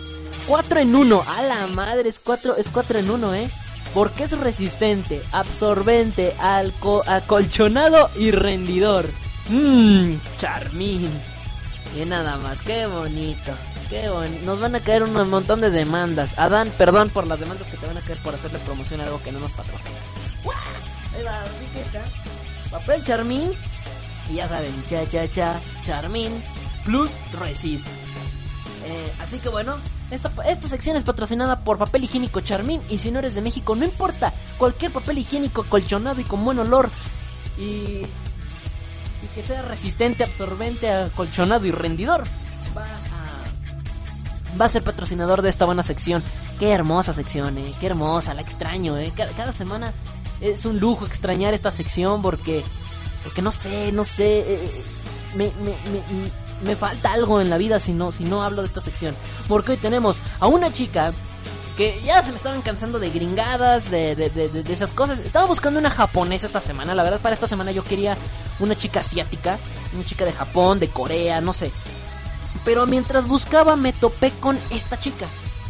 [0.47, 3.49] 4 en 1, a la madre, es 4 es cuatro en 1, eh.
[3.93, 9.07] Porque es resistente, absorbente, alco acolchonado y rendidor.
[9.49, 11.09] Mmm, Charmin.
[11.95, 13.51] Y nada más, qué bonito.
[13.89, 14.45] Qué bonito.
[14.45, 16.39] Nos van a caer un montón de demandas.
[16.39, 19.21] Adán, perdón por las demandas que te van a caer por hacerle promoción a algo
[19.21, 19.95] que no nos patrocina.
[21.13, 22.03] Así que está.
[22.71, 23.51] Papel Charmin.
[24.33, 26.31] Ya saben, cha cha cha, Charmin
[26.85, 27.87] plus Resist.
[28.85, 29.75] Eh, así que bueno,
[30.11, 32.81] esta, esta, sección es patrocinada por Papel Higiénico Charmin.
[32.89, 34.33] Y si no eres de México, no importa.
[34.57, 36.89] Cualquier papel higiénico acolchonado y con buen olor.
[37.57, 38.01] Y
[39.23, 42.25] y que sea resistente, absorbente, acolchonado y rendidor.
[42.75, 46.23] Va a, va a ser patrocinador de esta buena sección.
[46.59, 47.73] Qué hermosa sección, eh.
[47.79, 49.13] Qué hermosa, la extraño, eh.
[49.15, 49.93] Cada, cada semana
[50.41, 52.63] es un lujo extrañar esta sección porque,
[53.23, 54.39] porque no sé, no sé.
[54.39, 54.83] Eh,
[55.35, 56.31] me, me, me,
[56.63, 59.15] me, falta algo en la vida si no, si no hablo de esta sección.
[59.47, 61.13] Porque hoy tenemos a una chica
[61.75, 65.19] que ya se me estaban cansando de gringadas, de, de, de, de, esas cosas.
[65.19, 66.93] Estaba buscando una japonesa esta semana.
[66.93, 68.15] La verdad, para esta semana yo quería
[68.59, 69.57] una chica asiática,
[69.93, 71.71] una chica de Japón, de Corea, no sé.
[72.63, 75.27] Pero mientras buscaba me topé con esta chica,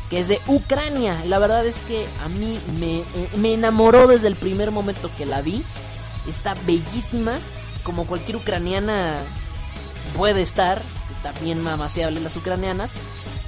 [0.10, 1.24] que es de Ucrania.
[1.26, 3.04] La verdad es que a mí me,
[3.38, 5.64] me enamoró desde el primer momento que la vi.
[6.28, 7.38] Está bellísima,
[7.84, 9.24] como cualquier ucraniana
[10.16, 10.82] puede estar.
[11.16, 12.94] Está bien mamaseable las ucranianas.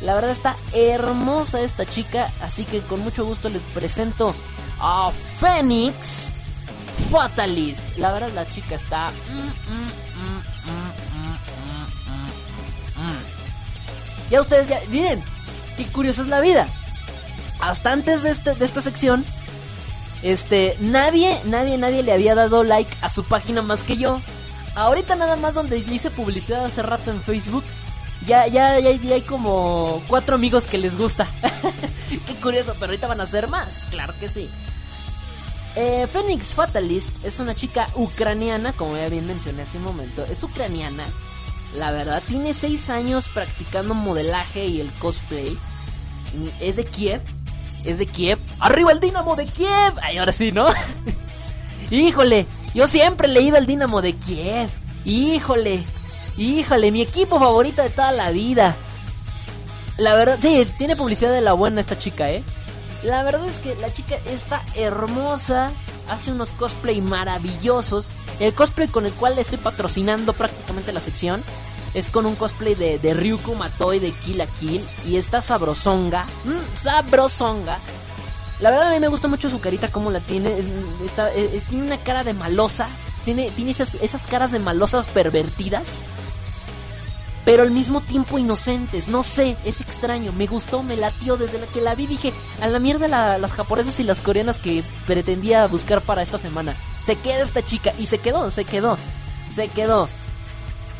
[0.01, 4.35] La verdad está hermosa esta chica, así que con mucho gusto les presento
[4.79, 6.33] a Phoenix
[7.09, 7.97] Fatalist.
[7.97, 9.11] La verdad la chica está...
[14.29, 14.79] Ya ustedes ya...
[14.89, 15.23] Miren,
[15.77, 16.67] qué curiosa es la vida.
[17.59, 19.23] Hasta antes de, este, de esta sección,
[20.25, 24.21] este, nadie, nadie, nadie le había dado like a su página más que yo.
[24.75, 27.63] Ahorita nada más donde le hice publicidad hace rato en Facebook
[28.25, 31.27] ya, ya, ya, hay como cuatro amigos que les gusta.
[32.09, 34.49] Qué curioso, pero ahorita van a ser más, claro que sí.
[35.75, 40.25] Eh, Phoenix Fatalist es una chica ucraniana, como ya bien mencioné hace un momento.
[40.25, 41.05] Es ucraniana,
[41.75, 42.23] la verdad.
[42.25, 45.57] Tiene seis años practicando modelaje y el cosplay.
[46.59, 47.21] Es de Kiev.
[47.85, 48.39] Es de Kiev.
[48.59, 49.93] ¡Arriba el Dinamo de Kiev!
[50.01, 50.67] Ay, ahora sí, ¿no?
[51.91, 54.69] Híjole, yo siempre he leído el Dinamo de Kiev.
[55.05, 55.85] Híjole,
[56.37, 58.75] Híjole, mi equipo favorito de toda la vida.
[59.97, 62.43] La verdad, sí, tiene publicidad de la buena esta chica, ¿eh?
[63.03, 65.71] La verdad es que la chica está hermosa,
[66.09, 68.09] hace unos cosplay maravillosos.
[68.41, 71.41] El cosplay con el cual estoy patrocinando prácticamente la sección
[71.95, 74.87] es con un cosplay de, de Ryuko Matoi de Kill la Kill.
[75.07, 77.79] Y está sabrosonga, mmm, sabrosonga.
[78.59, 80.59] La verdad a mí me gusta mucho su carita, como la tiene.
[80.59, 80.69] Es,
[81.03, 82.87] está, es, tiene una cara de malosa.
[83.23, 86.03] Tiene, tiene esas, esas caras de malosas pervertidas
[87.45, 89.07] pero al mismo tiempo inocentes.
[89.07, 90.33] No sé, es extraño.
[90.33, 92.07] Me gustó, me latió desde la que la vi.
[92.07, 96.39] Dije, a la mierda la, las japonesas y las coreanas que pretendía buscar para esta
[96.39, 96.75] semana.
[97.05, 98.97] Se queda esta chica y se quedó, se quedó,
[99.53, 100.09] se quedó.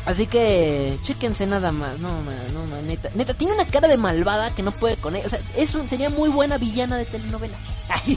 [0.06, 1.98] Así que, chéquense nada más.
[1.98, 3.10] No, man, no, man, neta.
[3.14, 5.26] Neta, tiene una cara de malvada que no puede con ella.
[5.26, 7.56] O sea, es un, sería muy buena villana de telenovela.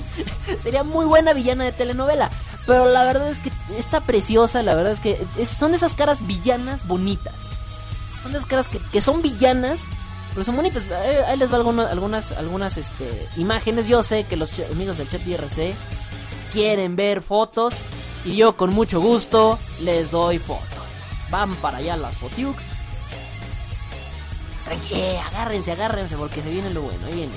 [0.62, 2.30] sería muy buena villana de telenovela.
[2.68, 4.62] Pero la verdad es que está preciosa.
[4.62, 5.18] La verdad es que
[5.48, 7.34] son esas caras villanas bonitas.
[8.22, 9.90] Son esas caras que, son villanas,
[10.34, 10.84] pero son bonitas.
[11.28, 13.88] Ahí les va algunas, algunas, algunas este, imágenes.
[13.88, 15.74] Yo sé que los amigos del chat IRC
[16.52, 17.88] quieren ver fotos
[18.26, 20.79] y yo con mucho gusto les doy fotos.
[21.30, 22.74] Van para allá las fotiux.
[24.66, 27.06] Tranqui eh, agárrense, agárrense porque se viene lo bueno.
[27.06, 27.34] Ahí viene.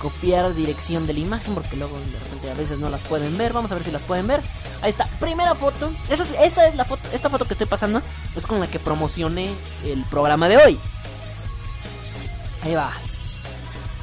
[0.00, 3.52] Copiar dirección de la imagen porque luego de repente a veces no las pueden ver.
[3.52, 4.42] Vamos a ver si las pueden ver.
[4.82, 5.92] Ahí está, primera foto.
[6.10, 6.24] Esa
[6.66, 8.02] es, la foto, esta foto que estoy pasando
[8.34, 9.50] es con la que promocioné
[9.84, 10.78] el programa de hoy.
[12.64, 12.92] Ahí va.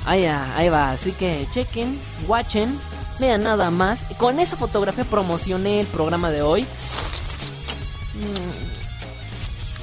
[0.06, 0.92] Ahí va, ahí va.
[0.92, 2.80] Así que chequen, watchen,
[3.20, 4.06] vean nada más.
[4.18, 6.66] Con esa fotografía promocioné el programa de hoy.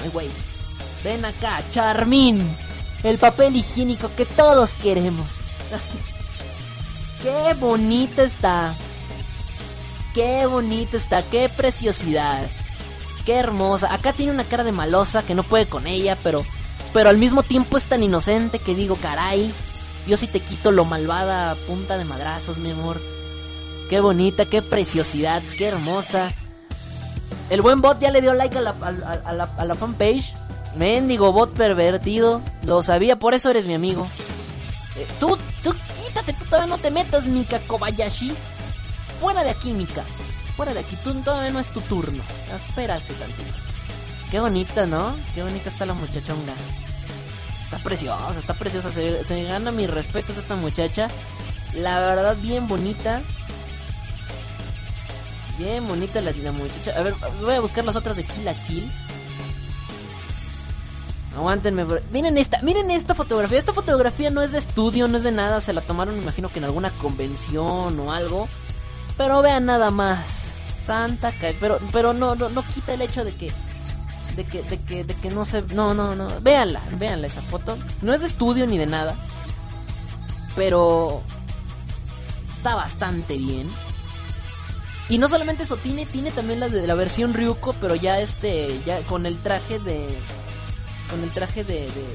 [0.03, 0.29] Ay, güey.
[1.03, 2.47] Ven acá, Charmín.
[3.03, 5.37] El papel higiénico que todos queremos.
[7.23, 8.73] Qué bonita está.
[10.13, 11.21] Qué bonita está.
[11.23, 12.47] Qué preciosidad.
[13.25, 13.93] Qué hermosa.
[13.93, 16.45] Acá tiene una cara de malosa que no puede con ella, pero
[16.93, 19.53] pero al mismo tiempo es tan inocente que digo, caray,
[20.07, 22.99] yo si te quito lo malvada punta de madrazos, mi amor.
[23.89, 26.33] Qué bonita, qué preciosidad, qué hermosa.
[27.49, 30.35] El buen bot ya le dio like a la, a, a la, a la fanpage.
[30.75, 32.41] Mendigo bot pervertido.
[32.63, 34.07] Lo sabía, por eso eres mi amigo.
[34.95, 35.73] Eh, tú, tú,
[36.03, 38.33] quítate, tú todavía no te metas, Mika Kobayashi.
[39.19, 40.03] Fuera de aquí, Mika.
[40.55, 42.23] Fuera de aquí, tú todavía no es tu turno.
[42.55, 43.57] Espérase tantito.
[44.29, 45.15] Qué bonita, ¿no?
[45.33, 46.53] Qué bonita está la muchachonga.
[47.63, 48.91] Está preciosa, está preciosa.
[48.91, 51.09] Se, se gana mis respetos esta muchacha.
[51.73, 53.21] La verdad, bien bonita.
[55.57, 56.91] Bien bonita la, la muchacha.
[56.97, 58.91] A ver, voy a buscar las otras de Kill a Kill.
[61.35, 63.57] Aguántenme, miren esta, miren esta fotografía.
[63.59, 65.61] Esta fotografía no es de estudio, no es de nada.
[65.61, 68.47] Se la tomaron, imagino que en alguna convención o algo.
[69.17, 70.53] Pero vean nada más.
[70.81, 73.51] Santa ca- pero pero no, no no quita el hecho de que
[74.35, 77.77] de que de que de que no se no no no, véanla, véanla esa foto.
[78.01, 79.15] No es de estudio ni de nada.
[80.55, 81.21] Pero
[82.49, 83.69] está bastante bien.
[85.09, 88.81] Y no solamente eso, tiene, tiene también la de la versión Ryuko, pero ya este,
[88.85, 90.07] ya con el traje de.
[91.09, 91.89] Con el traje de.
[91.91, 92.05] de,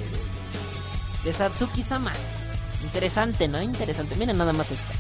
[1.25, 2.13] de, Satsuki Sama.
[2.83, 3.63] Interesante, ¿no?
[3.63, 4.15] Interesante.
[4.17, 4.93] Miren nada más esta.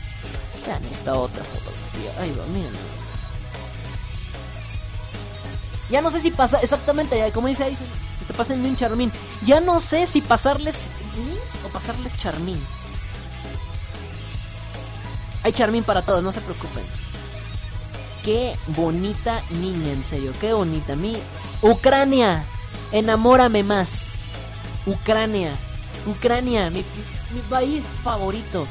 [0.66, 2.22] Vean esta otra fotografía.
[2.22, 3.02] Ahí va, miren nada más.
[5.90, 7.76] Ya no sé si pasa, exactamente, como dice ahí,
[8.26, 9.12] te pasen un charmín.
[9.44, 10.88] Ya no sé si pasarles
[11.66, 12.58] o pasarles charmín.
[15.42, 17.01] Hay charmín para todos, no se preocupen.
[18.24, 20.94] Qué bonita niña, en serio, qué bonita.
[20.94, 21.16] Mi
[21.60, 22.44] Ucrania,
[22.92, 24.30] enamórame más.
[24.86, 25.52] Ucrania,
[26.06, 26.84] Ucrania, mi,
[27.50, 28.66] país favorito.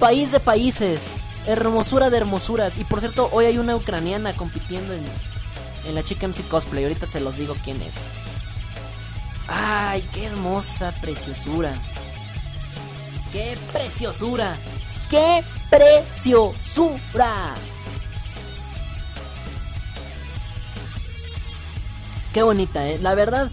[0.00, 2.78] País de países, hermosura de hermosuras.
[2.78, 5.04] Y por cierto, hoy hay una ucraniana compitiendo en,
[5.86, 6.84] en la Chica MC Cosplay.
[6.84, 8.12] Ahorita se los digo quién es.
[9.48, 11.74] Ay, qué hermosa preciosura.
[13.32, 14.56] Qué preciosura.
[15.10, 17.54] Qué preciosura.
[22.34, 22.98] Qué bonita, eh.
[22.98, 23.48] La verdad,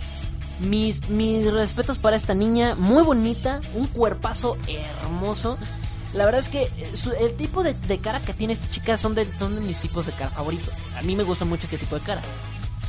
[0.60, 2.74] mis, mis respetos para esta niña.
[2.76, 3.62] Muy bonita.
[3.76, 5.60] Un cuerpazo hermoso.
[6.14, 9.14] La verdad es que eh, el tipo de, de cara que tiene esta chica son
[9.14, 10.82] de, son de mis tipos de cara favoritos.
[10.98, 12.22] A mí me gusta mucho este tipo de cara.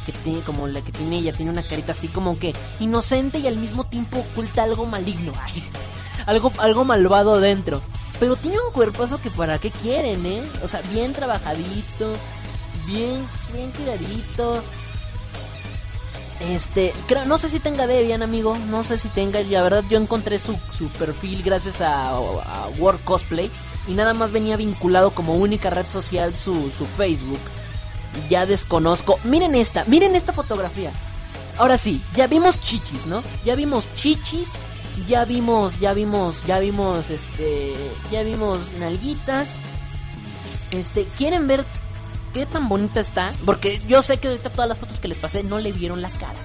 [0.07, 3.47] Que tiene como la que tiene ella, tiene una carita así como que inocente y
[3.47, 5.33] al mismo tiempo oculta algo maligno.
[6.25, 7.83] Algo, algo malvado dentro.
[8.21, 10.45] Pero tiene un cuerpazo que para qué quieren, ¿eh?
[10.63, 12.15] O sea, bien trabajadito,
[12.87, 14.63] bien, bien cuidadito.
[16.51, 18.57] Este, creo, no sé si tenga Debian, amigo.
[18.69, 19.41] No sé si tenga.
[19.43, 23.51] La verdad, yo encontré su, su perfil gracias a, a World Cosplay.
[23.87, 27.41] Y nada más venía vinculado como única red social su, su Facebook.
[28.29, 29.19] Ya desconozco.
[29.25, 30.93] Miren esta, miren esta fotografía.
[31.59, 33.23] Ahora sí, ya vimos chichis, ¿no?
[33.45, 34.59] Ya vimos chichis.
[35.09, 37.75] Ya vimos, ya vimos, ya vimos, este,
[38.11, 39.57] ya vimos nalguitas.
[40.71, 41.65] Este, ¿quieren ver
[42.33, 43.33] qué tan bonita está?
[43.45, 46.11] Porque yo sé que ahorita todas las fotos que les pasé no le vieron la
[46.11, 46.39] cara.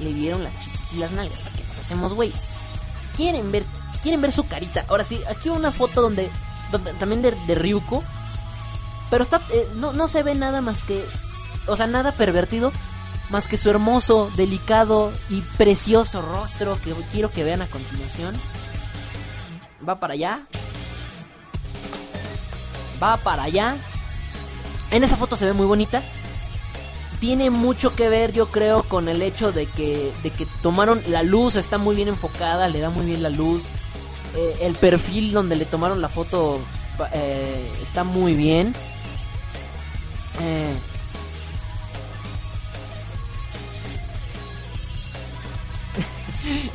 [0.00, 2.44] Le vieron las chichis y las nalgas, para que nos hacemos güeyes.
[3.16, 3.64] Quieren ver,
[4.02, 4.84] quieren ver su carita.
[4.88, 6.30] Ahora sí, aquí una foto donde,
[6.98, 8.02] también de, de Ryuko.
[9.10, 11.04] Pero está, eh, no, no se ve nada más que,
[11.66, 12.72] o sea, nada pervertido.
[13.30, 18.34] Más que su hermoso, delicado y precioso rostro que quiero que vean a continuación.
[19.86, 20.46] Va para allá.
[23.02, 23.76] Va para allá.
[24.92, 26.02] En esa foto se ve muy bonita.
[27.18, 31.22] Tiene mucho que ver, yo creo, con el hecho de que, de que tomaron la
[31.22, 33.68] luz, está muy bien enfocada, le da muy bien la luz.
[34.36, 36.60] Eh, el perfil donde le tomaron la foto
[37.12, 38.74] eh, está muy bien.
[40.40, 40.74] Eh,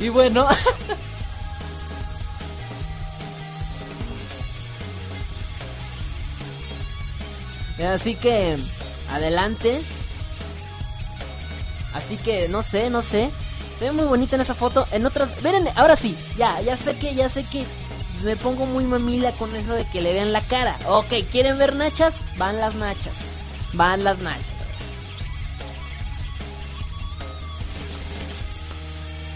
[0.00, 0.48] y bueno.
[7.86, 8.58] Así que,
[9.10, 9.82] adelante.
[11.94, 13.30] Así que, no sé, no sé.
[13.78, 14.86] Se ve muy bonita en esa foto.
[14.90, 17.64] En otras, miren, ahora sí, ya, ya sé que, ya sé que
[18.24, 20.76] me pongo muy mamila con eso de que le vean la cara.
[20.86, 22.22] Ok, ¿quieren ver nachas?
[22.36, 23.18] Van las nachas.
[23.72, 24.58] Van las nachas.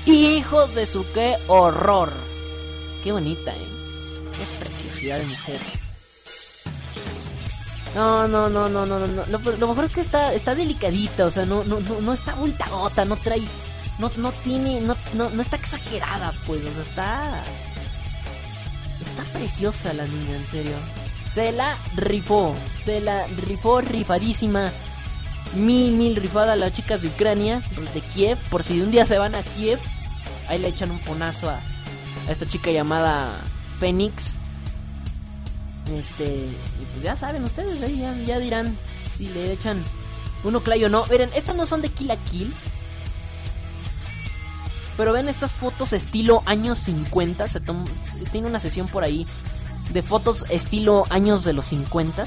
[0.07, 2.13] Hijos de su qué horror.
[3.05, 3.69] Qué bonita, eh.
[4.37, 5.61] Qué preciosidad de mujer.
[7.95, 9.27] No, no, no, no, no, no.
[9.27, 12.33] Lo, lo mejor es que está, está delicadita, o sea, no, no, no, no está
[12.35, 13.43] gota, no trae,
[13.99, 17.45] no, no tiene, no, no, no está exagerada, pues, o sea, está,
[19.05, 20.73] está preciosa la niña, en serio.
[21.31, 24.73] Se la rifó, se la rifó rifadísima.
[25.55, 27.63] Mil, mil rifada a las chicas de Ucrania,
[27.93, 29.79] de Kiev, por si un día se van a Kiev,
[30.49, 31.57] ahí le echan un fonazo a,
[32.27, 33.29] a esta chica llamada
[33.79, 34.39] Fénix.
[35.99, 38.77] Este, y pues ya saben ustedes, ya, dirán
[39.13, 39.83] si le echan
[40.45, 41.07] uno clayo o no.
[41.07, 42.53] Miren, estas no son de Kill a Kill.
[44.97, 47.49] Pero ven estas fotos estilo años 50.
[47.49, 47.61] Se
[48.31, 49.27] tiene una sesión por ahí
[49.93, 52.25] de fotos estilo años de los 50.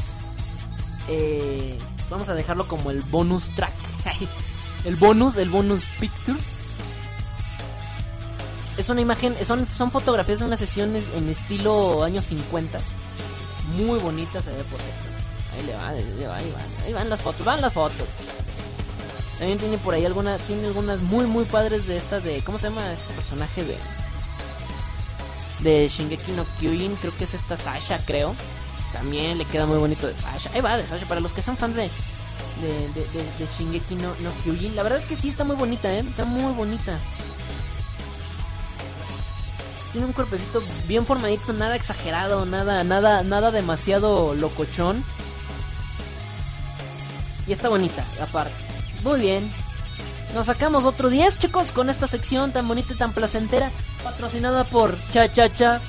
[1.08, 1.78] Eh,
[2.10, 3.74] vamos a dejarlo como el bonus track.
[4.86, 6.38] el bonus, el bonus picture.
[8.78, 12.80] Es una imagen, son, son fotografías de unas sesiones en estilo años 50.
[13.76, 15.08] Muy bonita se ve por cierto.
[15.54, 18.10] Ahí le va, ahí, le va, ahí van, ahí van las fotos, van las fotos.
[19.40, 22.70] También tiene por ahí alguna, tiene algunas muy muy padres de esta de, ¿cómo se
[22.70, 23.78] llama este personaje de
[25.60, 26.96] de Shingeki no Kyojin?
[26.98, 28.36] Creo que es esta Sasha, creo.
[28.94, 30.50] También le queda muy bonito de Sasha.
[30.54, 31.90] Ahí va, de Sasha para los que son fans de
[32.62, 34.76] de, Shingeki no, no Kyojin.
[34.76, 36.00] La verdad es que sí está muy bonita, ¿eh?
[36.00, 36.98] Está muy bonita.
[39.96, 45.02] Tiene un cuerpecito bien formadito, nada exagerado, nada, nada, nada demasiado locochón.
[47.48, 48.52] Y está bonita, aparte.
[49.06, 49.50] Muy bien.
[50.34, 53.72] Nos sacamos otro 10, chicos, con esta sección tan bonita y tan placentera.
[54.04, 55.80] Patrocinada por Cha Cha Cha.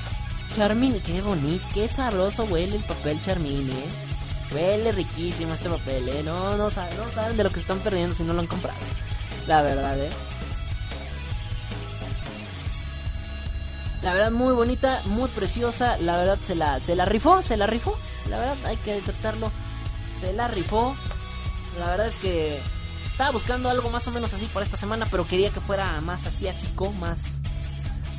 [0.55, 4.55] Charmin, qué bonito, qué sabroso huele el papel Charmin, eh.
[4.55, 6.23] Huele riquísimo este papel, eh.
[6.23, 8.79] No, no, saben, no saben de lo que están perdiendo si no lo han comprado.
[9.47, 10.11] La verdad, eh.
[14.01, 15.97] La verdad, muy bonita, muy preciosa.
[15.97, 17.97] La verdad, se la, se la rifó, se la rifó.
[18.29, 19.51] La verdad, hay que aceptarlo.
[20.15, 20.95] Se la rifó.
[21.79, 22.59] La verdad es que
[23.09, 26.25] estaba buscando algo más o menos así para esta semana, pero quería que fuera más
[26.25, 27.41] asiático, más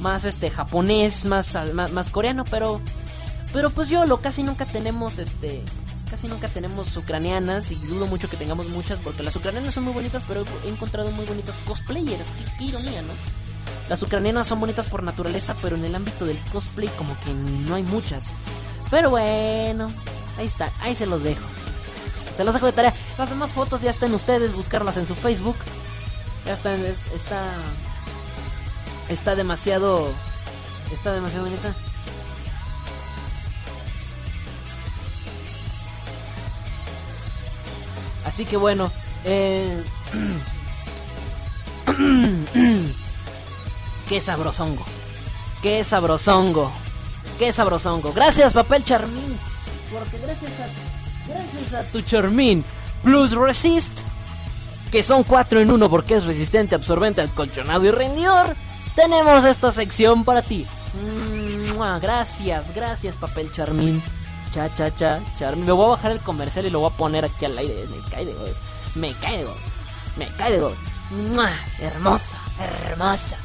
[0.00, 2.80] más este japonés, más, más, coreano, pero
[3.52, 5.62] pero pues yo lo casi nunca tenemos este
[6.10, 9.92] casi nunca tenemos ucranianas y dudo mucho que tengamos muchas porque las ucranianas son muy
[9.92, 13.12] bonitas, pero he encontrado muy bonitas cosplayers, qué, ironía, ¿no?
[13.88, 17.74] Las ucranianas son bonitas por naturaleza, pero en el ámbito del cosplay como que no
[17.74, 18.34] hay muchas.
[18.90, 19.90] Pero bueno,
[20.36, 21.44] ahí está, ahí se los dejo.
[22.36, 22.94] Se los dejo de tarea.
[23.16, 25.56] Las demás fotos ya están ustedes, buscarlas en su Facebook.
[26.46, 26.84] Ya están,
[27.14, 27.54] está.
[29.08, 30.12] Está demasiado.
[30.92, 31.74] Está demasiado bonita.
[38.24, 38.92] Así que bueno.
[39.24, 39.82] Eh...
[44.08, 44.84] Qué sabrosongo.
[45.62, 46.72] Qué sabrosongo.
[47.38, 48.12] Qué sabrosongo.
[48.12, 49.38] Gracias, papel charmín.
[49.92, 50.88] Porque gracias a
[51.28, 52.64] Gracias a tu Charmin
[53.02, 53.92] Plus Resist,
[54.90, 58.56] que son 4 en 1 porque es resistente, absorbente, acolchonado y rendidor,
[58.96, 60.66] tenemos esta sección para ti.
[62.00, 64.02] gracias, gracias, papel Charmin.
[64.52, 65.66] Cha, cha, cha, Charmin.
[65.66, 67.86] Me voy a bajar el comercial y lo voy a poner aquí al aire.
[67.88, 68.34] Me cae de.
[68.94, 69.50] Me cae de.
[70.16, 70.74] Me cae de.
[71.78, 73.36] Hermosa, hermosa.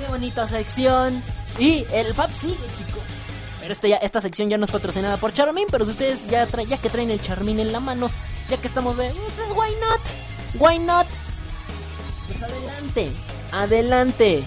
[0.00, 1.22] Qué bonita sección.
[1.58, 3.02] Y el Fab sigue, chicos.
[3.60, 6.48] Pero esta, ya, esta sección ya no es patrocinada por Charmin, pero si ustedes ya,
[6.48, 8.10] ya que traen el Charmin en la mano,
[8.48, 10.00] ya que estamos de, pues why not,
[10.58, 11.06] why not,
[12.26, 13.12] pues adelante,
[13.52, 14.44] adelante.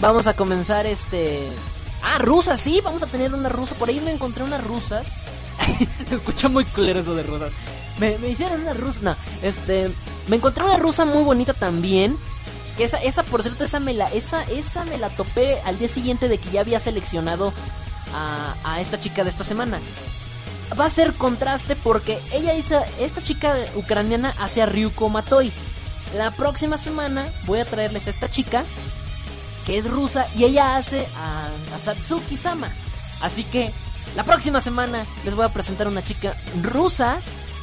[0.00, 1.48] Vamos a comenzar este...
[2.00, 3.74] Ah, rusas, sí, vamos a tener una rusa.
[3.74, 5.20] Por ahí me encontré unas rusas.
[6.06, 7.50] Se escucha muy culero eso de rusas.
[7.98, 9.16] Me, hicieron una rusa.
[9.42, 9.90] Este.
[10.28, 12.16] Me encontré una rusa muy bonita también.
[12.78, 15.88] Que esa, esa por cierto, esa me la, esa, esa me la topé al día
[15.88, 17.52] siguiente de que ya había seleccionado
[18.14, 19.80] a, esta chica de esta semana.
[20.78, 25.52] Va a ser contraste porque ella hizo, esta chica ucraniana hace a Ryuko Matoi.
[26.14, 28.64] La próxima semana voy a traerles a esta chica
[29.66, 32.70] que es rusa y ella hace a, a Satsuki Sama.
[33.20, 33.72] Así que
[34.16, 37.18] la próxima semana les voy a presentar una chica rusa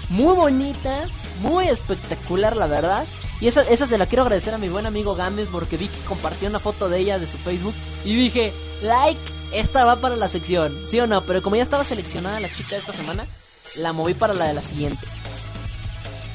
[0.10, 1.06] muy bonita,
[1.42, 3.06] muy espectacular, la verdad.
[3.46, 6.00] Y esa, esa se la quiero agradecer a mi buen amigo Games porque vi que
[6.06, 8.52] compartió una foto de ella de su Facebook y dije,
[8.82, 9.22] like,
[9.54, 11.24] esta va para la sección, ¿sí o no?
[11.28, 13.28] Pero como ya estaba seleccionada la chica esta semana,
[13.76, 15.06] la moví para la de la siguiente.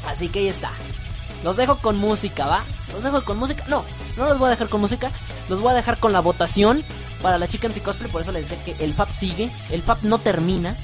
[0.07, 0.70] Así que ahí está.
[1.43, 2.62] Los dejo con música, ¿va?
[2.93, 3.65] Los dejo con música.
[3.66, 3.85] No,
[4.16, 5.11] no los voy a dejar con música.
[5.49, 6.85] Los voy a dejar con la votación
[7.23, 8.09] para la chica en cosplay.
[8.09, 9.51] Por eso les decía que el FAP sigue.
[9.70, 10.77] El FAP no termina.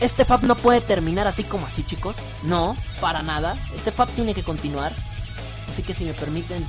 [0.00, 2.18] Este FAP no puede terminar así como así, chicos.
[2.44, 3.56] No, para nada.
[3.74, 4.94] Este FAP tiene que continuar.
[5.68, 6.66] Así que si me permiten,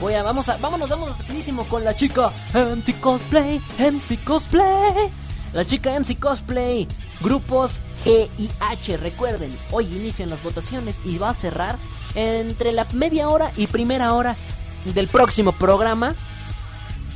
[0.00, 5.10] Voy a, vamos a, vámonos, vámonos rapidísimo con la chica MC Cosplay, MC Cosplay.
[5.52, 6.88] La chica MC Cosplay,
[7.20, 8.96] grupos G y H.
[8.96, 11.76] Recuerden, hoy inician las votaciones y va a cerrar
[12.14, 14.36] entre la media hora y primera hora
[14.86, 16.14] del próximo programa.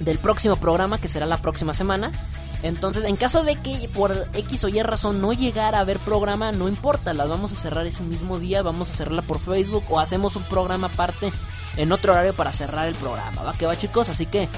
[0.01, 2.12] Del próximo programa que será la próxima semana.
[2.65, 6.51] Entonces, en caso de que por X o Y razón no llegara a haber programa,
[6.51, 10.01] no importa, las vamos a cerrar ese mismo día, vamos a cerrarla por Facebook o
[10.01, 11.31] hacemos un programa aparte
[11.77, 13.43] en otro horario para cerrar el programa.
[13.43, 14.49] Va que va, chicos, así que.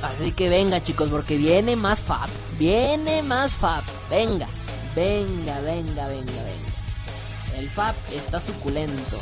[0.00, 2.28] Así que venga, chicos, porque viene más Fab.
[2.56, 3.82] Viene más Fab.
[4.08, 4.46] Venga,
[4.94, 7.58] venga, venga, venga, venga.
[7.58, 9.18] El Fab está suculento.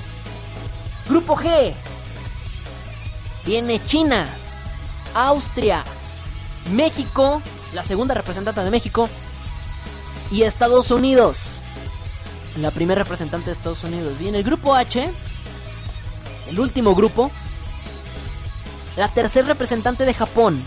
[1.09, 1.72] Grupo G.
[3.47, 4.28] Viene China,
[5.14, 5.82] Austria,
[6.72, 9.09] México, la segunda representante de México,
[10.30, 11.60] y Estados Unidos,
[12.60, 14.20] la primera representante de Estados Unidos.
[14.20, 15.10] Y en el grupo H,
[16.48, 17.30] el último grupo,
[18.97, 20.64] la tercer representante de Japón.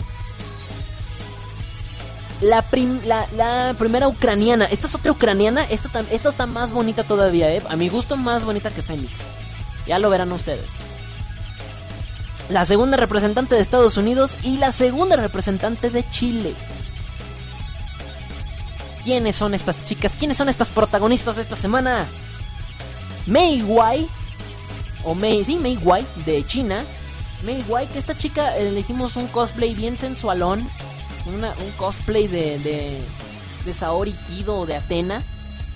[2.40, 2.64] La,
[3.36, 4.64] la, primera ucraniana.
[4.64, 5.64] Esta es otra ucraniana.
[5.64, 7.62] Esta, esta está más bonita todavía, ¿eh?
[7.68, 9.12] A mi gusto, más bonita que Fénix.
[9.86, 10.80] Ya lo verán ustedes.
[12.50, 16.52] La segunda representante de Estados Unidos y la segunda representante de Chile.
[19.04, 20.16] ¿Quiénes son estas chicas?
[20.16, 22.06] ¿Quiénes son estas protagonistas esta semana?
[23.26, 24.08] Mei Wai.
[25.04, 26.82] O Mei, sí, Mei Wai de China.
[27.44, 30.68] Mei Wai, que esta chica elegimos un cosplay bien sensualón.
[31.26, 33.00] un cosplay de, de,
[33.64, 35.22] de Saori Kido o de Atena.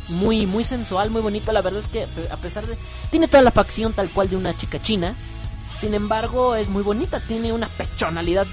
[0.08, 1.52] Muy, muy sensual, muy bonito.
[1.52, 2.02] La verdad es que
[2.32, 2.76] a pesar de...
[3.12, 5.14] Tiene toda la facción tal cual de una chica china.
[5.76, 7.20] Sin embargo, es muy bonita.
[7.20, 8.46] Tiene una pechonalidad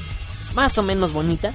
[0.54, 1.54] más o menos bonita.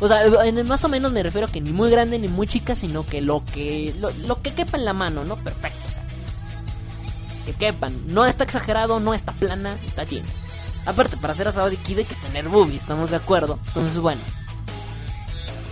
[0.00, 0.22] O sea,
[0.64, 3.20] más o menos me refiero a que ni muy grande ni muy chica, sino que
[3.20, 5.36] lo que lo, que quepa en la mano, ¿no?
[5.36, 6.04] Perfecto, o sea.
[7.46, 7.94] Que quepan.
[8.06, 10.28] No está exagerado, no está plana, está llena.
[10.86, 13.58] Aparte, para hacer asado de Kid hay que tener boobies, estamos de acuerdo.
[13.68, 14.20] Entonces, bueno.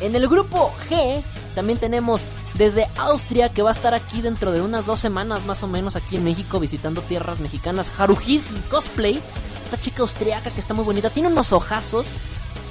[0.00, 1.22] En el grupo G
[1.54, 2.26] también tenemos
[2.56, 5.96] desde Austria que va a estar aquí dentro de unas dos semanas más o menos
[5.96, 7.92] aquí en México visitando tierras mexicanas.
[7.98, 9.20] Harujis Cosplay,
[9.64, 12.12] esta chica austriaca que está muy bonita, tiene unos ojazos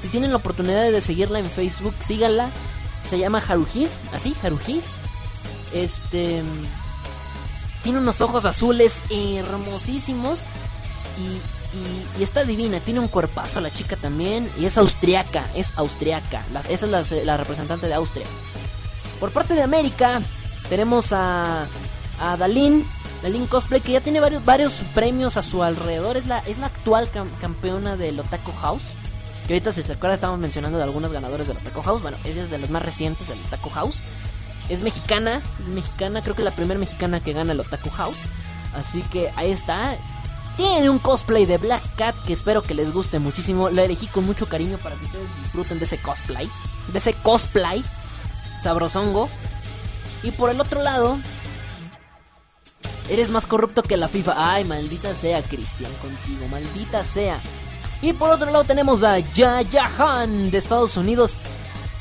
[0.05, 2.51] si tienen la oportunidad de seguirla en Facebook, síganla.
[3.03, 4.99] Se llama Harujis, así, Harujis.
[5.73, 6.43] Este.
[7.81, 10.41] Tiene unos ojos azules hermosísimos.
[11.17, 12.79] Y, y, está divina.
[12.81, 14.47] Tiene un cuerpazo la chica también.
[14.59, 16.43] Y es austriaca, es austriaca.
[16.69, 18.27] esa es la, representante de Austria.
[19.19, 20.21] Por parte de América,
[20.69, 21.67] tenemos a,
[22.19, 22.85] a Dalin.
[23.23, 26.17] Dalin Cosplay, que ya tiene varios, varios premios a su alrededor.
[26.17, 27.09] Es la, es la actual
[27.41, 28.97] campeona del Otaku House.
[29.47, 32.01] Que ahorita si se acuerda estamos mencionando de algunos ganadores del Taco House.
[32.01, 34.03] Bueno, ella es de las más recientes del Taco House.
[34.69, 38.17] Es mexicana, es mexicana, creo que la primera mexicana que gana el Otaku House.
[38.75, 39.97] Así que ahí está.
[40.57, 43.69] Tiene un cosplay de Black Cat que espero que les guste muchísimo.
[43.69, 46.49] La elegí con mucho cariño para que ustedes disfruten de ese cosplay.
[46.91, 47.83] De ese cosplay
[48.65, 49.29] sabrosongo.
[50.23, 51.19] Y por el otro lado,
[53.09, 54.33] eres más corrupto que la FIFA.
[54.35, 57.39] Ay, maldita sea, Cristian, contigo, maldita sea.
[58.01, 61.37] Y por otro lado tenemos a Yaya Han de Estados Unidos.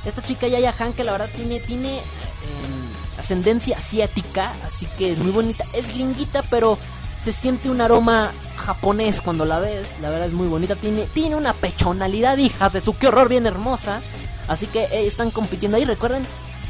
[0.06, 5.18] Esta chica Yaya Han que la verdad tiene, tiene em, ascendencia asiática, así que es
[5.18, 5.64] muy bonita.
[5.74, 6.78] Es gringuita, pero
[7.22, 10.00] se siente un aroma japonés cuando la ves.
[10.00, 10.76] La verdad es muy bonita.
[10.76, 14.00] Tiene, tiene una pechonalidad, hijas de su qué horror, bien hermosa.
[14.48, 15.84] Así que eh, están compitiendo ahí.
[15.84, 16.24] Recuerden,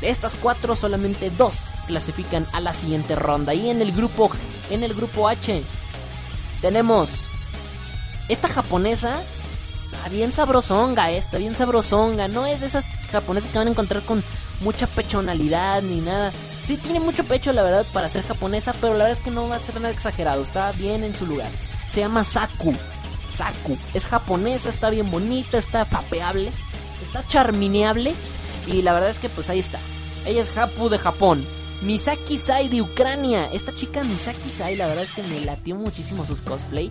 [0.05, 3.55] estas cuatro solamente dos clasifican a la siguiente ronda.
[3.55, 4.31] Y en el grupo,
[4.71, 5.63] en el grupo H
[6.61, 7.29] tenemos
[8.29, 9.23] esta japonesa
[10.05, 12.29] está bien sabrosonga, está bien sabrosonga.
[12.29, 14.23] No es de esas japonesas que van a encontrar con
[14.61, 16.31] mucha pechonalidad ni nada.
[16.63, 19.49] Sí tiene mucho pecho, la verdad, para ser japonesa, pero la verdad es que no
[19.49, 20.43] va a ser nada exagerado.
[20.43, 21.49] Está bien en su lugar.
[21.89, 22.75] Se llama Saku.
[23.35, 23.79] Saku.
[23.95, 26.53] Es japonesa, está bien bonita, está fapeable,
[27.03, 28.15] está charmineable.
[28.67, 29.79] Y la verdad es que pues ahí está.
[30.25, 31.47] Ella es Hapu de Japón.
[31.83, 33.51] Misaki Sai de Ucrania.
[33.53, 36.91] Esta chica Misaki Sai, la verdad es que me latió muchísimo sus cosplay.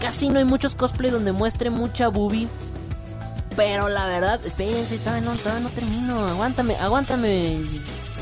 [0.00, 2.48] Casi no hay muchos cosplay donde muestre mucha boobie.
[3.56, 6.26] Pero la verdad, espérense, todavía no, todavía no termino.
[6.26, 7.60] Aguántame, aguántame.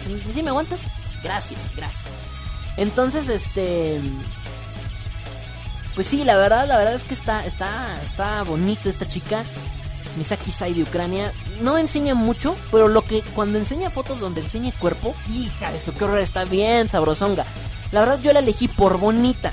[0.01, 0.89] ¿Sí, me aguantas?
[1.23, 2.05] Gracias, gracias.
[2.77, 4.01] Entonces, este.
[5.95, 9.45] Pues sí, la verdad, la verdad es que está, está, está bonita esta chica.
[10.17, 11.33] Misaki Sai de Ucrania.
[11.61, 15.93] No enseña mucho, pero lo que cuando enseña fotos donde enseña cuerpo, hija de su
[15.93, 17.45] horror, está bien sabrosonga.
[17.93, 19.53] La verdad yo la elegí por bonita.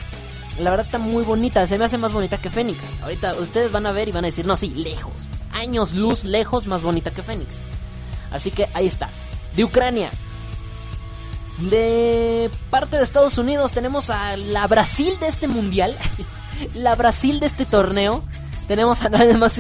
[0.60, 2.94] La verdad está muy bonita, se me hace más bonita que Fénix.
[3.02, 5.30] Ahorita ustedes van a ver y van a decir, no, sí, lejos.
[5.52, 7.60] Años luz, lejos, más bonita que Fénix.
[8.32, 9.10] Así que ahí está.
[9.56, 10.12] De Ucrania.
[11.70, 15.98] De parte de Estados Unidos tenemos a la Brasil de este mundial.
[16.74, 18.24] la Brasil de este torneo.
[18.68, 19.60] Tenemos a nadie más,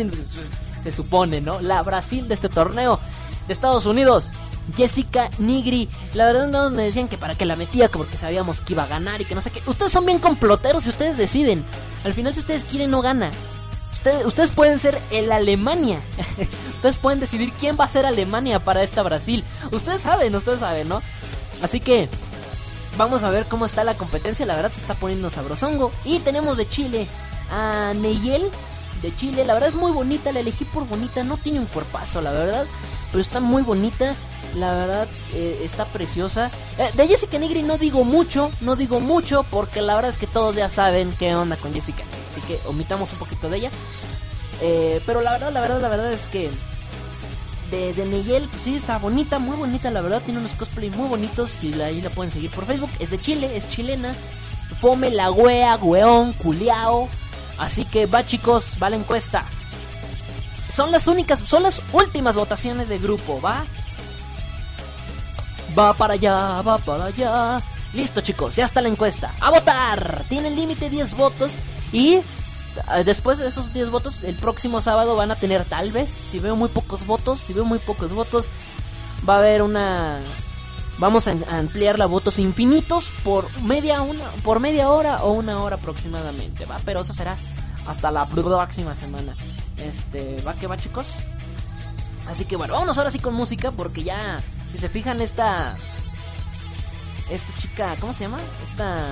[0.91, 1.61] se supone, ¿no?
[1.61, 2.99] La Brasil de este torneo.
[3.47, 4.31] De Estados Unidos.
[4.75, 5.89] Jessica Nigri.
[6.13, 8.87] La verdad no me decían que para que la metía, porque sabíamos que iba a
[8.87, 9.61] ganar y que no sé qué.
[9.65, 11.63] Ustedes son bien comploteros y ustedes deciden.
[12.03, 13.31] Al final si ustedes quieren no gana.
[13.93, 15.99] Ustedes, ustedes pueden ser el Alemania.
[16.75, 19.43] ustedes pueden decidir quién va a ser Alemania para esta Brasil.
[19.71, 21.01] Ustedes saben, ustedes saben, ¿no?
[21.61, 22.07] Así que
[22.97, 24.45] vamos a ver cómo está la competencia.
[24.45, 25.91] La verdad se está poniendo sabrosongo.
[26.05, 27.07] Y tenemos de Chile
[27.51, 28.49] a Neyel
[29.01, 29.45] de Chile.
[29.45, 31.23] La verdad es muy bonita, la elegí por bonita.
[31.23, 32.65] No tiene un cuerpazo, la verdad
[33.11, 34.15] pero está muy bonita.
[34.55, 36.49] La verdad, eh, está preciosa.
[36.77, 40.25] Eh, de Jessica Nigri no digo mucho, no digo mucho, porque la verdad es que
[40.25, 42.03] todos ya saben qué onda con Jessica.
[42.29, 43.71] Así que omitamos un poquito de ella.
[44.61, 46.49] Eh, pero la verdad, la verdad, la verdad es que
[47.69, 50.21] de, de Neyel, pues sí, está bonita, muy bonita, la verdad.
[50.23, 51.63] Tiene unos cosplay muy bonitos.
[51.63, 52.89] Y ahí la pueden seguir por Facebook.
[52.99, 54.15] Es de Chile, es chilena.
[54.79, 57.07] Fome la wea, weón, culiao.
[57.59, 59.43] Así que va, chicos, va la encuesta.
[60.71, 63.65] Son las únicas, son las últimas votaciones de grupo, ¿va?
[65.77, 67.61] Va para allá, va para allá.
[67.93, 69.33] Listo, chicos, ya está la encuesta.
[69.41, 70.23] ¡A votar!
[70.29, 71.55] Tienen límite 10 votos.
[71.91, 72.23] Y eh,
[73.03, 76.55] después de esos 10 votos, el próximo sábado van a tener tal vez, si veo
[76.55, 78.47] muy pocos votos, si veo muy pocos votos,
[79.27, 80.19] va a haber una
[80.99, 85.77] vamos a ampliar la votos infinitos por media una por media hora o una hora
[85.77, 87.37] aproximadamente, va, pero eso será
[87.87, 89.35] hasta la próxima semana.
[89.77, 91.13] Este, va que va, chicos.
[92.29, 95.77] Así que bueno, vámonos ahora sí con música porque ya si se fijan esta
[97.29, 98.39] esta chica, ¿cómo se llama?
[98.63, 99.07] Esta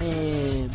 [0.00, 0.68] eh,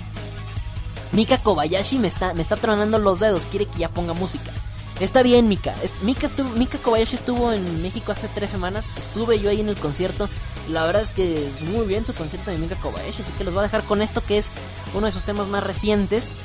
[1.12, 4.52] Mika Kobayashi me está, me está tronando los dedos, quiere que ya ponga música.
[5.00, 5.76] Está bien, Mika.
[6.02, 6.50] Mika, estuvo,
[6.84, 8.92] Kobayashi estuvo en México hace tres semanas.
[8.98, 10.28] Estuve yo ahí en el concierto.
[10.70, 13.22] La verdad es que muy bien su concierto de Mika Kobayashi.
[13.22, 14.50] Así que los voy a dejar con esto que es
[14.96, 16.36] uno de sus temas más recientes.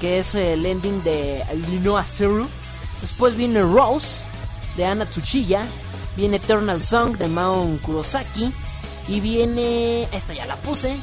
[0.00, 2.46] Que es el ending de Lino Zero.
[3.00, 4.26] Después viene Rose
[4.76, 5.64] de Anna Tsuchiya.
[6.14, 8.52] Viene Eternal Song de Mao Kurosaki.
[9.08, 10.02] Y viene.
[10.12, 10.98] Esta ya la puse.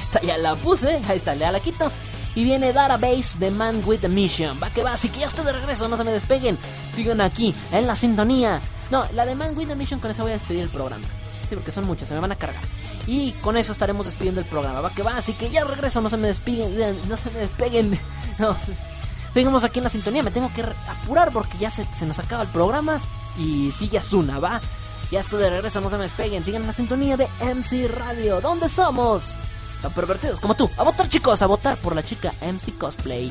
[0.00, 1.02] Esta ya la puse.
[1.06, 1.92] Ahí está, ya la quito.
[2.34, 4.58] Y viene Database de Man with a Mission.
[4.62, 6.58] Va que va, así que ya estoy de regreso, no se me despeguen.
[6.92, 8.60] Sigan aquí, en la sintonía.
[8.90, 11.06] No, la de Man with a Mission, con esa voy a despedir el programa.
[11.48, 12.62] Sí, porque son muchas, se me van a cargar.
[13.06, 14.80] Y con eso estaremos despidiendo el programa.
[14.80, 16.98] Va que va, así que ya regreso, no se me despeguen.
[17.08, 17.98] No se me despeguen.
[18.36, 18.56] No,
[19.32, 20.24] seguimos aquí en la sintonía.
[20.24, 23.00] Me tengo que apurar porque ya se, se nos acaba el programa.
[23.38, 24.60] Y sigue Asuna, va.
[25.12, 26.44] Ya estoy de regreso, no se me despeguen.
[26.44, 28.40] Sigan en la sintonía de MC Radio.
[28.40, 29.36] ¿Dónde somos?
[29.90, 30.70] Pervertidos como tú.
[30.76, 33.30] A votar, chicos, a votar por la chica MC Cosplay.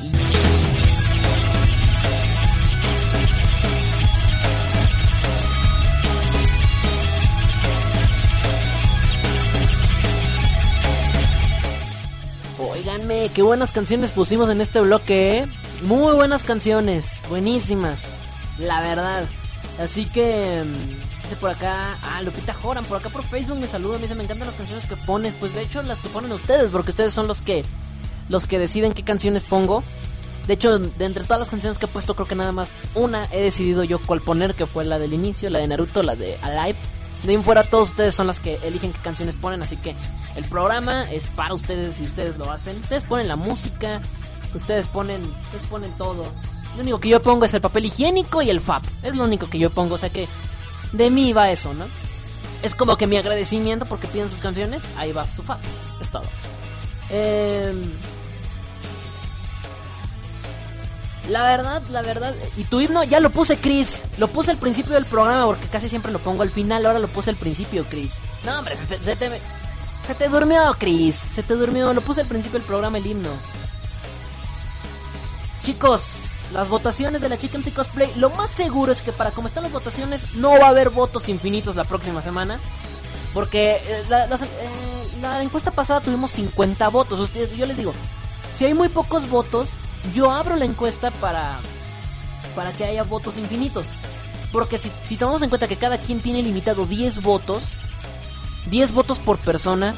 [12.58, 15.46] Oiganme, qué buenas canciones pusimos en este bloque, ¿eh?
[15.82, 18.12] Muy buenas canciones, buenísimas,
[18.58, 19.26] la verdad.
[19.78, 24.02] Así que mm, Por acá, ah, Lupita Joran, por acá por Facebook me saluda, me
[24.02, 25.32] dice, me encantan las canciones que pones.
[25.34, 27.64] Pues de hecho las que ponen ustedes, porque ustedes son los que
[28.28, 29.82] los que deciden qué canciones pongo.
[30.46, 33.26] De hecho, de entre todas las canciones que he puesto, creo que nada más una
[33.32, 36.36] he decidido yo cuál poner, que fue la del inicio, la de Naruto, la de
[36.42, 36.78] Alive.
[37.22, 39.96] De ahí en fuera todos ustedes son las que eligen qué canciones ponen, así que
[40.36, 42.78] el programa es para ustedes y ustedes lo hacen.
[42.80, 44.02] Ustedes ponen la música,
[44.54, 46.26] ustedes ponen, ustedes ponen todo.
[46.76, 48.84] Lo único que yo pongo es el papel higiénico y el FAP.
[49.02, 50.28] Es lo único que yo pongo, o sea que
[50.94, 51.86] de mí va eso, ¿no?
[52.62, 55.58] Es como que mi agradecimiento porque piden sus canciones, ahí va su fan.
[56.00, 56.24] Es todo.
[57.10, 57.92] Em,
[61.28, 62.34] la verdad, la verdad.
[62.56, 64.04] Y tu himno ya lo puse, Chris.
[64.18, 66.86] Lo puse al principio del programa porque casi siempre lo pongo al final.
[66.86, 68.20] Ahora lo puse al principio, Chris.
[68.44, 69.40] No, hombre, se te, se te,
[70.06, 71.16] se te durmió, Chris.
[71.16, 71.92] Se te durmió.
[71.92, 73.30] Lo puse al principio del programa el himno.
[75.62, 79.64] Chicos, las votaciones de la Chicken Cosplay, lo más seguro es que para como están
[79.64, 82.60] las votaciones, no va a haber votos infinitos la próxima semana.
[83.34, 87.32] Porque eh, eh, la, encuesta pasada tuvimos 50 votos.
[87.34, 87.92] yo les digo,
[88.52, 89.70] si hay muy pocos votos,
[90.14, 91.58] yo abro la encuesta para,
[92.54, 93.86] para que haya votos infinitos.
[94.52, 97.72] Porque si, tomamos en cuenta que cada quien tiene limitado 10 votos,
[98.66, 99.96] 10 votos por persona,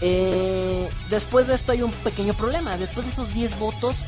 [0.00, 2.76] eh, después de esto hay un pequeño problema.
[2.76, 4.04] Después de esos 10 votos,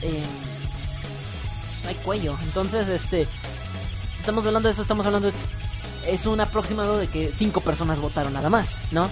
[1.87, 2.37] hay cuello.
[2.43, 3.27] Entonces, este,
[4.17, 5.35] estamos hablando de eso, estamos hablando de
[6.07, 9.09] es un aproximado de que cinco personas votaron nada más, ¿no?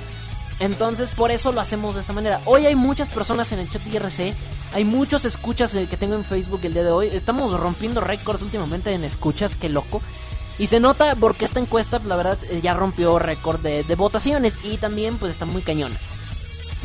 [0.60, 2.40] Entonces, por eso lo hacemos de esta manera.
[2.44, 4.34] Hoy hay muchas personas en el chat IRC,
[4.74, 7.08] hay muchos escuchas que tengo en Facebook el día de hoy.
[7.08, 10.02] Estamos rompiendo récords últimamente en escuchas, qué loco.
[10.58, 14.54] Y se nota porque esta encuesta, la verdad, eh, ya rompió récord de, de votaciones
[14.62, 15.92] y también pues está muy cañón.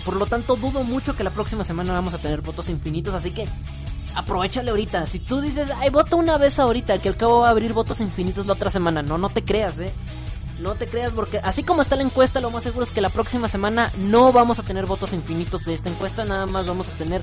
[0.06, 3.32] Por lo tanto, dudo mucho que la próxima semana vamos a tener votos infinitos, así
[3.32, 3.48] que
[4.16, 5.06] aprovechale ahorita.
[5.08, 8.02] Si tú dices, ay, vota una vez ahorita, que al cabo va a abrir votos
[8.02, 9.02] infinitos la otra semana.
[9.02, 9.92] No, no te creas, eh.
[10.60, 13.10] No te creas porque así como está la encuesta, lo más seguro es que la
[13.10, 16.92] próxima semana no vamos a tener votos infinitos de esta encuesta, nada más vamos a
[16.94, 17.22] tener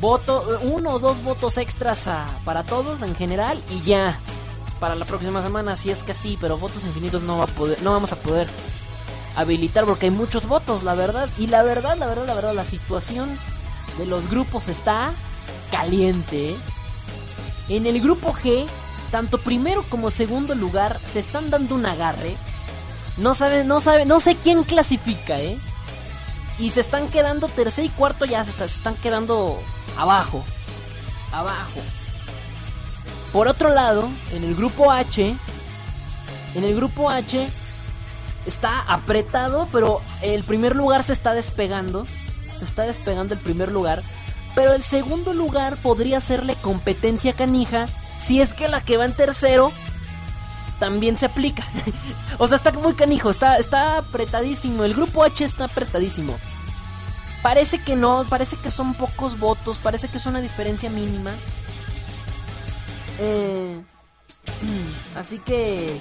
[0.00, 2.08] voto uno o dos votos extras
[2.44, 4.18] para todos en general y ya
[4.80, 7.82] para la próxima semana si es que sí, pero votos infinitos no va a poder
[7.82, 8.48] no vamos a poder
[9.36, 12.64] habilitar porque hay muchos votos, la verdad, y la verdad, la verdad, la verdad la
[12.64, 13.38] situación
[13.98, 15.12] de los grupos está
[15.70, 16.56] caliente.
[17.68, 18.66] En el grupo G
[19.10, 22.36] tanto primero como segundo lugar se están dando un agarre.
[23.16, 25.58] No sabe, no sabe, no sé quién clasifica, ¿eh?
[26.58, 29.60] Y se están quedando tercer y cuarto ya se, se están quedando
[29.96, 30.44] abajo.
[31.32, 31.80] Abajo.
[33.32, 35.36] Por otro lado, en el grupo H,
[36.54, 37.48] en el grupo H
[38.46, 42.06] está apretado, pero el primer lugar se está despegando.
[42.54, 44.02] Se está despegando el primer lugar.
[44.54, 47.86] Pero el segundo lugar podría hacerle competencia canija
[48.20, 49.72] si es que la que va en tercero
[50.78, 51.64] también se aplica.
[52.38, 54.84] o sea, está muy canijo, está, está apretadísimo.
[54.84, 56.38] El grupo H está apretadísimo.
[57.42, 61.32] Parece que no, parece que son pocos votos, parece que es una diferencia mínima.
[63.20, 63.80] Eh,
[65.16, 66.00] así que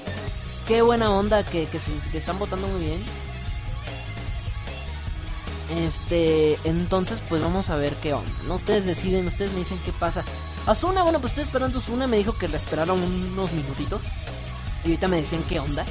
[0.67, 3.26] qué buena onda que, que están votando muy bien.
[5.69, 8.31] Este, entonces pues vamos a ver qué onda.
[8.47, 10.23] No ustedes deciden, ustedes me dicen qué pasa.
[10.65, 14.03] Asuna, bueno, pues estoy esperando Asuna, me dijo que la esperaron unos minutitos.
[14.83, 15.85] Y ahorita me decían qué onda.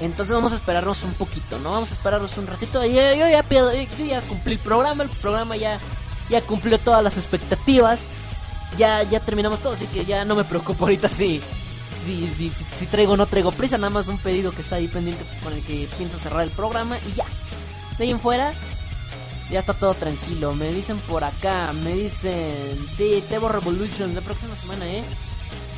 [0.00, 1.70] Entonces vamos a esperarnos un poquito, ¿no?
[1.70, 2.84] Vamos a esperarnos un ratito.
[2.84, 5.78] Yo, ya ya cumplí el programa, el programa ya,
[6.28, 8.08] ya cumplió todas las expectativas.
[8.76, 11.42] Ya, ya terminamos todo, así que ya no me preocupo ahorita si,
[12.04, 13.78] si, si, si, si traigo o no traigo prisa.
[13.78, 16.98] Nada más un pedido que está ahí pendiente con el que pienso cerrar el programa
[17.08, 17.24] y ya.
[17.98, 18.52] De ahí en fuera,
[19.50, 20.54] ya está todo tranquilo.
[20.54, 25.04] Me dicen por acá, me dicen, sí, Tebo Revolution la próxima semana, ¿eh?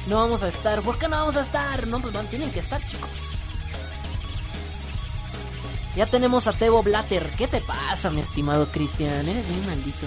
[0.07, 0.83] No vamos a estar.
[0.83, 1.87] ¿Por qué no vamos a estar?
[1.87, 3.33] No, pues van, tienen que estar, chicos.
[5.97, 7.31] Ya tenemos a Tebo Blatter.
[7.39, 9.29] ¿Qué te pasa, mi estimado Cristian?
[9.29, 10.07] Eres bien maldito.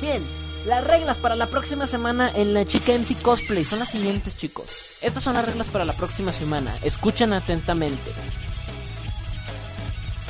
[0.00, 0.26] Bien,
[0.66, 4.86] las reglas para la próxima semana en la chica MC Cosplay son las siguientes, chicos.
[5.00, 6.76] Estas son las reglas para la próxima semana.
[6.82, 8.12] Escuchen atentamente.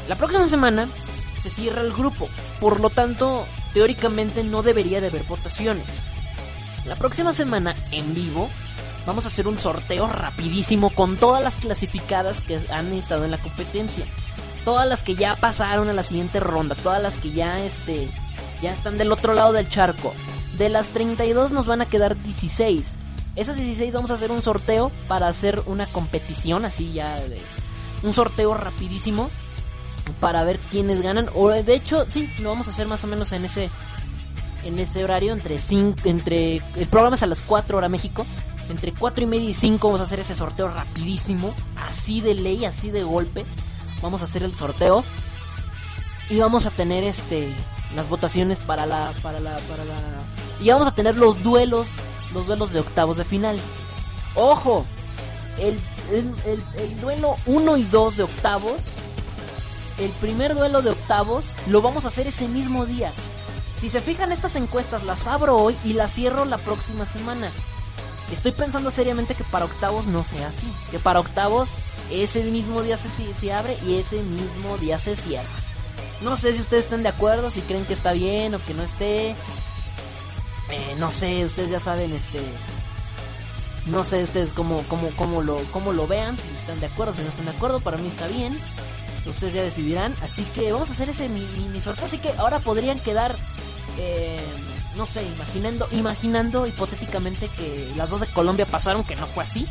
[0.09, 0.89] La próxima semana
[1.39, 2.29] se cierra el grupo,
[2.61, 5.85] por lo tanto, teóricamente no debería de haber votaciones.
[6.85, 8.49] La próxima semana, en vivo,
[9.07, 13.39] vamos a hacer un sorteo rapidísimo con todas las clasificadas que han estado en la
[13.39, 14.05] competencia.
[14.65, 18.09] Todas las que ya pasaron a la siguiente ronda, todas las que ya este
[18.63, 20.15] ya están del otro lado del charco.
[20.57, 22.97] De las 32 nos van a quedar 16.
[23.35, 27.41] Esas 16 vamos a hacer un sorteo para hacer una competición así ya de
[28.03, 29.31] un sorteo rapidísimo
[30.21, 31.29] para ver quiénes ganan.
[31.35, 33.71] O de hecho sí, lo vamos a hacer más o menos en ese
[34.65, 38.27] en ese horario entre 5 entre el programa es a las 4 hora México
[38.69, 41.55] entre 4 y media y 5 vamos a hacer ese sorteo rapidísimo
[41.89, 43.47] así de ley así de golpe
[44.03, 45.05] vamos a hacer el sorteo
[46.29, 47.49] y vamos a tener este
[47.95, 49.95] las votaciones para la para la para la
[50.61, 51.87] y vamos a tener los duelos
[52.35, 53.61] los duelos de octavos de final.
[54.35, 54.85] Ojo
[55.59, 55.79] el,
[56.13, 58.91] el- el duelo 1 y 2 de octavos
[59.99, 63.13] el primer duelo de octavos lo vamos a hacer ese mismo día.
[63.79, 67.51] Si se fijan estas encuestas las abro hoy y las cierro la próxima semana.
[68.33, 70.73] Estoy pensando seriamente que para octavos no sea así.
[70.91, 71.79] Que para octavos
[72.11, 75.49] ese mismo día se, se abre y ese mismo día se cierra.
[76.23, 78.83] No sé si ustedes están de acuerdo, si creen que está bien o que no
[78.83, 79.31] esté.
[80.71, 82.41] Eh, no sé, ustedes ya saben, este...
[83.85, 87.23] No sé ustedes cómo, cómo, cómo, lo, cómo lo vean, si están de acuerdo, si
[87.23, 88.59] no están de acuerdo, para mí está bien.
[89.27, 90.15] Ustedes ya decidirán.
[90.23, 92.05] Así que vamos a hacer ese mini, sorteo.
[92.05, 93.37] Así que ahora podrían quedar,
[93.99, 94.41] eh,
[94.97, 99.67] no sé, imaginando, imaginando hipotéticamente que las dos de Colombia pasaron, que no fue así.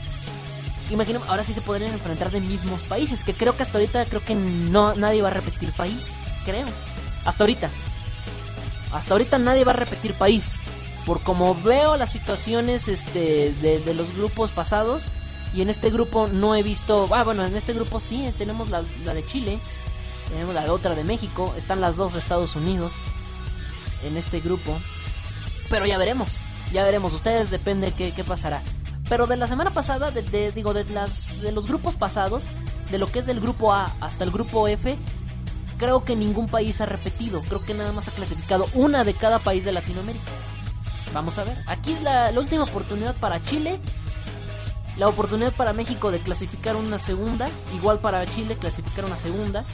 [0.90, 3.24] Imagino, ahora sí se podrían enfrentar de mismos países.
[3.24, 6.24] Que creo que hasta ahorita creo que no nadie va a repetir país.
[6.44, 6.68] Creo.
[7.26, 7.70] Hasta ahorita.
[8.92, 10.60] Hasta ahorita nadie va a repetir país.
[11.06, 15.10] Por como veo las situaciones este, de los grupos pasados.
[15.56, 17.08] Y en este grupo no he visto.
[17.12, 19.60] Ah, bueno, en este grupo sí, tenemos la, la de Chile.
[20.30, 21.54] Tenemos la otra de México.
[21.58, 22.94] Están las dos de Estados Unidos.
[24.04, 24.78] En este grupo.
[25.70, 26.40] Pero ya veremos.
[26.74, 27.14] Ya veremos.
[27.14, 28.62] Ustedes depende qué, qué pasará.
[29.08, 32.44] Pero de la semana pasada, de, de- digo, de, las, de los grupos pasados,
[32.92, 34.98] de lo que es del grupo A hasta el grupo F,
[35.78, 37.42] creo que ningún país ha repetido.
[37.44, 40.26] Creo que nada más ha clasificado una de cada país de Latinoamérica.
[41.14, 41.64] Vamos a ver.
[41.68, 43.80] Aquí es la última oportunidad para Chile.
[44.98, 47.48] La oportunidad para México de clasificar una segunda.
[47.74, 49.66] Igual para Chile clasificar una segunda.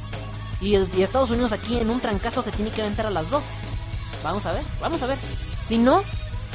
[0.60, 3.30] Y, es- y Estados Unidos aquí en un trancazo se tiene que aventar a las
[3.30, 3.44] dos.
[4.24, 5.18] Vamos a ver, vamos a ver.
[5.62, 6.04] Si no,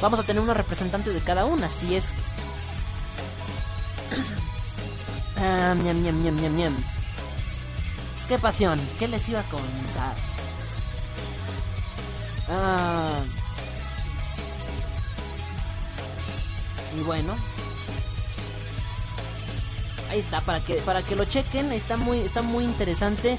[0.01, 1.69] vamos a tener una representante de cada una.
[1.69, 2.15] Si es.
[5.39, 6.75] Ah, ñam, ñam, ñam, ñam.
[8.27, 10.15] Qué pasión, ¿qué les iba a contar?
[12.49, 13.19] Ah.
[16.99, 17.35] Y bueno.
[20.11, 23.39] Ahí está, para que, para que lo chequen, está muy, está muy interesante.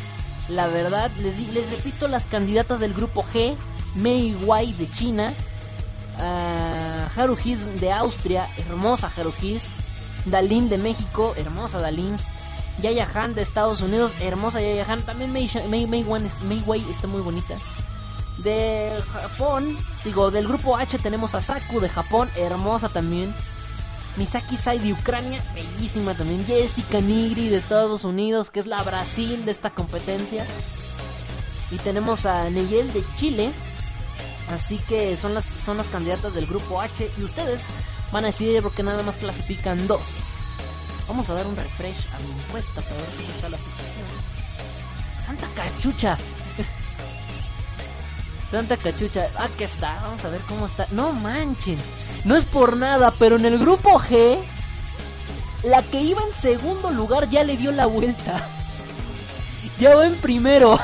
[0.49, 3.55] La verdad, les, les repito las candidatas del grupo G,
[3.95, 5.33] Mei Wai de China,
[6.19, 9.69] a Harujis de Austria, hermosa Harujis.
[10.25, 12.17] Dalin de México, hermosa Dalin.
[12.81, 15.01] Yaya Han de Estados Unidos, hermosa Yaya Han.
[15.03, 17.55] También Mei, Mei, Mei, Mei Wei está muy bonita.
[18.37, 23.33] De Japón, digo, del grupo H tenemos a Saku de Japón, hermosa también.
[24.17, 26.43] Misaki Sai de Ucrania, bellísima también.
[26.45, 30.45] Jessica Nigri de Estados Unidos, que es la Brasil de esta competencia.
[31.69, 33.51] Y tenemos a Neyel de Chile.
[34.49, 37.11] Así que son las, son las candidatas del grupo H.
[37.17, 37.67] Y ustedes
[38.11, 40.07] van a decidir porque nada más clasifican dos.
[41.07, 44.05] Vamos a dar un refresh a mi encuesta para ver cómo está la situación.
[45.23, 46.17] Santa cachucha.
[48.51, 49.29] Santa cachucha.
[49.37, 49.99] Ah, que está.
[50.01, 50.87] Vamos a ver cómo está.
[50.91, 51.77] No manchen.
[52.27, 54.37] No es por nada, pero en el grupo G,
[55.63, 58.45] la que iba en segundo lugar ya le dio la vuelta.
[59.79, 60.79] Ya va en primero.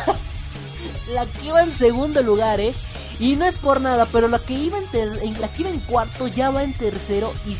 [1.13, 2.75] la que iba en segundo lugar, ¿eh?
[3.19, 6.27] Y no es por nada, pero la que iba en, la que iba en cuarto
[6.27, 7.33] ya va en tercero.
[7.47, 7.57] Y,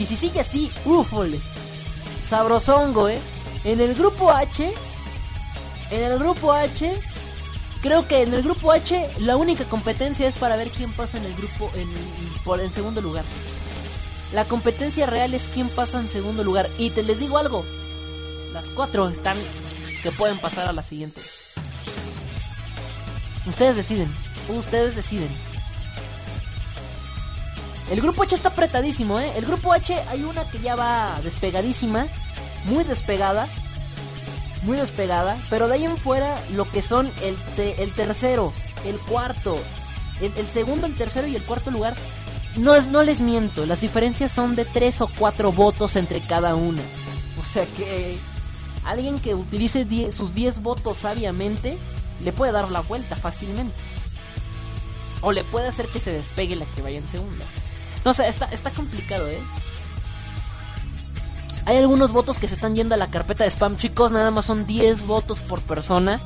[0.00, 1.40] y, si sigue así, ufole.
[2.24, 3.20] Sabrosongo, ¿eh?
[3.62, 4.74] En el grupo H.
[5.90, 7.00] En el grupo H.
[7.84, 11.26] Creo que en el grupo H la única competencia es para ver quién pasa en
[11.26, 13.26] el grupo en, segundo lugar.
[14.32, 16.70] La competencia real es quién pasa en segundo lugar.
[16.78, 17.62] Y te les digo algo.
[18.54, 19.36] Las cuatro están
[20.02, 21.20] que pueden pasar a la siguiente.
[23.46, 24.10] Ustedes deciden.
[24.48, 25.28] Ustedes deciden.
[27.90, 29.30] El grupo H está apretadísimo, ¿eh?
[29.36, 32.06] El grupo H hay una que ya va despegadísima.
[32.64, 33.46] Muy despegada.
[34.64, 35.36] Muy despegada.
[35.50, 38.52] Pero de ahí en fuera lo que son el, el tercero,
[38.84, 39.56] el cuarto,
[40.20, 41.94] el, el, segundo, el tercero y el cuarto lugar.
[42.56, 46.54] No, es, no les miento, las diferencias son de tres o cuatro votos entre cada
[46.54, 46.82] una.
[47.40, 48.16] O sea que
[48.84, 51.78] alguien que utilice sus 10 votos sabiamente
[52.22, 53.74] le puede dar la vuelta fácilmente.
[55.20, 57.44] O le puede hacer que se despegue la que vaya en segunda.
[58.04, 59.40] No sé, está, está complicado, ¿eh?
[61.66, 64.12] Hay algunos votos que se están yendo a la carpeta de spam, chicos.
[64.12, 66.20] Nada más son 10 votos por persona.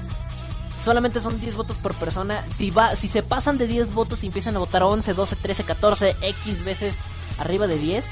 [0.84, 2.44] Solamente son 10 votos por persona.
[2.50, 5.64] Si, va, si se pasan de 10 votos y empiezan a votar 11, 12, 13,
[5.64, 6.96] 14, X veces
[7.38, 8.10] arriba de 10,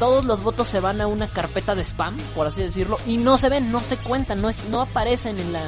[0.00, 3.38] todos los votos se van a una carpeta de spam, por así decirlo, y no
[3.38, 5.62] se ven, no se cuentan, no, no aparecen en la.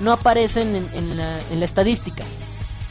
[0.00, 2.22] No aparecen en, en, la, en la estadística.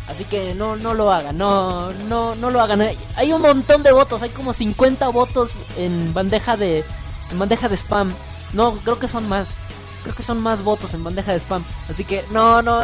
[0.10, 2.82] Así que no, no lo hagan, no, no, no lo hagan.
[3.16, 6.84] Hay un montón de votos, hay como 50 votos en bandeja de,
[7.32, 8.14] en bandeja de spam.
[8.54, 9.56] No, creo que son más.
[10.04, 11.64] Creo que son más votos en bandeja de spam.
[11.90, 12.82] Así que no, no,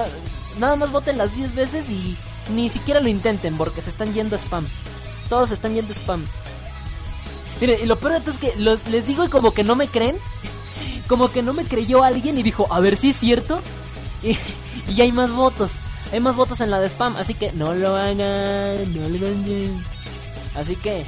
[0.59, 2.17] nada más voten las 10 veces y
[2.53, 4.67] ni siquiera lo intenten porque se están yendo a spam.
[5.29, 6.25] Todos se están yendo a spam.
[7.61, 9.75] Miren, y lo peor de todo es que los, les digo y como que no
[9.75, 10.17] me creen.
[11.07, 13.61] Como que no me creyó alguien y dijo, a ver si es cierto.
[14.23, 14.37] Y,
[14.89, 15.79] y hay más votos.
[16.13, 18.17] Hay más votos en la de spam, así que no lo hagan,
[18.93, 19.83] no lo hagan.
[20.55, 21.05] Así que,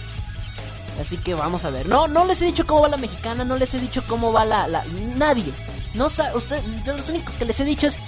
[1.00, 1.88] así que vamos a ver.
[1.88, 4.46] No, no les he dicho cómo va la mexicana, no les he dicho cómo va
[4.46, 4.84] la,
[5.16, 5.52] nadie.
[5.94, 8.00] No sabe, usted, lo único que les he dicho es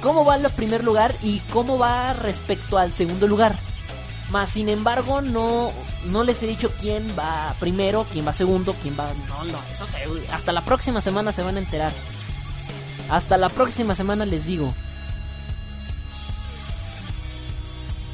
[0.00, 3.58] cómo va el primer lugar y cómo va respecto al segundo lugar.
[4.30, 5.70] Más sin embargo, no,
[6.06, 9.12] no les he dicho quién va primero, quién va segundo, quién va.
[9.28, 9.98] No, no, eso se,
[10.32, 11.92] hasta la próxima semana se van a enterar.
[13.08, 14.74] Hasta la próxima semana les digo.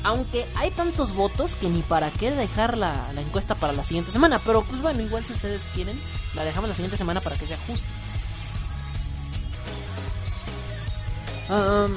[0.05, 4.11] Aunque hay tantos votos que ni para qué dejar la, la, encuesta para la siguiente
[4.11, 4.41] semana.
[4.45, 5.99] Pero pues bueno, igual si ustedes quieren,
[6.35, 7.87] la dejamos la siguiente semana para que sea justo.
[11.49, 11.93] Um,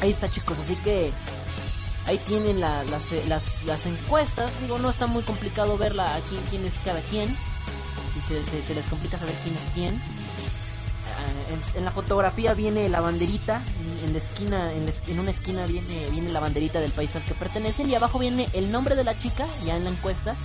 [0.00, 1.12] ahí está chicos, así que
[2.06, 4.50] ahí tienen la, las, las, las, encuestas.
[4.60, 7.36] Digo, no está muy complicado verla aquí quién es cada quien.
[8.14, 10.00] Si se les complica saber quién es quién.
[11.74, 13.62] En, la fotografía viene la banderita.
[14.04, 17.22] En, la esquina, en, la, en, una esquina viene, viene la banderita del país al
[17.24, 17.90] que pertenecen.
[17.90, 20.36] Y abajo viene el nombre de la chica, ya en la encuesta.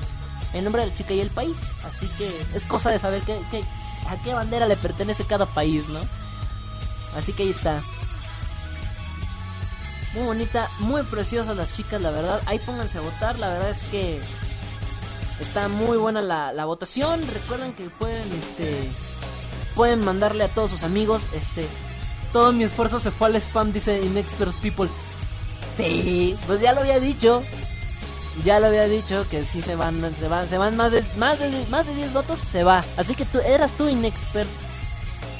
[0.53, 1.71] El nombre de la chica y el país.
[1.83, 3.39] Así que es cosa de saber qué,
[4.07, 5.99] a qué bandera le pertenece cada país, ¿no?
[7.15, 7.81] Así que ahí está.
[10.13, 12.41] Muy bonita, muy preciosas las chicas, la verdad.
[12.45, 14.19] Ahí pónganse a votar, la verdad es que
[15.39, 17.21] está muy buena la, la votación.
[17.27, 18.89] Recuerden que pueden, este,
[19.77, 21.67] pueden mandarle a todos sus amigos, este,
[22.33, 24.89] todo mi esfuerzo se fue al spam, dice Inexperts People.
[25.75, 27.43] Sí, pues ya lo había dicho.
[28.43, 31.39] Ya lo había dicho que sí se van, se van, se van más de, más
[31.39, 32.83] de, más de 10 votos, se va.
[32.97, 34.49] Así que tú eras tú inexpert.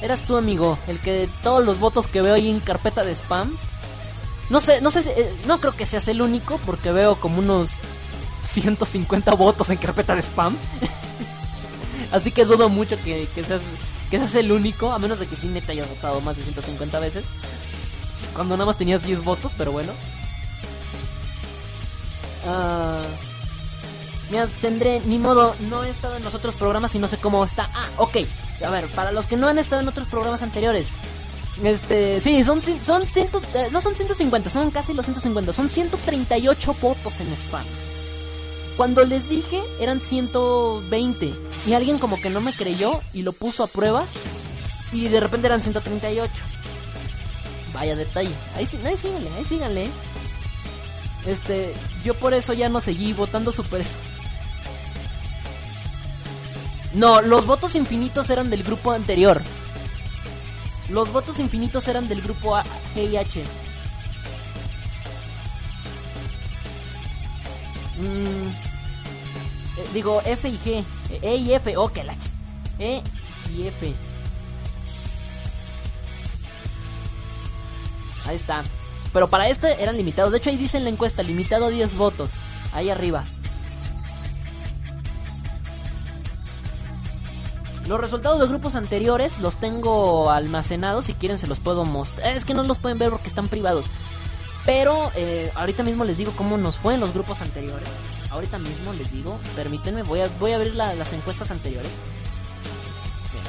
[0.00, 3.56] Eras tu amigo, el que todos los votos que veo ahí en carpeta de spam.
[4.50, 7.40] No sé, no sé, si, eh, no creo que seas el único porque veo como
[7.40, 7.72] unos
[8.44, 10.56] 150 votos en carpeta de spam.
[12.12, 13.62] Así que dudo mucho que, que, seas,
[14.10, 16.98] que seas el único, a menos de que sí te hayas votado más de 150
[16.98, 17.28] veces.
[18.34, 19.92] Cuando nada más tenías 10 votos, pero bueno.
[22.46, 23.02] Ah,
[24.30, 27.44] me tendré, ni modo, no he estado en los otros programas y no sé cómo
[27.44, 27.68] está.
[27.74, 28.18] Ah, ok.
[28.64, 30.96] A ver, para los que no han estado en otros programas anteriores.
[31.62, 36.76] Este, sí, son, son ciento, eh, no son 150, son casi los 150, son 138
[36.80, 37.66] votos en spam.
[38.78, 41.34] Cuando les dije eran 120
[41.66, 44.06] y alguien como que no me creyó y lo puso a prueba
[44.92, 46.32] y de repente eran 138.
[47.74, 48.30] Vaya detalle.
[48.54, 49.88] Ahí, ahí síganle, ahí síganle.
[51.26, 51.74] Este,
[52.04, 53.84] yo por eso ya no seguí votando super.
[56.94, 59.42] No, los votos infinitos eran del grupo anterior.
[60.88, 62.64] Los votos infinitos eran del grupo A,
[62.94, 63.44] G y H.
[67.98, 68.67] Mm,
[69.78, 70.84] eh, digo F y G.
[71.22, 71.76] E y F.
[71.76, 72.28] Ok, la H.
[72.78, 73.02] E
[73.54, 73.94] y F.
[78.26, 78.64] Ahí está.
[79.12, 80.32] Pero para este eran limitados.
[80.32, 82.42] De hecho, ahí dice en la encuesta, limitado a 10 votos.
[82.72, 83.24] Ahí arriba.
[87.86, 91.06] Los resultados de grupos anteriores los tengo almacenados.
[91.06, 92.36] Si quieren, se los puedo mostrar.
[92.36, 93.88] Es que no los pueden ver porque están privados.
[94.66, 97.88] Pero eh, ahorita mismo les digo cómo nos fue en los grupos anteriores.
[98.30, 101.98] Ahorita mismo les digo, permítanme, voy a, voy a abrir las encuestas anteriores.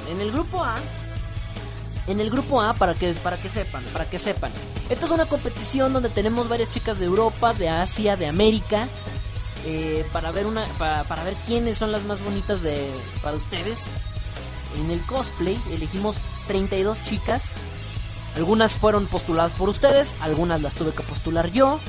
[0.10, 0.77] en el grupo A,
[2.07, 4.51] en el grupo A, para que, para que sepan, para que sepan.
[4.89, 8.88] Esto es una competición donde tenemos varias chicas de Europa, de Asia, de América.
[9.65, 12.89] Eh, para ver una para, para, ver quiénes son las más bonitas de
[13.22, 13.88] para ustedes
[14.77, 17.53] en el cosplay elegimos 32 chicas.
[18.35, 21.80] Algunas fueron postuladas por ustedes, algunas las tuve que postular yo.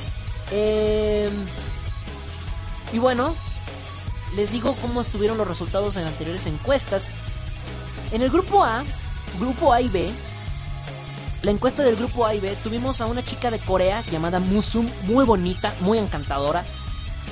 [0.50, 1.30] Em,
[2.92, 3.34] y bueno,
[4.36, 7.10] les digo cómo estuvieron los resultados en anteriores encuestas.
[8.12, 8.84] En el grupo A,
[9.38, 10.10] grupo A y B,
[11.42, 14.88] la encuesta del grupo A y B, tuvimos a una chica de Corea llamada Musum,
[15.04, 16.64] muy bonita, muy encantadora.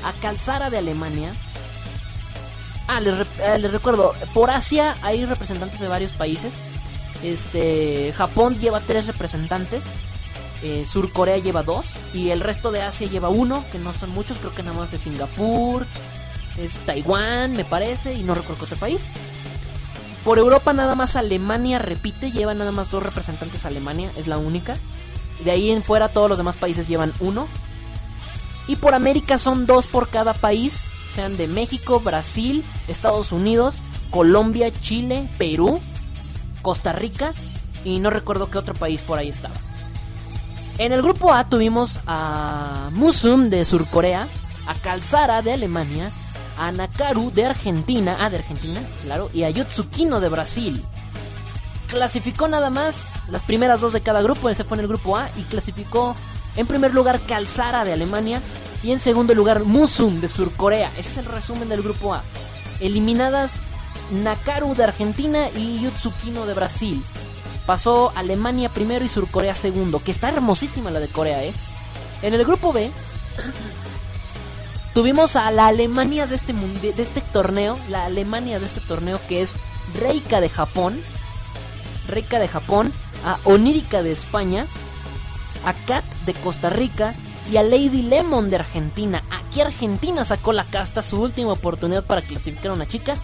[0.05, 1.35] A Calzara de Alemania,
[2.89, 6.55] Ah, eh, les, recuerdo, por Asia hay representantes de varios países.
[7.23, 9.85] Este, Japón lleva tres representantes.
[10.63, 11.97] Eh, Sur Corea lleva dos.
[12.15, 14.91] Y el resto de Asia lleva uno, que no son muchos, creo que nada más
[14.91, 15.87] de Singapur.
[16.59, 19.11] Es Taiwán, me parece, y no recuerdo otro país.
[20.25, 24.77] Por Europa nada más Alemania repite, lleva nada más dos representantes Alemania, es la única.
[25.45, 27.47] De ahí en fuera todos los demás países llevan uno.
[28.67, 34.73] Y por América son dos por cada país sean de México, Brasil, Estados Unidos, Colombia,
[34.73, 35.81] Chile, Perú,
[36.63, 37.33] Costa Rica
[37.85, 39.55] y no recuerdo qué otro país por ahí estaba.
[40.79, 44.29] En el grupo A tuvimos a Musum de Surcorea,
[44.65, 46.09] a Calzara de Alemania,
[46.57, 50.85] a Nakaru de Argentina, ah, de Argentina, claro, y a Yotsukino de Brasil.
[51.89, 55.29] Clasificó nada más las primeras dos de cada grupo, ese fue en el grupo A,
[55.37, 56.15] y clasificó
[56.55, 58.41] en primer lugar Calzara de Alemania,
[58.85, 60.93] y en segundo lugar, Musum de Surcorea.
[60.97, 62.23] Ese es el resumen del grupo A.
[62.79, 63.55] Eliminadas
[64.13, 67.03] Nakaru de Argentina y Yutsukino de Brasil.
[67.69, 70.03] Pasó Alemania primero y Surcorea segundo.
[70.03, 71.53] Que está hermosísima la de Corea, ¿eh?
[72.23, 72.91] En el grupo B
[74.95, 77.79] tuvimos a la Alemania de este, de este torneo.
[77.91, 79.53] La Alemania de este torneo que es
[80.01, 80.99] Reika de Japón.
[82.07, 82.91] Reika de Japón.
[83.23, 84.65] A Onírica de España.
[85.67, 87.15] A Kat de Costa Rica
[87.53, 89.23] y a Lady Lemon de Argentina.
[89.29, 93.19] Aquí Argentina sacó la casta, su última oportunidad para clasificar a una chica.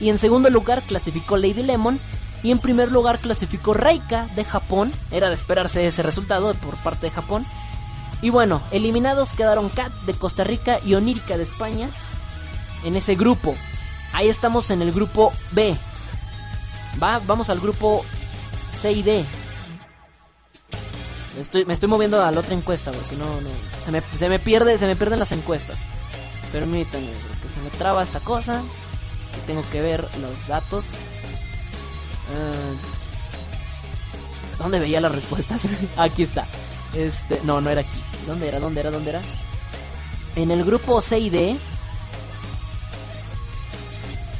[0.00, 2.00] Y en segundo lugar clasificó Lady Lemon.
[2.42, 4.92] Y en primer lugar clasificó Reika de Japón.
[5.10, 7.46] Era de esperarse ese resultado por parte de Japón.
[8.22, 11.90] Y bueno, eliminados quedaron Kat de Costa Rica y Onírica de España.
[12.84, 13.54] En ese grupo.
[14.12, 15.76] Ahí estamos en el grupo B.
[17.02, 18.04] Va, vamos al grupo
[18.70, 19.24] C y D.
[21.38, 23.26] Estoy, me estoy moviendo a la otra encuesta porque no,
[23.78, 25.84] se, me, se me pierde, se me pierden las encuestas.
[26.50, 28.62] Permítanme, porque se me traba esta cosa.
[29.46, 31.04] Tengo que ver los datos.
[32.28, 32.76] Uh,
[34.58, 35.68] ¿Dónde veía las respuestas?
[35.96, 36.46] aquí está.
[36.94, 38.02] Este, no, no era aquí.
[38.26, 38.58] ¿Dónde era?
[38.58, 38.90] ¿Dónde era?
[38.90, 39.22] ¿Dónde era?
[40.34, 41.56] En el grupo C y D.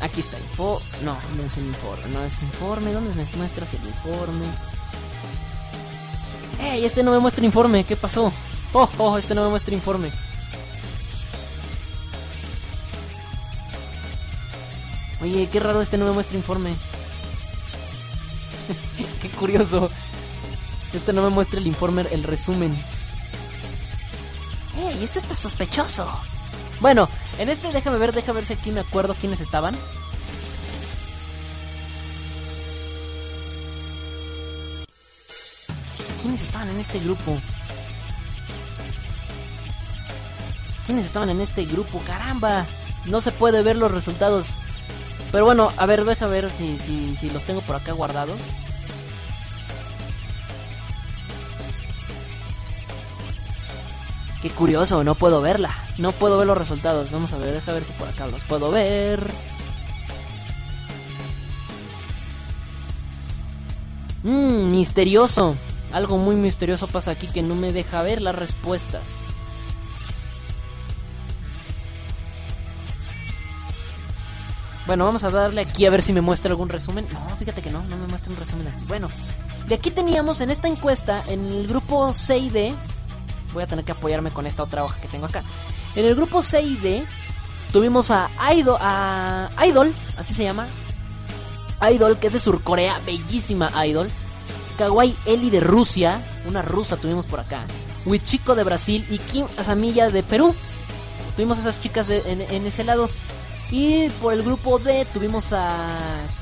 [0.01, 0.81] Aquí está, info.
[1.03, 2.09] No, no es el informe.
[2.13, 2.93] No es informe.
[2.93, 4.47] ¿Dónde me muestras el informe?
[6.61, 6.85] ¡Ey!
[6.85, 7.85] Este no me muestra informe.
[7.85, 8.33] ¿Qué pasó?
[8.73, 9.19] ¡Oh, oh!
[9.19, 10.11] Este no me muestra informe.
[15.23, 16.75] Oye, qué raro este no me muestra informe.
[19.23, 19.91] qué curioso.
[20.93, 22.77] Este no me muestra el informe, el resumen.
[24.77, 25.03] ¡Ey!
[25.03, 26.09] Esto está sospechoso.
[26.81, 29.77] Bueno, en este déjame ver, déjame ver si aquí me acuerdo quiénes estaban.
[36.23, 37.39] quiénes estaban en este grupo.
[40.87, 42.01] quiénes estaban en este grupo.
[42.07, 42.65] Caramba,
[43.05, 44.57] no se puede ver los resultados.
[45.37, 48.41] Pero bueno, a ver, deja ver si, si, los tengo por acá guardados.
[54.41, 55.75] Qué curioso, no puedo verla.
[55.99, 57.13] No puedo ver los resultados.
[57.13, 59.31] Vamos a ver, deja ver si por acá los puedo ver.
[64.23, 65.55] Mmm, misterioso.
[65.93, 69.19] Algo muy misterioso pasa aquí que no me deja ver las respuestas.
[74.87, 77.07] Bueno, vamos a darle aquí a ver si me muestra algún resumen.
[77.13, 78.85] No, fíjate que no, no me muestra un resumen aquí.
[78.87, 79.09] Bueno,
[79.67, 82.75] de aquí teníamos en esta encuesta, en el grupo C y D,
[83.53, 85.43] voy a tener que apoyarme con esta otra hoja que tengo acá.
[85.97, 87.05] En el grupo C y D
[87.73, 90.69] tuvimos a Idol, a Idol, así se llama.
[91.93, 94.09] Idol, que es de Surcorea, bellísima Idol.
[94.79, 97.65] Kawaii Eli de Rusia, una rusa tuvimos por acá.
[98.05, 100.55] Wichiko de Brasil y Kim Asamilla de Perú.
[101.35, 103.11] Tuvimos esas chicas en ese lado.
[103.71, 105.77] Y por el grupo D tuvimos a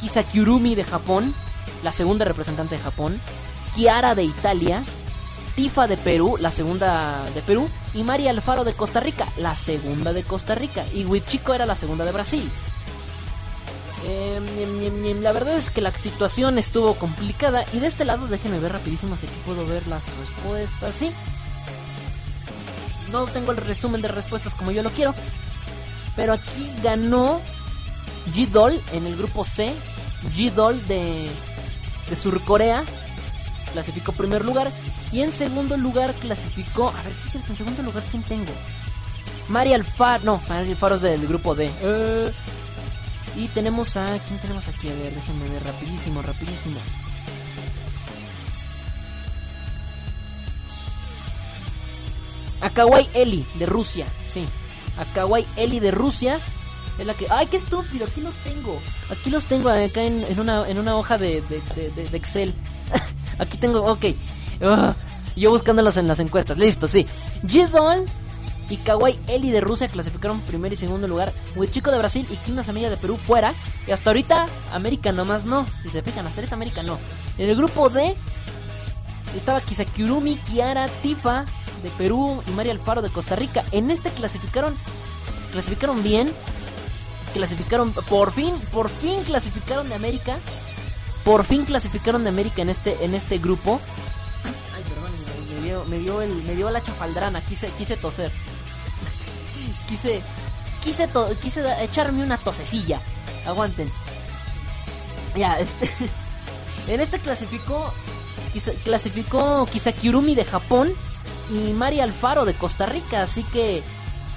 [0.00, 1.34] Kisakurumi de Japón,
[1.82, 3.20] la segunda representante de Japón,
[3.74, 4.84] Kiara de Italia,
[5.56, 10.12] Tifa de Perú, la segunda de Perú, y María Alfaro de Costa Rica, la segunda
[10.12, 12.50] de Costa Rica, y Wichiko era la segunda de Brasil.
[14.06, 18.72] Eh, la verdad es que la situación estuvo complicada y de este lado déjenme ver
[18.72, 21.10] rapidísimo si aquí puedo ver las respuestas, ¿sí?
[23.10, 25.14] No tengo el resumen de respuestas como yo lo quiero,
[26.16, 27.40] pero aquí ganó
[28.34, 29.74] G-Doll en el grupo C.
[30.36, 31.28] G-Doll de,
[32.08, 32.84] de Surcorea
[33.72, 34.70] clasificó primer lugar.
[35.12, 36.88] Y en segundo lugar clasificó.
[36.88, 38.52] A ver si es cierto, en segundo lugar, ¿quién tengo?
[39.48, 40.24] María Alfaro.
[40.24, 41.70] No, María Alfaro es del grupo D.
[41.82, 42.32] Eh,
[43.36, 44.18] y tenemos a.
[44.26, 44.88] ¿Quién tenemos aquí?
[44.88, 46.78] A ver, déjenme ver rapidísimo, rapidísimo.
[52.60, 54.46] A Kawaii Eli de Rusia, sí
[54.98, 56.40] a Kawaii Eli de Rusia.
[56.98, 57.26] Es la que.
[57.30, 58.06] ¡Ay, qué estúpido!
[58.06, 58.80] Aquí los tengo.
[59.10, 61.42] Aquí los tengo acá en, una, hoja de,
[62.12, 62.54] Excel.
[63.38, 63.80] Aquí tengo.
[63.80, 64.04] Ok.
[64.60, 64.92] Uh,
[65.36, 66.56] yo buscándolos en las encuestas.
[66.58, 67.06] Listo, sí.
[67.42, 68.06] G-Doll
[68.70, 71.32] y Kawaii Eli de Rusia clasificaron primer y segundo lugar.
[71.70, 73.54] Chico de Brasil y Kim Amiga de Perú fuera.
[73.86, 75.66] Y hasta ahorita América nomás no.
[75.82, 76.98] Si se fijan, hasta ahorita América no.
[77.36, 78.14] En el grupo D
[79.36, 81.44] estaba Kisakurumi, Kiara, Tifa,
[81.84, 83.64] de Perú y María Alfaro de Costa Rica.
[83.70, 84.74] En este clasificaron
[85.52, 86.32] clasificaron bien.
[87.32, 90.38] Clasificaron por fin, por fin clasificaron de América.
[91.24, 93.80] Por fin clasificaron de América en este en este grupo.
[94.74, 95.12] Ay, perdón,
[95.54, 98.32] me, dio, me dio el me dio la chafaldrana, quise quise toser.
[99.88, 100.22] quise
[100.82, 101.08] quise
[101.42, 103.00] quise echarme una tosecilla.
[103.46, 103.90] Aguanten.
[105.36, 105.90] Ya, este
[106.88, 107.92] en este clasificó
[108.84, 110.94] clasificó Kisakurumi de Japón
[111.50, 113.22] y María Alfaro de Costa Rica.
[113.22, 113.82] Así que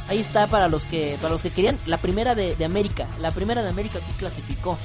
[0.10, 3.08] ahí está para los que para los que querían la primera de, América.
[3.20, 4.78] La primera de América que clasificó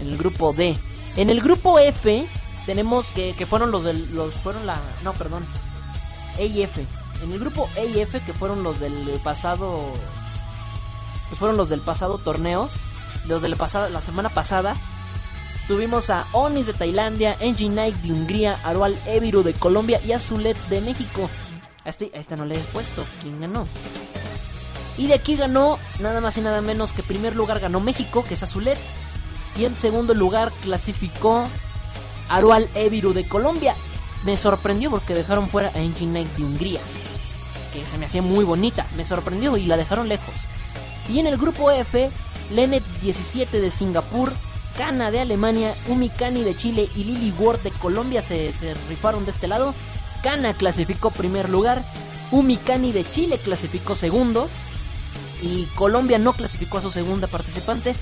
[0.00, 0.76] en el grupo D.
[1.16, 2.26] En el grupo F
[2.66, 5.46] tenemos que, que fueron los del los fueron la no perdón
[6.38, 6.84] E y F.
[7.22, 9.84] En el grupo E y F que fueron los del pasado
[11.30, 12.68] que fueron los del pasado torneo,
[13.26, 14.76] los de la pasada la semana pasada
[15.72, 20.54] Tuvimos a Onis de Tailandia, Engine Night de Hungría, Arual Eviru de Colombia y Azulet
[20.68, 21.30] de México.
[21.82, 23.06] A este, a este no le he puesto.
[23.22, 23.66] ¿Quién ganó?
[24.98, 28.34] Y de aquí ganó nada más y nada menos que primer lugar ganó México, que
[28.34, 28.78] es Azulet.
[29.56, 31.48] Y en segundo lugar clasificó
[32.28, 33.74] Arual Eviru de Colombia.
[34.26, 36.80] Me sorprendió porque dejaron fuera a Engine Night de Hungría.
[37.72, 38.86] Que se me hacía muy bonita.
[38.94, 40.48] Me sorprendió y la dejaron lejos.
[41.08, 42.10] Y en el grupo F,
[42.50, 44.34] Lenet 17 de Singapur,
[44.76, 48.52] Kana de Alemania, Umi Kani de Chile y Lily Ward de Colombia se,
[48.88, 49.74] rifaron de este lado.
[50.22, 51.84] Kana clasificó primer lugar,
[52.30, 54.48] Umi Kani de Chile clasificó segundo
[55.42, 57.94] y Colombia no clasificó a su segunda participante.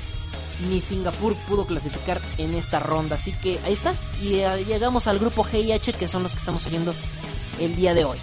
[0.69, 3.17] Ni Singapur pudo clasificar en esta ronda.
[3.17, 3.95] Así que ahí está.
[4.21, 6.95] Y eh, llegamos al grupo GIH que son los que estamos oyendo
[7.59, 8.19] el día de hoy.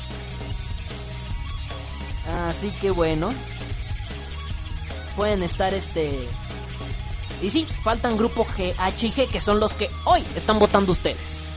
[2.48, 3.30] Así que bueno.
[5.16, 6.28] Pueden estar este
[7.42, 10.92] y sí, faltan grupo G, H y G, que son los que hoy están votando
[10.92, 11.50] ustedes.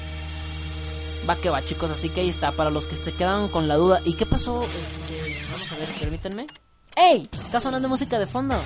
[1.29, 3.77] Va que va, chicos, así que ahí está, para los que se quedan con la
[3.77, 4.01] duda.
[4.05, 4.63] ¿Y qué pasó?
[4.63, 6.47] Este, vamos a ver, permítanme.
[6.97, 7.29] ¡Ey!
[7.45, 8.61] Está sonando música de fondo.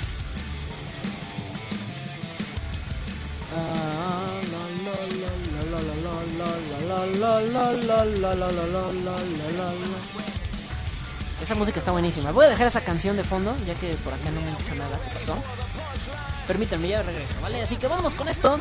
[11.42, 12.30] Esa música está buenísima.
[12.32, 14.98] Voy a dejar esa canción de fondo, ya que por acá no me escucha nada.
[15.04, 15.36] ¿Qué pasó?
[16.46, 17.62] Permítanme, ya regreso, ¿vale?
[17.62, 18.58] Así que vámonos con esto.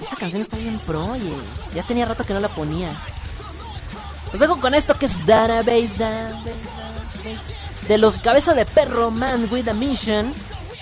[0.00, 1.32] Esa canción está bien pro, oye.
[1.74, 2.90] Ya tenía rato que no la ponía.
[4.30, 6.54] Los dejo con esto que es Database, Database.
[7.88, 10.32] De los cabeza de perro Man with a Mission.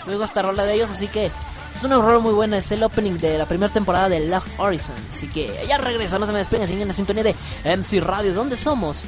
[0.06, 1.30] Luego esta rola de ellos, así que
[1.74, 2.58] es un horror muy buena.
[2.58, 4.96] Es el opening de la primera temporada de Love Horizon.
[5.12, 7.34] Así que ya regreso, no se me despeguen, siguen en la sintonía de
[7.64, 8.34] MC Radio.
[8.34, 9.04] ¿Dónde somos?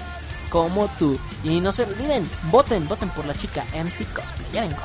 [0.50, 1.18] Como tú.
[1.44, 4.46] Y no se olviden, voten, voten por la chica MC Cosplay.
[4.52, 4.76] Ya vengo.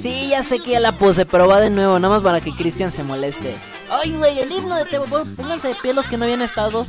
[0.00, 2.54] Sí, ya sé que ya la puse, pero va de nuevo, nada más para que
[2.54, 3.54] Cristian se moleste.
[3.90, 5.06] Ay, güey, el himno de Tebo.
[5.36, 6.86] Pónganse de pie los que no habían estado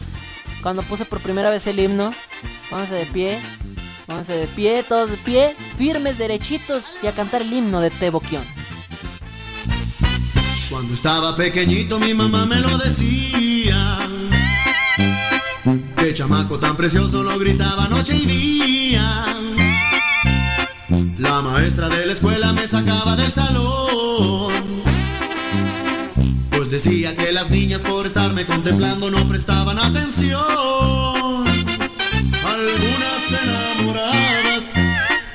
[0.62, 2.14] cuando puse por primera vez el himno.
[2.70, 3.40] Pónganse de pie.
[4.06, 8.20] Pónganse de pie, todos de pie, firmes, derechitos y a cantar el himno de Tebo
[8.20, 8.44] Kion.
[10.70, 14.00] Cuando estaba pequeñito mi mamá me lo decía.
[15.98, 19.41] Qué chamaco tan precioso lo gritaba noche y día.
[21.32, 24.52] La maestra de la escuela me sacaba del salón.
[26.50, 30.42] Pues decía que las niñas por estarme contemplando no prestaban atención.
[32.58, 34.64] Algunas enamoradas,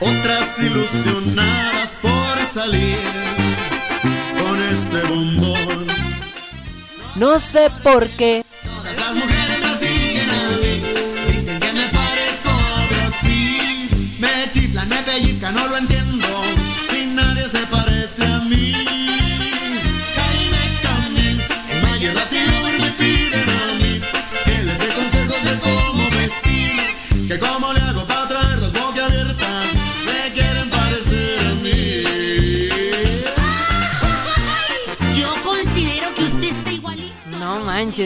[0.01, 2.99] otras ilusionadas por salir
[4.45, 5.87] con este bombón.
[7.15, 8.45] No sé por qué.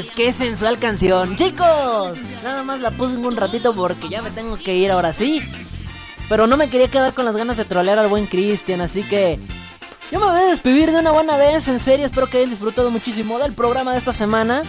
[0.00, 1.36] Manches, qué sensual canción.
[1.36, 5.42] Chicos, nada más la puse un ratito porque ya me tengo que ir ahora sí.
[6.28, 9.38] Pero no me quería quedar con las ganas de trolear al buen Cristian, así que
[10.12, 11.66] yo me voy a despedir de una buena vez.
[11.68, 14.62] En serio, espero que hayan disfrutado muchísimo del programa de esta semana.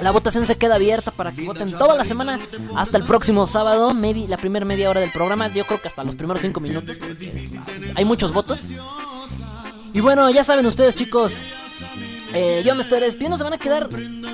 [0.00, 2.38] La votación se queda abierta para que voten toda la semana
[2.76, 5.48] hasta el próximo sábado, maybe la primera media hora del programa.
[5.48, 6.96] Yo creo que hasta los primeros cinco minutos.
[6.98, 7.58] porque
[7.94, 8.64] Hay muchos votos.
[9.94, 11.40] Y bueno, ya saben ustedes, chicos.
[12.36, 13.38] Eh, yo me estoy despidiendo.
[13.38, 13.88] Se van a quedar.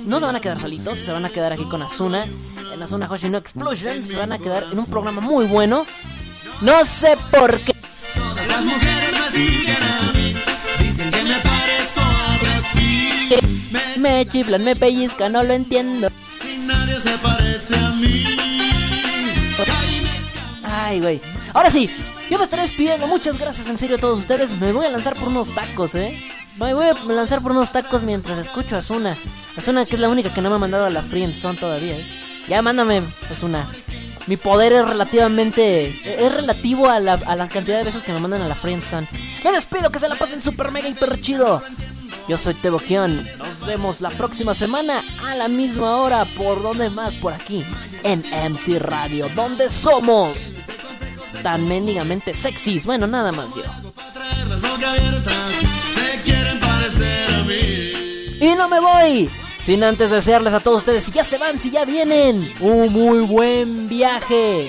[0.06, 0.98] No se van a quedar solitos.
[0.98, 2.26] Se van a quedar aquí con Asuna.
[2.74, 4.04] En Asuna Hoshino Explosion.
[4.04, 5.86] Se van a quedar en un programa muy bueno.
[6.60, 7.74] No sé por qué.
[8.14, 10.34] Todas las mujeres me siguen a mí.
[10.80, 13.98] Dicen que me parezco a Brad Pitt.
[13.98, 16.08] Me chiflan, me pellizcan, no lo entiendo.
[16.44, 18.24] y nadie se parece a mí.
[20.64, 21.20] Ay, güey.
[21.54, 21.88] Ahora sí,
[22.30, 23.06] yo me estaré despidiendo.
[23.06, 24.50] Muchas gracias en serio a todos ustedes.
[24.58, 26.18] Me voy a lanzar por unos tacos, ¿eh?
[26.58, 29.16] Me voy a lanzar por unos tacos mientras escucho a Asuna.
[29.56, 31.96] Asuna, que es la única que no me ha mandado a la Free Zone todavía,
[31.96, 32.06] ¿eh?
[32.48, 33.68] Ya, mándame, Asuna.
[34.26, 35.88] Mi poder es relativamente.
[36.24, 38.80] Es relativo a la, a la cantidad de veces que me mandan a la Free
[38.82, 39.06] Zone.
[39.44, 41.62] Me despido, que se la pasen super mega hiper chido.
[42.28, 43.26] Yo soy Tebo Kion.
[43.38, 46.24] Nos vemos la próxima semana a la misma hora.
[46.24, 47.14] ¿Por donde más?
[47.14, 47.64] Por aquí,
[48.04, 48.20] en
[48.52, 50.54] MC Radio, donde somos
[51.42, 52.86] tan mendigamente sexys.
[52.86, 53.62] Bueno, nada más yo
[56.24, 58.38] quieren parecer a mí.
[58.40, 59.30] Y no me voy.
[59.62, 63.20] Sin antes desearles a todos ustedes, si ya se van, si ya vienen, un muy
[63.20, 64.68] buen viaje.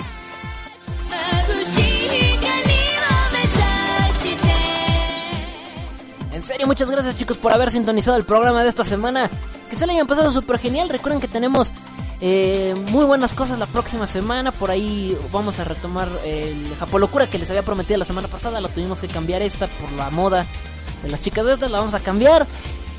[6.31, 9.31] En serio, muchas gracias chicos por haber sintonizado el programa de esta semana.
[9.69, 10.89] Que se le hayan pasado súper genial.
[10.89, 11.71] Recuerden que tenemos
[12.21, 14.51] eh, muy buenas cosas la próxima semana.
[14.51, 18.61] Por ahí vamos a retomar el Japolocura que les había prometido la semana pasada.
[18.61, 20.45] La tuvimos que cambiar esta por la moda
[21.03, 21.69] de las chicas de estas.
[21.69, 22.47] La vamos a cambiar.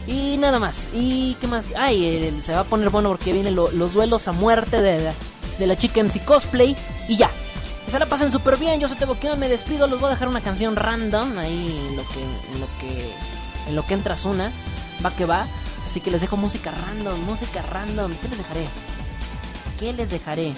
[0.06, 0.90] Y nada más.
[0.92, 1.72] ¿Y qué más?
[1.76, 5.00] Ay, el- se va a poner bueno porque vienen lo- los duelos a muerte de,
[5.00, 5.12] de-
[5.58, 6.76] de la chica MC Cosplay.
[7.08, 7.30] Y ya.
[7.90, 8.80] Que la pasen súper bien.
[8.80, 9.86] Yo soy Tebo me despido.
[9.86, 13.12] Les voy a dejar una canción random ahí en lo que, en lo que,
[13.68, 14.50] en lo que entras una.
[15.04, 15.46] Va que va.
[15.86, 18.12] Así que les dejo música random, música random.
[18.20, 18.66] ¿Qué les dejaré?
[19.78, 20.54] ¿Qué les dejaré?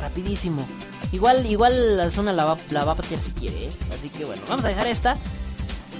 [0.00, 0.64] Rapidísimo.
[1.12, 3.70] Igual, igual la zona la va, la va a patear si quiere, ¿eh?
[3.94, 5.16] Así que bueno, vamos a dejar esta.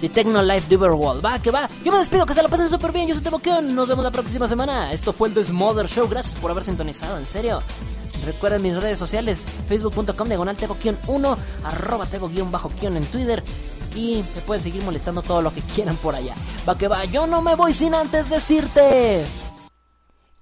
[0.03, 1.25] The Techno Life Duber World.
[1.25, 1.71] Va, que va.
[1.85, 3.07] Yo me despido, que se la pasen súper bien.
[3.07, 3.73] Yo soy Tebo Kion.
[3.73, 4.93] Nos vemos la próxima semana.
[4.93, 6.09] Esto fue el The Smother Show.
[6.09, 7.63] Gracias por haber sintonizado, en serio.
[8.27, 13.45] Recuerden mis redes sociales, facebook.com diagonal Tebo-1, arroba Tebo-Kion en Twitter.
[13.95, 16.35] Y me pueden seguir molestando todo lo que quieran por allá.
[16.69, 19.25] Va que va, yo no me voy sin antes decirte.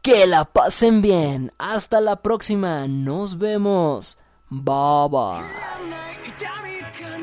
[0.00, 1.52] Que la pasen bien.
[1.58, 2.88] Hasta la próxima.
[2.88, 4.16] Nos vemos.
[4.48, 6.09] Bye bye.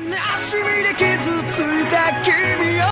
[0.08, 1.06] 痛み悲しみで傷
[1.52, 2.84] ついた君を